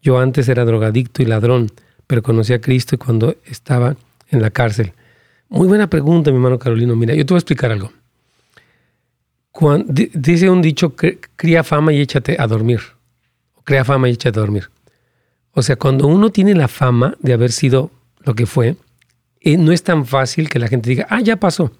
Yo 0.00 0.18
antes 0.18 0.48
era 0.48 0.64
drogadicto 0.64 1.22
y 1.22 1.26
ladrón, 1.26 1.70
pero 2.06 2.22
conocí 2.22 2.52
a 2.52 2.60
Cristo 2.60 2.98
cuando 2.98 3.36
estaba 3.44 3.96
en 4.30 4.42
la 4.42 4.50
cárcel. 4.50 4.92
Muy 5.48 5.68
buena 5.68 5.88
pregunta, 5.88 6.30
mi 6.30 6.36
hermano 6.36 6.58
Carolino. 6.58 6.96
Mira, 6.96 7.14
yo 7.14 7.26
te 7.26 7.34
voy 7.34 7.38
a 7.38 7.40
explicar 7.40 7.70
algo 7.70 7.90
dice 9.88 10.50
un 10.50 10.62
dicho, 10.62 10.94
cría 11.36 11.64
fama 11.64 11.92
y 11.92 12.00
échate 12.00 12.36
a 12.38 12.46
dormir. 12.46 12.80
Crea 13.64 13.84
fama 13.84 14.08
y 14.08 14.12
échate 14.12 14.38
a 14.38 14.42
dormir. 14.42 14.70
O 15.52 15.62
sea, 15.62 15.76
cuando 15.76 16.06
uno 16.06 16.30
tiene 16.30 16.54
la 16.54 16.68
fama 16.68 17.16
de 17.20 17.32
haber 17.32 17.52
sido 17.52 17.90
lo 18.20 18.34
que 18.34 18.46
fue, 18.46 18.76
eh, 19.40 19.56
no 19.56 19.72
es 19.72 19.82
tan 19.82 20.06
fácil 20.06 20.48
que 20.48 20.58
la 20.58 20.68
gente 20.68 20.90
diga, 20.90 21.06
ah, 21.10 21.20
ya 21.20 21.36
pasó. 21.36 21.72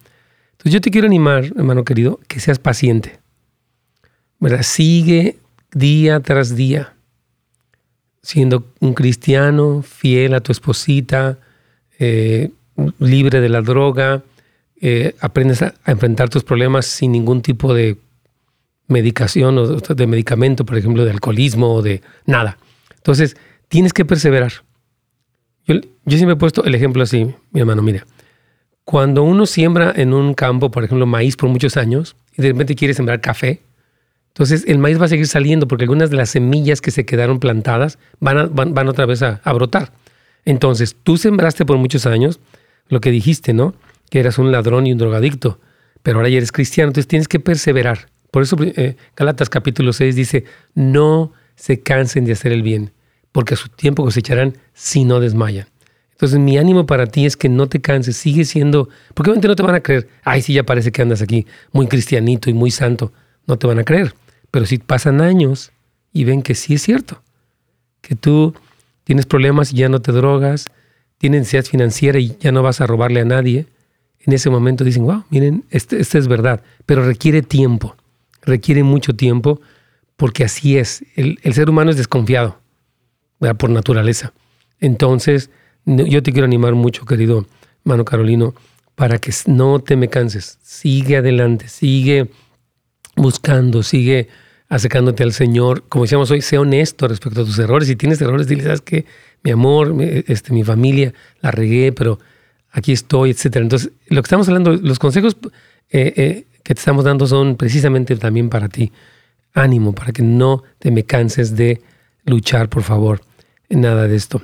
Entonces 0.53 0.72
yo 0.72 0.81
te 0.81 0.91
quiero 0.91 1.07
animar, 1.07 1.45
hermano 1.57 1.85
querido, 1.85 2.20
que 2.29 2.41
seas 2.41 2.59
paciente. 2.59 3.18
¿verdad? 4.39 4.62
Sigue 4.62 5.39
día 5.72 6.20
tras 6.20 6.55
día 6.55 6.95
siendo 8.25 8.64
un 8.81 8.95
cristiano, 8.95 9.83
fiel 9.83 10.33
a 10.33 10.41
tu 10.41 10.51
esposita, 10.51 11.39
eh, 11.99 12.51
libre 12.99 13.41
de 13.41 13.51
la 13.51 13.61
droga, 13.61 14.22
eh, 14.87 15.14
aprendes 15.20 15.62
a, 15.62 15.72
enfrentar 15.87 16.28
tus 16.28 16.45
problemas 16.45 16.85
sin 16.85 17.12
ningún 17.12 17.41
tipo 17.41 17.72
de 17.72 17.97
medicación 18.87 19.57
o 19.57 19.78
de 19.78 20.07
medicamento, 20.07 20.66
por 20.66 20.76
ejemplo, 20.76 21.07
de 21.07 21.11
alcoholismo 21.11 21.72
o 21.72 21.80
de 21.80 22.03
nada. 22.26 22.59
Entonces, 22.97 23.35
tienes 23.68 23.95
que 23.95 24.05
perseverar. 24.05 24.53
Yo, 25.66 25.76
siempre 26.07 26.35
he 26.35 26.37
puesto 26.37 26.64
el 26.64 26.74
ejemplo 26.74 27.03
así, 27.03 27.35
mi 27.51 27.61
hermano, 27.61 27.80
mira, 27.80 28.05
cuando 28.85 29.22
uno 29.22 29.47
siembra 29.47 29.91
en 29.97 30.12
un 30.12 30.35
campo, 30.35 30.70
por 30.70 30.85
ejemplo, 30.85 31.07
maíz 31.07 31.35
por 31.39 31.49
muchos 31.49 31.78
años, 31.78 32.14
y 32.37 32.43
de 32.43 32.49
repente 32.49 32.74
quiere 32.74 32.93
sembrar 32.93 33.22
café, 33.22 33.62
entonces 34.28 34.64
el 34.68 34.76
maíz 34.76 35.01
va 35.01 35.07
a 35.07 35.09
seguir 35.09 35.28
saliendo 35.28 35.66
porque 35.66 35.85
algunas 35.85 36.11
de 36.11 36.16
las 36.16 36.28
semillas 36.28 36.82
que 36.82 36.91
se 36.91 37.07
quedaron 37.07 37.41
plantadas 37.41 37.99
van, 38.20 38.55
van, 38.55 38.89
otra 38.89 39.07
vez 39.07 39.22
a, 39.22 39.41
brotar. 39.55 39.93
Entonces 40.45 40.95
tú 41.03 41.16
sembraste 41.16 41.64
por 41.64 41.78
muchos 41.78 42.05
años 42.05 42.39
lo 42.89 43.01
que 43.01 43.11
dijiste, 43.11 43.55
¿no? 43.55 43.74
Que 44.11 44.20
eras 44.20 44.38
un 44.38 44.52
ladrón 44.52 44.86
y 44.86 44.92
un 44.92 44.98
drogadicto, 44.98 45.61
pero 46.02 46.18
ahora 46.18 46.28
ya 46.28 46.36
eres 46.36 46.52
cristiano, 46.52 46.90
entonces 46.90 47.09
tienes 47.09 47.28
que 47.28 47.40
perseverar. 47.40 48.09
Por 48.30 48.42
eso 48.42 48.57
eh, 48.61 48.96
Galatas 49.16 49.48
capítulo 49.48 49.92
6 49.92 50.16
dice, 50.16 50.44
no 50.74 51.32
se 51.55 51.80
cansen 51.80 52.24
de 52.24 52.32
hacer 52.32 52.52
el 52.52 52.62
bien, 52.62 52.92
porque 53.32 53.55
a 53.55 53.57
su 53.57 53.68
tiempo 53.68 54.05
cosecharán 54.05 54.59
si 54.72 55.05
no 55.05 55.20
desmayan. 55.20 55.66
Entonces 56.12 56.38
mi 56.38 56.59
ánimo 56.59 56.86
para 56.86 57.07
ti 57.07 57.26
es 57.26 57.36
que 57.36 57.48
no 57.48 57.68
te 57.68 57.80
canses, 57.80 58.16
sigue 58.16 58.44
siendo, 58.44 58.88
porque 59.14 59.30
obviamente 59.30 59.48
no 59.48 59.57
te 59.57 59.62
van 59.62 59.74
a 59.74 59.80
creer, 59.80 60.09
ay, 60.22 60.42
sí, 60.42 60.52
ya 60.52 60.64
parece 60.64 60.92
que 60.92 61.02
andas 61.02 61.22
aquí 61.22 61.46
muy 61.72 61.86
cristianito 61.86 62.50
y 62.50 62.55
muy 62.55 62.70
santo, 62.70 63.12
no 63.46 63.59
te 63.59 63.66
van 63.66 63.78
a 63.78 63.84
creer. 63.84 64.14
Pero 64.50 64.66
si 64.66 64.78
pasan 64.78 65.20
años 65.20 65.72
y 66.12 66.24
ven 66.24 66.42
que 66.42 66.55
sí 66.55 66.74
es 66.74 66.82
cierto, 66.82 67.22
que 68.00 68.14
tú 68.14 68.55
tienes 69.02 69.26
problemas 69.26 69.72
y 69.72 69.76
ya 69.76 69.88
no 69.88 70.00
te 70.00 70.12
drogas, 70.12 70.70
tienes 71.18 71.40
necesidad 71.40 71.64
financiera 71.64 72.18
y 72.18 72.36
ya 72.38 72.52
no 72.52 72.62
vas 72.62 72.80
a 72.80 72.86
robarle 72.86 73.20
a 73.20 73.24
nadie, 73.24 73.66
en 74.27 74.33
ese 74.33 74.51
momento 74.51 74.85
dicen, 74.85 75.05
wow, 75.05 75.25
miren, 75.31 75.64
este 75.70 76.01
es 76.01 76.29
verdad, 76.29 76.62
pero 76.87 77.05
requiere 77.05 77.43
tiempo, 77.43 77.95
requiere 78.43 78.83
mucho 78.83 79.14
tiempo 79.14 79.61
porque 80.16 80.45
así 80.45 80.79
es, 80.79 81.05
el, 81.16 81.39
ser 81.53 81.68
humano 81.68 81.91
es 81.91 81.97
desconfiado 81.97 82.59
por 83.59 83.70
naturaleza. 83.70 84.33
Entonces, 84.81 85.51
yo 85.85 86.22
te 86.22 86.33
quiero 86.33 86.47
animar 86.47 86.75
mucho, 86.75 87.05
querido 87.05 87.47
mano 87.83 88.05
Carolino, 88.05 88.55
para 88.95 89.18
que 89.18 89.33
no 89.47 89.81
te 89.81 89.97
me 89.97 90.09
canses, 90.09 90.59
sigue 90.62 91.16
adelante, 91.16 91.68
sigue 91.68 92.31
buscando, 93.16 93.83
sigue 93.83 94.29
acercándote 94.68 95.22
al 95.22 95.33
Señor. 95.33 95.85
Como 95.89 96.05
decíamos 96.05 96.31
hoy, 96.31 96.41
sea 96.41 96.61
honesto 96.61 97.09
respecto 97.09 97.43
a 97.43 97.45
tus 97.45 97.59
errores. 97.59 97.89
Si 97.89 97.97
tienes 97.97 98.20
errores, 98.20 98.47
dile, 98.47 98.62
¿sabes 98.62 98.81
qué? 98.81 99.05
Mi 99.43 99.51
amor, 99.51 99.95
este, 100.01 100.53
mi 100.53 100.64
familia, 100.64 101.12
la 101.41 101.51
regué, 101.51 101.93
pero 101.93 102.18
aquí 102.75 102.93
estoy, 102.93 103.31
etc. 103.31 103.57
Entonces, 103.57 103.93
lo 104.09 104.20
que 104.20 104.27
estamos 104.27 104.49
hablando, 104.49 104.72
los 104.72 104.99
consejos 104.99 105.37
eh, 105.91 106.12
eh, 106.16 106.47
que 106.62 106.75
te 106.75 106.81
estamos 106.81 107.05
dando 107.05 107.27
son 107.27 107.57
precisamente 107.57 108.16
también 108.16 108.51
para 108.51 108.68
ti. 108.68 108.93
Ánimo, 109.55 109.95
para 109.95 110.12
que 110.12 110.22
no 110.22 110.64
te 110.81 110.91
me 110.91 111.05
canses 111.05 111.57
de 111.57 111.81
luchar, 112.25 112.68
por 112.68 112.83
favor, 112.83 113.20
nada 113.70 114.09
de 114.09 114.16
esto. 114.16 114.43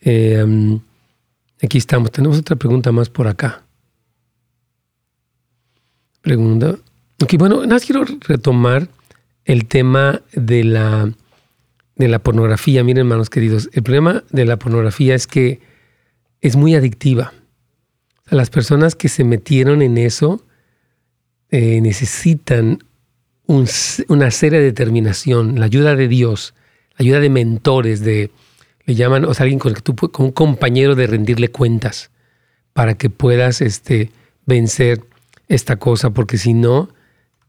Eh, 0.00 0.78
aquí 1.60 1.78
estamos. 1.78 2.12
Tenemos 2.12 2.38
otra 2.38 2.54
pregunta 2.54 2.92
más 2.92 3.10
por 3.10 3.26
acá. 3.26 3.64
Pregunta. 6.22 6.76
Ok, 7.20 7.34
bueno, 7.36 7.56
nada 7.56 7.74
más 7.74 7.84
quiero 7.84 8.04
retomar 8.04 8.88
el 9.44 9.66
tema 9.66 10.22
de 10.32 10.62
la, 10.62 11.12
de 11.96 12.08
la 12.08 12.20
pornografía. 12.20 12.84
Miren, 12.84 13.06
hermanos 13.06 13.30
queridos, 13.30 13.68
el 13.72 13.82
problema 13.82 14.22
de 14.30 14.44
la 14.44 14.58
pornografía 14.58 15.16
es 15.16 15.26
que 15.26 15.60
es 16.40 16.54
muy 16.54 16.76
adictiva. 16.76 17.32
Las 18.26 18.50
personas 18.50 18.94
que 18.94 19.08
se 19.08 19.24
metieron 19.24 19.82
en 19.82 19.98
eso 19.98 20.44
eh, 21.50 21.80
necesitan 21.80 22.78
una 23.46 24.30
serie 24.30 24.58
de 24.58 24.64
determinación, 24.64 25.58
la 25.60 25.66
ayuda 25.66 25.94
de 25.94 26.08
Dios, 26.08 26.54
la 26.96 27.04
ayuda 27.04 27.20
de 27.20 27.28
mentores, 27.28 28.00
de, 28.00 28.30
le 28.86 28.94
llaman, 28.94 29.24
o 29.24 29.34
sea, 29.34 29.44
alguien 29.44 29.58
con, 29.58 29.74
que 29.74 29.82
tú, 29.82 29.94
con 29.94 30.26
un 30.26 30.32
compañero 30.32 30.94
de 30.94 31.06
rendirle 31.06 31.50
cuentas 31.50 32.10
para 32.72 32.94
que 32.94 33.10
puedas 33.10 33.60
este, 33.60 34.10
vencer 34.46 35.02
esta 35.48 35.76
cosa, 35.76 36.10
porque 36.10 36.38
si 36.38 36.54
no, 36.54 36.88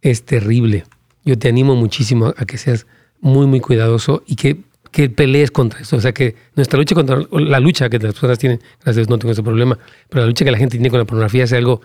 es 0.02 0.24
terrible. 0.24 0.84
Yo 1.24 1.38
te 1.38 1.48
animo 1.48 1.76
muchísimo 1.76 2.34
a 2.38 2.46
que 2.46 2.58
seas 2.58 2.86
muy, 3.22 3.48
muy 3.48 3.60
cuidadoso 3.60 4.24
y 4.28 4.36
que, 4.36 4.58
que 4.96 5.10
pelees 5.10 5.52
contra 5.52 5.82
eso. 5.82 5.98
O 5.98 6.00
sea, 6.00 6.14
que 6.14 6.38
nuestra 6.56 6.80
lucha 6.80 6.96
contra 6.96 7.20
la 7.30 7.60
lucha 7.60 7.90
que 7.90 8.00
las 8.00 8.14
personas 8.14 8.40
tienen, 8.40 8.60
gracias 8.76 8.96
a 8.96 9.00
Dios 9.00 9.10
no 9.10 9.20
tengo 9.20 9.34
ese 9.34 9.44
problema, 9.44 9.78
pero 10.08 10.22
la 10.22 10.28
lucha 10.28 10.46
que 10.46 10.52
la 10.52 10.58
gente 10.58 10.78
tiene 10.78 10.90
con 10.90 11.00
la 11.00 11.06
pornografía 11.06 11.44
es 11.44 11.52
algo 11.52 11.82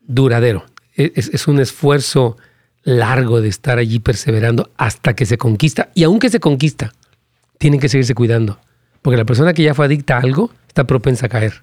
duradero. 0.00 0.66
E, 0.96 1.12
es, 1.14 1.28
es 1.28 1.46
un 1.46 1.60
esfuerzo 1.60 2.36
largo 2.82 3.40
de 3.40 3.46
estar 3.46 3.78
allí 3.78 4.00
perseverando 4.00 4.72
hasta 4.76 5.14
que 5.14 5.26
se 5.26 5.38
conquista. 5.38 5.90
Y 5.94 6.02
aunque 6.02 6.28
se 6.28 6.40
conquista, 6.40 6.92
tienen 7.58 7.78
que 7.78 7.88
seguirse 7.88 8.16
cuidando. 8.16 8.58
Porque 9.00 9.16
la 9.16 9.24
persona 9.24 9.54
que 9.54 9.62
ya 9.62 9.72
fue 9.72 9.86
adicta 9.86 10.16
a 10.16 10.20
algo 10.20 10.50
está 10.66 10.88
propensa 10.88 11.26
a 11.26 11.28
caer. 11.28 11.62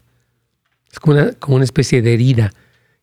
Es 0.90 1.02
como 1.02 1.18
una, 1.18 1.34
como 1.34 1.56
una 1.56 1.66
especie 1.66 2.02
de 2.02 2.14
herida 2.14 2.54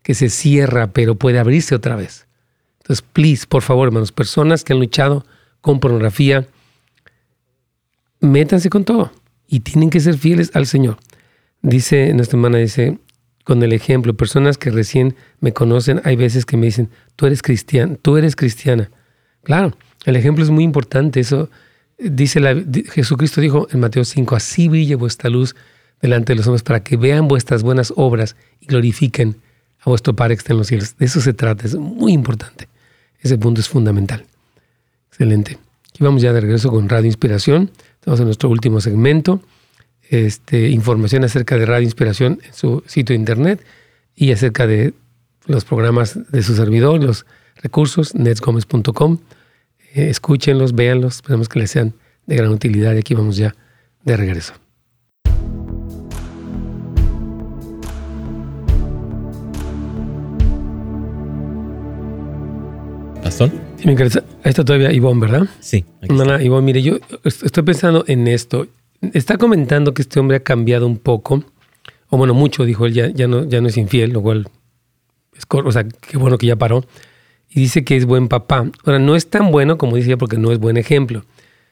que 0.03 0.15
se 0.15 0.31
cierra, 0.31 0.87
pero 0.87 1.17
puede 1.17 1.39
abrirse 1.39 1.75
otra 1.75 1.97
vez. 1.97 2.29
Entonces, 2.81 3.05
please, 3.13 3.47
por 3.47 3.61
favor, 3.61 3.89
hermanos, 3.89 4.11
personas 4.11 4.65
que 4.65 4.73
han 4.73 4.79
luchado 4.79 5.27
con 5.61 5.81
pornografía, 5.81 6.47
métanse 8.21 8.71
con 8.71 8.85
todo 8.85 9.13
y 9.47 9.61
tienen 9.61 9.91
que 9.91 10.01
ser 10.01 10.17
fieles 10.17 10.51
al 10.55 10.67
Señor. 10.67 10.99
Dice 11.63 12.13
nuestra 12.15 12.37
hermana, 12.37 12.59
dice, 12.59 12.99
con 13.45 13.63
el 13.63 13.73
ejemplo, 13.73 14.15
personas 14.15 14.59
que 14.59 14.71
recién 14.71 15.17
me 15.41 15.53
conocen, 15.53 16.01
hay 16.05 16.17
veces 16.17 16.45
que 16.45 16.57
me 16.57 16.67
dicen, 16.67 16.91
tú 17.17 17.27
eres 17.27 17.43
cristiana, 17.43 17.97
tú 18.01 18.17
eres 18.17 18.37
cristiana. 18.37 18.91
Claro, 19.43 19.77
el 20.05 20.17
ejemplo 20.17 20.45
es 20.45 20.51
muy 20.51 20.65
importante. 20.65 21.21
Eso 21.21 21.49
dice 21.99 22.41
la, 22.41 22.55
Jesucristo 22.93 23.41
dijo 23.41 23.67
en 23.71 23.81
Mateo 23.81 24.05
5, 24.05 24.37
así 24.37 24.69
brille 24.69 24.95
vuestra 24.95 25.31
luz 25.31 25.57
delante 26.01 26.33
de 26.33 26.37
los 26.37 26.47
hombres 26.47 26.63
para 26.63 26.83
que 26.83 26.97
vean 26.97 27.27
vuestras 27.27 27.63
buenas 27.63 27.93
obras 27.97 28.37
y 28.61 28.67
glorifiquen 28.67 29.37
a 29.81 29.91
vuestro 29.91 30.15
Padre 30.15 30.37
que 30.37 30.41
está 30.41 30.53
en 30.53 30.59
los 30.59 30.67
cielos. 30.69 30.97
De 30.97 31.07
eso 31.07 31.21
se 31.21 31.33
trata, 31.33 31.67
es 31.67 31.75
muy 31.75 32.13
importante. 32.13 32.69
Ese 33.21 33.37
punto 33.39 33.61
es 33.61 33.69
fundamental. 33.69 34.25
Excelente. 35.11 35.59
Aquí 35.89 36.05
vamos 36.05 36.23
ya 36.23 36.33
de 36.33 36.41
regreso 36.41 36.71
con 36.71 36.89
Radio 36.89 37.07
Inspiración. 37.07 37.71
Estamos 38.09 38.21
en 38.21 38.27
nuestro 38.29 38.49
último 38.49 38.81
segmento. 38.81 39.43
Este, 40.09 40.71
información 40.71 41.25
acerca 41.25 41.59
de 41.59 41.67
Radio 41.67 41.85
Inspiración 41.85 42.41
en 42.43 42.55
su 42.55 42.83
sitio 42.87 43.13
de 43.13 43.19
internet 43.19 43.63
y 44.17 44.33
acerca 44.33 44.67
de 44.67 44.95
los 45.45 45.67
programas 45.67 46.19
de 46.33 46.43
su 46.43 46.57
servidor, 46.57 47.05
los 47.05 47.27
recursos, 47.57 48.15
netsgomez.com. 48.15 49.19
Eh, 49.93 50.09
escúchenlos, 50.09 50.75
véanlos, 50.75 51.17
esperamos 51.17 51.51
que 51.51 51.59
les 51.59 51.71
sean 51.71 51.93
de 52.25 52.37
gran 52.37 52.49
utilidad 52.49 52.95
y 52.95 52.99
aquí 53.01 53.13
vamos 53.13 53.37
ya 53.37 53.55
de 54.05 54.17
regreso. 54.17 54.55
¿Pastor? 63.23 63.68
Me 63.85 63.93
interesa. 63.93 64.25
Ahí 64.43 64.51
está 64.51 64.65
todavía 64.65 64.93
Ivonne, 64.93 65.21
¿verdad? 65.21 65.49
Sí. 65.61 65.85
Nana, 66.09 66.43
Ivonne, 66.43 66.65
mire, 66.65 66.83
yo 66.83 66.99
estoy 67.25 67.63
pensando 67.63 68.05
en 68.09 68.27
esto. 68.27 68.67
Está 69.13 69.39
comentando 69.39 69.95
que 69.95 70.03
este 70.03 70.19
hombre 70.19 70.39
ha 70.39 70.41
cambiado 70.41 70.87
un 70.87 70.99
poco, 70.99 71.45
o 72.09 72.17
bueno, 72.17 72.35
mucho, 72.35 72.65
dijo 72.65 72.87
él, 72.87 72.95
ya, 72.95 73.09
ya, 73.09 73.29
no, 73.29 73.45
ya 73.45 73.61
no 73.61 73.69
es 73.69 73.77
infiel, 73.77 74.13
lo 74.13 74.23
cual 74.23 74.49
es, 75.37 75.45
o 75.51 75.73
sea, 75.73 75.85
qué 75.85 76.19
bueno 76.19 76.39
que 76.39 76.47
ya 76.47 76.57
paró. 76.57 76.85
Y 77.49 77.61
dice 77.61 77.85
que 77.85 77.97
es 77.97 78.05
buen 78.05 78.29
papá. 78.29 78.71
Ahora, 78.85 78.99
no 78.99 79.15
es 79.15 79.31
tan 79.31 79.51
bueno 79.51 79.79
como 79.79 79.97
decía 79.97 80.17
porque 80.17 80.37
no 80.37 80.53
es 80.53 80.59
buen 80.59 80.77
ejemplo. 80.77 81.25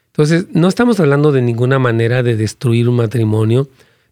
Entonces, 0.07 0.47
no 0.53 0.67
estamos 0.67 0.99
hablando 0.99 1.31
de 1.31 1.41
ninguna 1.41 1.77
manera 1.77 2.23
de 2.23 2.35
destruir 2.35 2.89
un 2.89 2.95
matrimonio, 2.95 3.69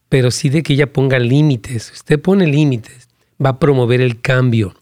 pero 0.09 0.29
sí 0.29 0.49
de 0.49 0.61
que 0.61 0.73
ella 0.73 0.91
ponga 0.91 1.17
límites. 1.17 1.91
Usted 1.91 2.19
pone 2.19 2.45
límites, 2.45 3.07
va 3.43 3.51
a 3.51 3.59
promover 3.59 4.01
el 4.01 4.21
cambio 4.21 4.75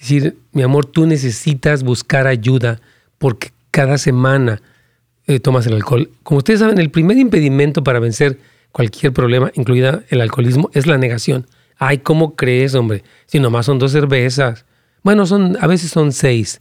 es 0.00 0.08
decir, 0.08 0.36
mi 0.52 0.62
amor, 0.62 0.86
tú 0.86 1.06
necesitas 1.06 1.82
buscar 1.82 2.26
ayuda 2.26 2.80
porque 3.18 3.50
cada 3.70 3.98
semana 3.98 4.62
eh, 5.26 5.40
tomas 5.40 5.66
el 5.66 5.74
alcohol. 5.74 6.10
Como 6.22 6.38
ustedes 6.38 6.60
saben, 6.60 6.78
el 6.78 6.90
primer 6.90 7.18
impedimento 7.18 7.82
para 7.82 7.98
vencer 7.98 8.38
cualquier 8.72 9.12
problema, 9.12 9.50
incluida 9.54 10.04
el 10.08 10.20
alcoholismo, 10.20 10.70
es 10.72 10.86
la 10.86 10.98
negación. 10.98 11.46
Ay, 11.78 11.98
¿cómo 11.98 12.36
crees, 12.36 12.74
hombre? 12.74 13.02
Si 13.26 13.40
nomás 13.40 13.66
son 13.66 13.78
dos 13.78 13.92
cervezas. 13.92 14.64
Bueno, 15.02 15.26
son, 15.26 15.56
a 15.60 15.66
veces 15.66 15.90
son 15.90 16.12
seis, 16.12 16.60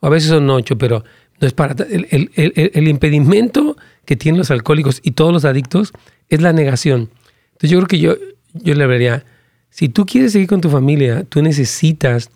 o 0.00 0.06
a 0.06 0.10
veces 0.10 0.28
son 0.28 0.48
ocho, 0.50 0.76
pero 0.76 1.04
no 1.40 1.46
es 1.46 1.54
para... 1.54 1.74
El, 1.88 2.30
el 2.34 2.88
impedimento 2.88 3.76
que 4.04 4.16
tienen 4.16 4.38
los 4.38 4.50
alcohólicos 4.50 5.00
y 5.02 5.12
todos 5.12 5.32
los 5.32 5.44
adictos 5.44 5.92
es 6.28 6.42
la 6.42 6.52
negación. 6.52 7.10
Entonces 7.52 7.70
yo 7.70 7.78
creo 7.78 7.88
que 7.88 7.98
yo, 7.98 8.16
yo 8.52 8.74
le 8.74 8.86
vería, 8.86 9.24
si 9.70 9.88
tú 9.88 10.06
quieres 10.06 10.32
seguir 10.32 10.48
con 10.48 10.60
tu 10.60 10.70
familia, 10.70 11.24
tú 11.24 11.42
necesitas 11.42 12.30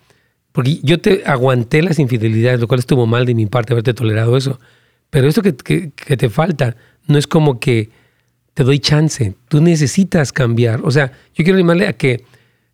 Porque 0.58 0.80
yo 0.82 0.98
te 0.98 1.22
aguanté 1.24 1.82
las 1.82 2.00
infidelidades, 2.00 2.58
lo 2.58 2.66
cual 2.66 2.80
estuvo 2.80 3.06
mal 3.06 3.24
de 3.24 3.32
mi 3.32 3.46
parte 3.46 3.74
haberte 3.74 3.94
tolerado 3.94 4.36
eso. 4.36 4.58
Pero 5.08 5.28
eso 5.28 5.40
que, 5.40 5.54
que 5.54 6.16
te 6.16 6.28
falta 6.28 6.74
no 7.06 7.16
es 7.16 7.28
como 7.28 7.60
que 7.60 7.90
te 8.54 8.64
doy 8.64 8.80
chance. 8.80 9.36
Tú 9.46 9.60
necesitas 9.60 10.32
cambiar. 10.32 10.80
O 10.82 10.90
sea, 10.90 11.12
yo 11.32 11.44
quiero 11.44 11.54
animarle 11.54 11.86
a 11.86 11.92
que 11.92 12.24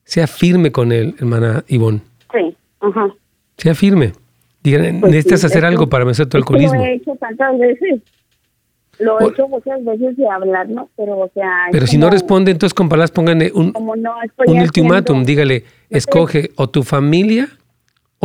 sea 0.02 0.26
firme 0.26 0.72
con 0.72 0.92
él, 0.92 1.14
hermana 1.18 1.62
Ivonne. 1.68 2.00
Sí, 2.32 2.56
ajá. 2.80 3.14
Sea 3.58 3.74
firme. 3.74 4.12
Diga, 4.62 4.78
pues 4.78 5.12
necesitas 5.12 5.44
hacer 5.44 5.66
algo 5.66 5.86
para 5.86 6.06
vencer 6.06 6.26
tu 6.26 6.38
alcoholismo. 6.38 6.78
Lo 6.78 6.84
he 6.86 6.94
hecho 6.94 7.14
tantas 7.16 7.58
veces. 7.58 8.00
Lo 8.98 9.20
he 9.20 9.28
hecho 9.28 9.46
muchas 9.46 9.84
veces 9.84 10.16
de 10.16 10.26
hablar, 10.26 10.70
¿no? 10.70 10.88
Pero, 10.96 11.18
o 11.18 11.30
sea. 11.34 11.66
Pero 11.70 11.86
si 11.86 11.98
no 11.98 12.08
responde, 12.08 12.50
entonces 12.50 12.72
con 12.72 12.88
palabras 12.88 13.10
pónganle 13.10 13.52
un, 13.54 13.74
un 13.76 14.58
ultimátum. 14.58 15.22
Dígale, 15.22 15.64
escoge 15.90 16.50
o 16.56 16.70
tu 16.70 16.82
familia 16.82 17.50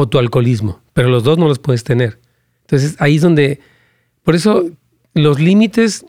o 0.02 0.08
tu 0.08 0.18
alcoholismo. 0.18 0.82
Pero 0.94 1.10
los 1.10 1.24
dos 1.24 1.38
no 1.38 1.48
los 1.48 1.60
puedes 1.60 1.84
tener. 1.84 2.20
Entonces 2.62 2.96
ahí 3.00 3.16
es 3.18 3.22
donde. 3.22 3.60
Por 4.24 4.36
eso 4.36 4.70
los 5.14 5.40
límites, 5.40 6.06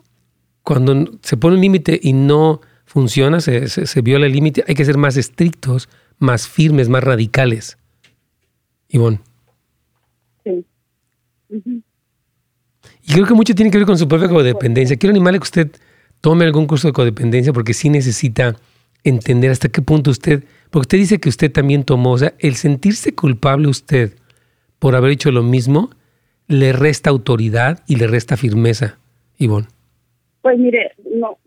cuando 0.63 1.17
se 1.21 1.37
pone 1.37 1.55
un 1.55 1.61
límite 1.61 1.99
y 2.01 2.13
no 2.13 2.61
funciona, 2.85 3.39
se, 3.41 3.67
se, 3.67 4.01
viola 4.01 4.25
el 4.25 4.33
límite, 4.33 4.63
hay 4.67 4.75
que 4.75 4.85
ser 4.85 4.97
más 4.97 5.17
estrictos, 5.17 5.89
más 6.19 6.47
firmes, 6.47 6.89
más 6.89 7.03
radicales. 7.03 7.77
Ivonne. 8.89 9.21
Sí. 10.43 10.65
Y 13.03 13.13
creo 13.13 13.25
que 13.25 13.33
mucho 13.33 13.55
tiene 13.55 13.71
que 13.71 13.77
ver 13.77 13.87
con 13.87 13.97
su 13.97 14.07
propia 14.07 14.29
codependencia. 14.29 14.97
Quiero 14.97 15.11
animarle 15.11 15.39
que 15.39 15.43
usted 15.43 15.71
tome 16.21 16.45
algún 16.45 16.67
curso 16.67 16.87
de 16.87 16.93
codependencia 16.93 17.51
porque 17.51 17.73
sí 17.73 17.89
necesita 17.89 18.55
entender 19.03 19.51
hasta 19.51 19.69
qué 19.69 19.81
punto 19.81 20.11
usted, 20.11 20.43
porque 20.71 20.85
usted 20.85 20.97
dice 20.97 21.19
que 21.19 21.29
usted 21.29 21.51
también 21.51 21.83
tomó, 21.83 22.13
o 22.13 22.17
sea, 22.17 22.33
el 22.39 22.55
sentirse 22.55 23.13
culpable 23.13 23.67
usted 23.67 24.13
por 24.79 24.95
haber 24.95 25.11
hecho 25.11 25.31
lo 25.31 25.43
mismo, 25.43 25.89
le 26.47 26.73
resta 26.73 27.09
autoridad 27.09 27.83
y 27.87 27.97
le 27.97 28.07
resta 28.07 28.37
firmeza, 28.37 28.97
Ivonne. 29.37 29.67
Pues 30.41 30.57
mire, 30.57 30.93
no, 31.13 31.37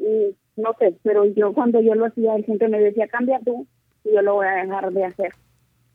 no 0.57 0.77
sé, 0.79 0.95
pero 1.03 1.25
yo 1.35 1.53
cuando 1.53 1.81
yo 1.81 1.95
lo 1.95 2.07
hacía, 2.07 2.37
el 2.37 2.45
gente 2.45 2.69
me 2.69 2.79
decía, 2.79 3.09
cambia 3.09 3.41
tú, 3.45 3.67
y 4.05 4.15
yo 4.15 4.23
lo 4.23 4.35
voy 4.35 4.47
a 4.47 4.63
dejar 4.63 4.93
de 4.93 5.05
hacer. 5.05 5.33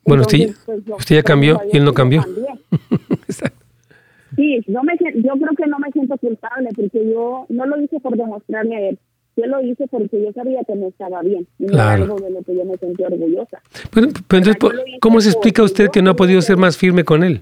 Bueno, 0.04 0.24
usted, 0.24 0.52
pues, 0.66 0.82
usted 0.88 1.16
ya 1.16 1.24
cambió 1.24 1.62
y 1.72 1.78
él 1.78 1.86
no 1.86 1.94
cambió. 1.94 2.24
sí, 4.36 4.60
yo, 4.68 4.84
me, 4.84 4.94
yo 5.16 5.34
creo 5.34 5.56
que 5.56 5.68
no 5.68 5.80
me 5.80 5.92
siento 5.92 6.18
culpable 6.18 6.70
porque 6.76 7.10
yo 7.10 7.46
no 7.50 7.66
lo 7.68 7.82
hice 7.82 8.00
por 8.00 8.18
demostrarme 8.18 8.76
a 8.76 8.90
él. 8.90 9.00
Yo 9.40 9.46
lo 9.48 9.62
hice 9.62 9.88
porque 9.88 10.22
yo 10.22 10.34
sabía 10.34 10.64
que 10.66 10.76
no 10.76 10.88
estaba 10.88 11.22
bien. 11.22 11.48
Y 11.60 11.68
claro. 11.68 12.04
algo 12.04 12.20
de 12.20 12.30
lo 12.30 12.44
que 12.44 12.56
yo 12.56 12.66
me 12.66 12.76
sentí 12.78 13.04
orgullosa. 13.04 13.62
Pero, 13.92 14.08
entonces, 14.08 14.58
¿cómo 15.00 15.22
se 15.22 15.30
explica 15.30 15.64
usted 15.64 15.90
que 15.90 16.02
no 16.02 16.12
ha 16.12 16.16
podido 16.16 16.42
ser 16.42 16.58
más 16.58 16.78
firme 16.78 17.06
con 17.06 17.24
él? 17.24 17.42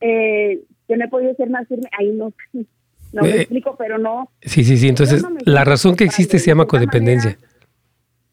Eh, 0.00 0.64
que 0.86 0.96
no 0.96 1.04
he 1.04 1.08
podido 1.08 1.34
ser 1.34 1.48
más 1.48 1.66
firme, 1.66 1.88
ahí 1.98 2.10
no 2.10 2.32
no 3.12 3.22
me 3.22 3.30
eh, 3.30 3.36
explico, 3.36 3.74
pero 3.78 3.96
no. 3.98 4.30
Sí, 4.42 4.64
sí, 4.64 4.76
sí. 4.76 4.88
Entonces, 4.88 5.24
la 5.44 5.64
razón 5.64 5.96
que 5.96 6.04
existe 6.04 6.38
se 6.38 6.48
llama 6.48 6.66
codependencia. 6.66 7.38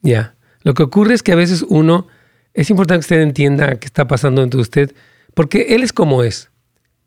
Ya. 0.02 0.36
Lo 0.62 0.74
que 0.74 0.82
ocurre 0.82 1.14
es 1.14 1.22
que 1.22 1.32
a 1.32 1.36
veces 1.36 1.64
uno, 1.68 2.08
es 2.52 2.68
importante 2.68 3.00
que 3.00 3.14
usted 3.14 3.22
entienda 3.22 3.78
qué 3.78 3.86
está 3.86 4.06
pasando 4.06 4.42
entre 4.42 4.60
usted, 4.60 4.94
porque 5.34 5.74
él 5.74 5.82
es 5.82 5.92
como 5.92 6.22
es. 6.22 6.50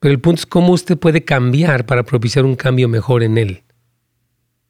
Pero 0.00 0.12
el 0.12 0.20
punto 0.20 0.40
es 0.40 0.46
cómo 0.46 0.72
usted 0.72 0.98
puede 0.98 1.24
cambiar 1.24 1.86
para 1.86 2.02
propiciar 2.02 2.44
un 2.44 2.56
cambio 2.56 2.88
mejor 2.88 3.22
en 3.22 3.38
él. 3.38 3.62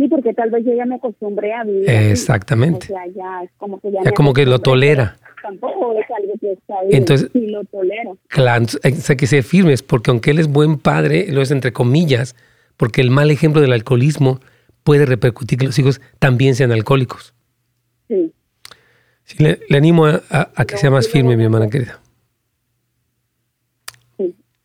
Sí, 0.00 0.08
porque 0.08 0.32
tal 0.32 0.48
vez 0.48 0.64
yo 0.64 0.72
ya 0.72 0.86
me 0.86 0.94
acostumbré 0.94 1.52
a 1.52 1.62
vivir. 1.62 1.90
Exactamente. 1.90 2.86
O 2.86 2.88
sea, 2.88 3.06
ya 3.14 3.42
es 3.44 3.50
como 3.58 3.78
que 3.80 3.92
ya, 3.92 4.02
ya 4.02 4.12
como 4.12 4.32
que 4.32 4.46
lo 4.46 4.58
tolera. 4.58 5.18
Tampoco 5.42 5.92
es 5.92 6.06
algo 6.10 6.32
que 6.40 6.52
está 6.52 6.80
bien. 6.84 6.96
Entonces, 7.02 7.28
sí 7.30 7.48
lo 7.48 7.62
tolero. 7.64 8.16
Claro, 8.28 8.64
hay 8.82 8.92
que 8.94 9.26
ser 9.26 9.42
firmes, 9.42 9.82
porque 9.82 10.10
aunque 10.10 10.30
él 10.30 10.38
es 10.38 10.48
buen 10.48 10.78
padre, 10.78 11.30
lo 11.30 11.42
es 11.42 11.50
entre 11.50 11.74
comillas, 11.74 12.34
porque 12.78 13.02
el 13.02 13.10
mal 13.10 13.30
ejemplo 13.30 13.60
del 13.60 13.74
alcoholismo 13.74 14.40
puede 14.84 15.04
repercutir 15.04 15.58
que 15.58 15.66
los 15.66 15.78
hijos 15.78 16.00
también 16.18 16.54
sean 16.54 16.72
alcohólicos. 16.72 17.34
Sí. 18.08 18.32
le, 19.36 19.58
animo 19.76 20.06
a, 20.06 20.64
que 20.66 20.78
sea 20.78 20.90
más 20.90 21.08
firme, 21.08 21.36
mi 21.36 21.44
hermana 21.44 21.68
querida. 21.68 22.00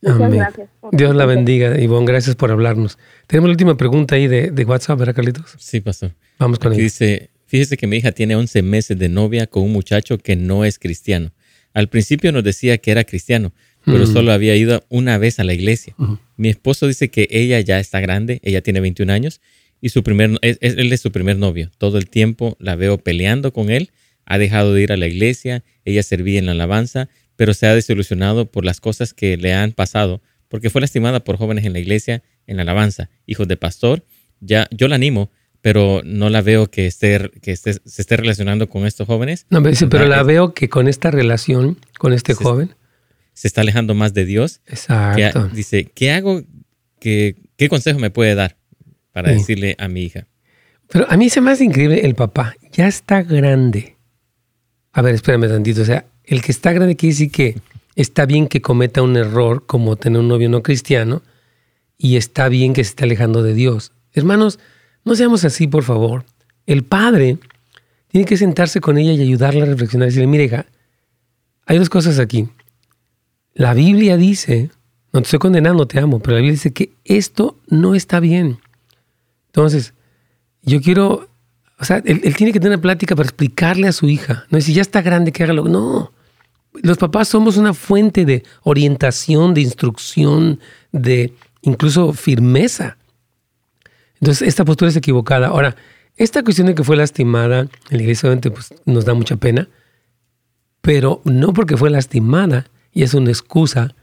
Gracias. 0.06 0.70
Dios 0.92 1.16
la 1.16 1.26
bendiga, 1.26 1.80
Ivonne. 1.80 2.06
Gracias 2.06 2.36
por 2.36 2.52
hablarnos. 2.52 2.98
Tenemos 3.28 3.50
la 3.50 3.54
última 3.54 3.76
pregunta 3.76 4.16
ahí 4.16 4.28
de, 4.28 4.66
WhatsApp, 4.66 5.00
¿verdad, 5.00 5.16
Carlitos? 5.16 5.56
Sí, 5.58 5.82
pastor. 5.82 6.12
Vamos 6.38 6.60
con 6.60 6.74
ella. 6.74 6.84
Dice, 6.84 7.32
fíjese 7.48 7.78
que 7.78 7.88
mi 7.88 7.98
hija 7.98 8.12
tiene 8.12 8.36
11 8.36 8.62
meses 8.62 8.98
de 9.00 9.10
novia 9.10 9.48
con 9.48 9.64
un 9.64 9.72
muchacho 9.72 10.18
que 10.18 10.36
no 10.36 10.64
es 10.64 10.80
cristiano. 10.80 11.32
Al 11.74 11.90
principio 11.90 12.32
nos 12.32 12.44
decía 12.44 12.78
que 12.78 12.92
era 12.92 13.04
cristiano, 13.04 13.52
pero 13.84 14.06
mm. 14.06 14.14
solo 14.14 14.32
había 14.32 14.56
ido 14.56 14.86
una 14.90 15.18
vez 15.18 15.40
a 15.40 15.44
la 15.44 15.54
iglesia. 15.54 15.96
Mi 16.38 16.50
esposo 16.50 16.88
dice 16.88 17.10
que 17.10 17.28
ella 17.32 17.60
ya 17.60 17.80
está 17.80 18.00
grande, 18.00 18.40
ella 18.44 18.62
tiene 18.62 18.80
21 18.80 19.12
años 19.12 19.42
y 19.82 19.90
su 19.90 20.04
primer, 20.04 20.38
él 20.42 20.94
es 20.94 21.02
su 21.02 21.12
primer 21.12 21.38
novio. 21.38 21.70
Todo 21.78 21.98
el 21.98 22.10
tiempo 22.10 22.56
la 22.60 22.76
veo 22.76 22.98
peleando 22.98 23.52
con 23.52 23.70
él, 23.70 23.92
ha 24.26 24.38
dejado 24.38 24.74
de 24.74 24.82
ir 24.82 24.92
a 24.92 24.98
la 24.98 25.08
iglesia, 25.08 25.64
ella 25.84 26.02
servía 26.02 26.40
en 26.40 26.46
la 26.46 26.54
alabanza, 26.54 27.10
pero 27.36 27.54
se 27.54 27.68
ha 27.68 27.76
desilusionado 27.76 28.50
por 28.50 28.66
las 28.66 28.80
cosas 28.80 29.14
que 29.14 29.38
le 29.38 29.54
han 29.54 29.72
pasado, 29.72 30.22
porque 30.48 30.70
fue 30.70 30.82
lastimada 30.82 31.24
por 31.24 31.38
jóvenes 31.38 31.66
en 31.66 31.74
la 31.74 31.80
iglesia, 31.80 32.24
en 32.48 32.58
la 32.58 32.64
alabanza, 32.64 33.10
hijos 33.26 33.48
de 33.48 33.58
pastor. 33.58 34.06
Ya, 34.40 34.68
yo 34.72 34.88
la 34.88 34.96
animo, 34.96 35.32
pero 35.62 36.02
no 36.06 36.30
la 36.30 36.42
veo 36.42 36.70
que, 36.70 36.86
esté, 36.86 37.32
que 37.42 37.56
se 37.56 37.80
esté 37.84 38.18
relacionando 38.18 38.70
con 38.70 38.86
estos 38.86 39.08
jóvenes. 39.08 39.48
No, 39.50 39.64
pero 39.90 40.06
la 40.06 40.24
veo 40.24 40.54
que 40.54 40.70
con 40.70 40.88
esta 40.88 41.12
relación, 41.12 41.80
con 41.98 42.14
este 42.14 42.36
joven, 42.36 42.76
se 43.34 43.48
está 43.48 43.62
alejando 43.62 43.96
más 43.96 44.14
de 44.14 44.26
Dios. 44.26 44.62
Exacto. 44.68 45.50
dice, 45.50 45.86
¿qué 45.86 46.12
hago? 46.12 46.44
¿Qué, 47.00 47.36
¿Qué, 47.58 47.68
consejo 47.68 48.00
me 48.00 48.10
puede 48.10 48.36
dar 48.36 48.58
para 49.12 49.32
decirle 49.32 49.76
a 49.78 49.88
mi 49.88 50.04
hija? 50.04 50.28
Pero 50.88 51.06
a 51.10 51.18
mí 51.18 51.30
se 51.30 51.42
me 51.42 51.52
hace 51.52 51.64
increíble 51.64 52.06
el 52.06 52.16
papá. 52.16 52.56
Ya 52.72 52.88
está 52.88 53.24
grande. 53.24 53.98
A 54.94 55.02
ver, 55.02 55.16
espérame 55.16 55.48
tantito. 55.50 55.82
O 55.82 55.86
sea, 55.86 56.06
el 56.28 56.42
que 56.42 56.52
está 56.52 56.72
grande 56.74 56.96
quiere 56.96 57.14
decir 57.14 57.32
que 57.32 57.62
está 57.96 58.26
bien 58.26 58.48
que 58.48 58.62
cometa 58.62 59.02
un 59.02 59.16
error 59.18 59.66
como 59.66 59.96
tener 59.96 60.20
un 60.20 60.28
novio 60.28 60.50
no 60.50 60.64
cristiano 60.64 61.22
y 61.98 62.18
está 62.18 62.50
bien 62.50 62.74
que 62.74 62.84
se 62.84 62.90
esté 62.90 63.06
alejando 63.06 63.44
de 63.44 63.54
Dios. 63.54 63.92
Hermanos, 64.14 64.60
no 65.04 65.16
seamos 65.16 65.46
así, 65.46 65.68
por 65.68 65.84
favor. 65.84 66.26
El 66.66 66.84
padre 66.84 67.38
tiene 68.08 68.26
que 68.26 68.38
sentarse 68.38 68.82
con 68.82 68.98
ella 68.98 69.14
y 69.14 69.22
ayudarla 69.22 69.64
a 69.64 69.68
reflexionar 69.68 70.08
y 70.08 70.12
decirle, 70.12 70.28
mire, 70.28 70.66
hay 71.66 71.78
dos 71.78 71.90
cosas 71.90 72.20
aquí. 72.20 72.48
La 73.54 73.74
Biblia 73.74 74.18
dice, 74.18 74.70
no 75.14 75.22
te 75.22 75.26
estoy 75.26 75.40
condenando, 75.40 75.88
te 75.88 76.00
amo, 76.00 76.20
pero 76.20 76.34
la 76.36 76.42
Biblia 76.42 76.54
dice 76.54 76.74
que 76.74 76.92
esto 77.06 77.60
no 77.68 77.96
está 77.96 78.20
bien. 78.20 78.60
Entonces, 79.48 79.94
yo 80.62 80.82
quiero, 80.82 81.30
o 81.80 81.86
sea, 81.86 82.02
él, 82.04 82.36
tiene 82.36 82.52
que 82.52 82.60
tener 82.60 82.78
una 82.78 82.82
plática 82.82 83.16
para 83.16 83.28
explicarle 83.28 83.88
a 83.88 83.94
su 83.94 84.10
hija. 84.10 84.46
No 84.50 84.58
es 84.58 84.68
ya 84.68 84.82
está 84.82 85.02
grande 85.02 85.32
que 85.32 85.44
haga 85.44 85.54
lo 85.54 85.64
No, 85.66 86.12
los 86.84 86.98
papás 86.98 87.28
somos 87.28 87.58
una 87.58 87.74
fuente 87.74 88.26
de 88.26 88.44
orientación, 88.64 89.54
de 89.54 89.62
instrucción, 89.62 90.60
de 90.92 91.34
incluso 91.62 92.14
firmeza. 92.14 92.98
Entonces, 94.20 94.48
esta 94.48 94.66
postura 94.66 94.90
es 94.90 94.96
equivocada. 94.96 95.48
Ahora, 95.48 95.76
esta 96.16 96.44
cuestión 96.44 96.68
de 96.68 96.76
que 96.76 96.84
fue 96.84 96.96
lastimada 96.96 97.62
en 97.90 97.98
la 97.98 98.04
iglesia, 98.04 98.28
obviamente, 98.28 98.52
pues, 98.52 98.74
nos 98.86 99.06
da 99.06 99.14
mucha 99.14 99.36
pena, 99.36 99.68
pero 100.82 101.22
no 101.26 101.54
porque 101.54 101.78
fue 101.78 101.90
lastimada, 101.90 102.68
y 102.94 103.04
es 103.04 103.14
una 103.14 103.30
excusa 103.30 103.94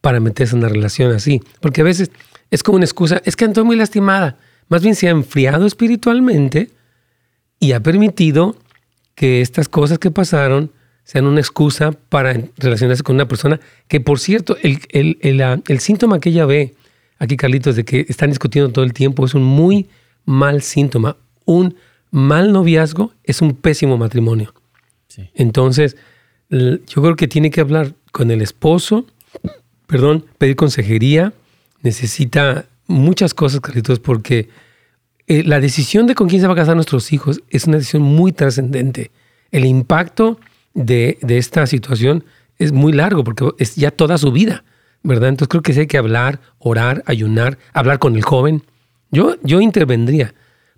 para 0.00 0.20
meterse 0.20 0.54
en 0.54 0.58
una 0.58 0.68
relación 0.68 1.12
así. 1.12 1.40
Porque 1.60 1.80
a 1.80 1.84
veces 1.84 2.10
es 2.50 2.62
como 2.62 2.76
una 2.76 2.84
excusa, 2.84 3.22
es 3.24 3.36
que 3.36 3.46
estoy 3.46 3.64
muy 3.64 3.76
lastimada. 3.76 4.36
Más 4.68 4.82
bien 4.82 4.94
se 4.94 5.08
ha 5.08 5.10
enfriado 5.10 5.66
espiritualmente 5.66 6.70
y 7.58 7.72
ha 7.72 7.80
permitido 7.80 8.56
que 9.14 9.40
estas 9.40 9.68
cosas 9.68 9.98
que 9.98 10.10
pasaron 10.10 10.72
sean 11.04 11.26
una 11.26 11.40
excusa 11.40 11.92
para 11.92 12.34
relacionarse 12.56 13.02
con 13.02 13.16
una 13.16 13.28
persona 13.28 13.60
que, 13.88 14.00
por 14.00 14.18
cierto, 14.18 14.56
el, 14.62 14.80
el, 14.88 15.18
el, 15.20 15.80
síntoma 15.80 16.18
que 16.18 16.30
ella 16.30 16.46
ve 16.46 16.74
aquí, 17.18 17.36
Carlitos, 17.36 17.76
de 17.76 17.84
que 17.84 18.06
están 18.08 18.30
discutiendo 18.30 18.72
todo 18.72 18.84
el 18.84 18.94
tiempo, 18.94 19.24
es 19.24 19.34
un 19.34 19.44
muy 19.44 19.88
mal 20.24 20.62
síntoma. 20.62 21.16
Un 21.44 21.76
mal 22.10 22.52
noviazgo 22.52 23.12
es 23.22 23.42
un 23.42 23.54
pésimo 23.54 23.98
matrimonio. 23.98 24.54
Entonces, 25.34 25.96
yo 26.48 27.02
creo 27.02 27.16
que 27.16 27.28
tiene 27.28 27.50
que 27.50 27.60
hablar 27.60 27.92
con 28.10 28.30
el 28.30 28.42
esposo, 28.42 29.06
perdón, 29.86 30.24
pedir 30.38 30.56
consejería, 30.56 31.32
necesita 31.82 32.66
muchas 32.86 33.34
cosas, 33.34 33.60
Carlitos, 33.60 34.00
porque 34.00 34.48
eh, 35.26 35.42
la 35.44 35.60
decisión 35.60 36.06
de 36.06 36.14
con 36.14 36.28
quién 36.28 36.40
se 36.40 36.46
va 36.46 36.54
a 36.54 36.56
casar 36.56 36.74
nuestros 36.74 37.12
hijos 37.12 37.42
es 37.50 37.66
una 37.66 37.76
decisión 37.76 38.02
muy 38.02 38.32
trascendente. 38.32 39.10
El 39.50 39.64
impacto 39.64 40.38
de, 40.74 41.18
esta 41.28 41.66
situación 41.66 42.24
es 42.58 42.72
muy 42.72 42.92
largo 42.92 43.24
porque 43.24 43.48
es 43.58 43.76
ya 43.76 43.90
toda 43.90 44.18
su 44.18 44.32
vida, 44.32 44.64
¿verdad? 45.02 45.30
Entonces 45.30 45.48
creo 45.48 45.62
que 45.62 45.72
sí 45.72 45.80
hay 45.80 45.86
que 45.86 45.98
hablar, 45.98 46.40
orar, 46.58 47.02
ayunar, 47.06 47.58
hablar 47.72 47.98
con 47.98 48.16
el 48.16 48.22
joven. 48.22 48.62
Yo, 49.10 49.36
yo 49.42 49.60
intervendría, 49.60 50.34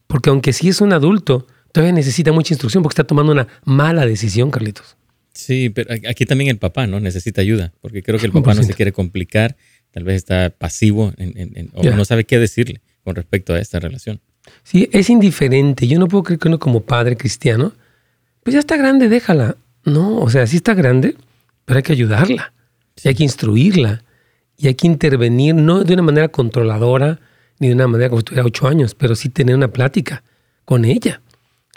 porque 0.07 0.30
aunque 0.30 0.53
sí 0.53 0.68
es 0.68 0.80
un 0.80 0.92
adulto, 0.92 1.47
todavía 1.72 1.92
necesita 1.92 2.32
mucha 2.32 2.55
instrucción 2.55 2.82
porque 2.82 2.94
está 2.94 3.05
tomando 3.05 3.32
una 3.32 3.49
mala 3.64 4.07
decisión, 4.07 4.51
Carlitos. 4.51 4.97
Sí, 5.32 5.68
pero 5.68 5.92
aquí 6.09 6.24
también 6.24 6.49
el 6.49 6.59
papá, 6.59 6.86
¿no? 6.86 6.99
Necesita 6.99 7.42
ayuda, 7.42 7.72
porque 7.82 8.03
creo 8.03 8.18
que 8.18 8.26
el 8.26 8.32
papá 8.32 8.55
no 8.55 8.62
se 8.62 8.72
quiere 8.72 8.92
complicar, 8.92 9.57
tal 9.90 10.05
vez 10.05 10.16
está 10.16 10.51
pasivo 10.51 11.12
o 11.74 11.82
no 11.82 12.05
sabe 12.07 12.24
qué 12.24 12.38
decirle 12.38 12.80
con 13.05 13.14
respecto 13.14 13.53
a 13.53 13.61
esta 13.61 13.78
relación. 13.78 14.20
Sí, 14.62 14.88
es 14.92 15.11
indiferente. 15.11 15.86
Yo 15.86 15.99
no 15.99 16.09
puedo 16.09 16.22
creer 16.22 16.38
que 16.38 16.49
uno 16.49 16.59
como 16.59 16.80
padre 16.80 17.16
cristiano, 17.16 17.72
pues 18.42 18.55
ya 18.55 18.61
está 18.61 18.76
grande, 18.76 19.09
déjala. 19.09 19.57
No, 19.87 20.18
o 20.18 20.28
sea, 20.28 20.47
sí 20.47 20.57
está 20.57 20.74
grande, 20.74 21.16
pero 21.64 21.78
hay 21.78 21.82
que 21.82 21.93
ayudarla, 21.93 22.53
hay 23.05 23.14
que 23.14 23.22
instruirla 23.22 24.03
y 24.59 24.66
hay 24.66 24.74
que 24.74 24.89
intervenir, 24.89 25.55
no 25.55 25.84
de 25.84 25.95
una 25.95 26.03
manera 26.03 26.28
controladora 26.28 27.20
ni 27.61 27.68
de 27.68 27.74
una 27.74 27.87
manera 27.87 28.11
como 28.11 28.20
si 28.20 28.24
tuviera 28.24 28.45
ocho 28.45 28.66
años, 28.66 28.95
pero 28.95 29.14
sí 29.14 29.28
tener 29.28 29.55
una 29.55 29.68
plática 29.68 30.22
con 30.64 30.84
ella. 30.84 31.22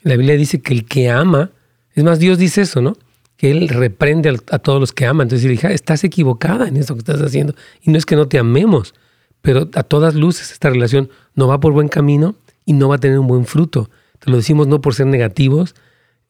La 0.01 0.15
Biblia 0.15 0.35
dice 0.35 0.59
que 0.59 0.73
el 0.73 0.85
que 0.85 1.09
ama, 1.09 1.51
es 1.93 2.03
más, 2.03 2.19
Dios 2.19 2.39
dice 2.39 2.61
eso, 2.61 2.81
¿no? 2.81 2.97
Que 3.37 3.51
Él 3.51 3.69
reprende 3.69 4.35
a, 4.51 4.59
todos 4.59 4.79
los 4.79 4.91
que 4.91 5.05
aman. 5.05 5.25
Entonces, 5.25 5.63
ah, 5.63 5.71
estás 5.71 6.03
equivocada 6.03 6.67
en 6.67 6.77
eso 6.77 6.95
que 6.95 6.99
estás 6.99 7.21
haciendo. 7.21 7.53
Y 7.81 7.91
no 7.91 7.97
es 7.97 8.05
que 8.05 8.15
no 8.15 8.27
te 8.27 8.39
amemos, 8.39 8.95
pero 9.41 9.69
a 9.73 9.83
todas 9.83 10.15
luces 10.15 10.51
esta 10.51 10.69
relación 10.69 11.09
no 11.35 11.47
va 11.47 11.59
por 11.59 11.73
buen 11.73 11.87
camino 11.87 12.35
y 12.65 12.73
no 12.73 12.89
va 12.89 12.95
a 12.95 12.99
tener 12.99 13.19
un 13.19 13.27
buen 13.27 13.45
fruto. 13.45 13.89
Te 14.19 14.31
lo 14.31 14.37
decimos 14.37 14.67
no 14.67 14.81
por 14.81 14.95
ser 14.95 15.05
negativos, 15.07 15.75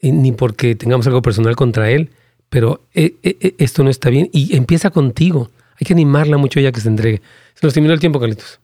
ni 0.01 0.31
porque 0.31 0.75
tengamos 0.75 1.07
algo 1.07 1.21
personal 1.21 1.55
contra 1.55 1.91
Él, 1.91 2.09
pero 2.49 2.81
eh, 2.93 3.15
eh, 3.23 3.55
esto 3.57 3.83
no 3.83 3.89
está 3.89 4.09
bien 4.09 4.29
y 4.31 4.55
empieza 4.55 4.89
contigo. 4.89 5.49
Hay 5.79 5.85
que 5.85 5.93
animarla 5.93 6.37
mucho 6.37 6.59
ya 6.59 6.71
que 6.71 6.81
se 6.81 6.89
entregue. 6.89 7.21
Se 7.55 7.65
nos 7.65 7.73
terminó 7.73 7.93
el 7.93 7.99
tiempo, 7.99 8.19
Carlitos. 8.19 8.59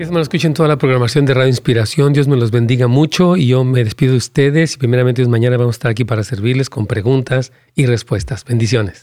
Dios 0.00 0.10
me 0.10 0.20
escuchen 0.22 0.54
toda 0.54 0.66
la 0.66 0.78
programación 0.78 1.26
de 1.26 1.34
Radio 1.34 1.48
Inspiración. 1.48 2.14
Dios 2.14 2.26
me 2.26 2.36
los 2.36 2.50
bendiga 2.50 2.86
mucho 2.86 3.36
y 3.36 3.48
yo 3.48 3.64
me 3.64 3.84
despido 3.84 4.12
de 4.12 4.16
ustedes. 4.16 4.76
Y 4.76 4.78
primeramente, 4.78 5.22
mañana 5.26 5.58
vamos 5.58 5.74
a 5.74 5.76
estar 5.76 5.90
aquí 5.90 6.06
para 6.06 6.24
servirles 6.24 6.70
con 6.70 6.86
preguntas 6.86 7.52
y 7.74 7.84
respuestas. 7.84 8.46
Bendiciones. 8.46 9.02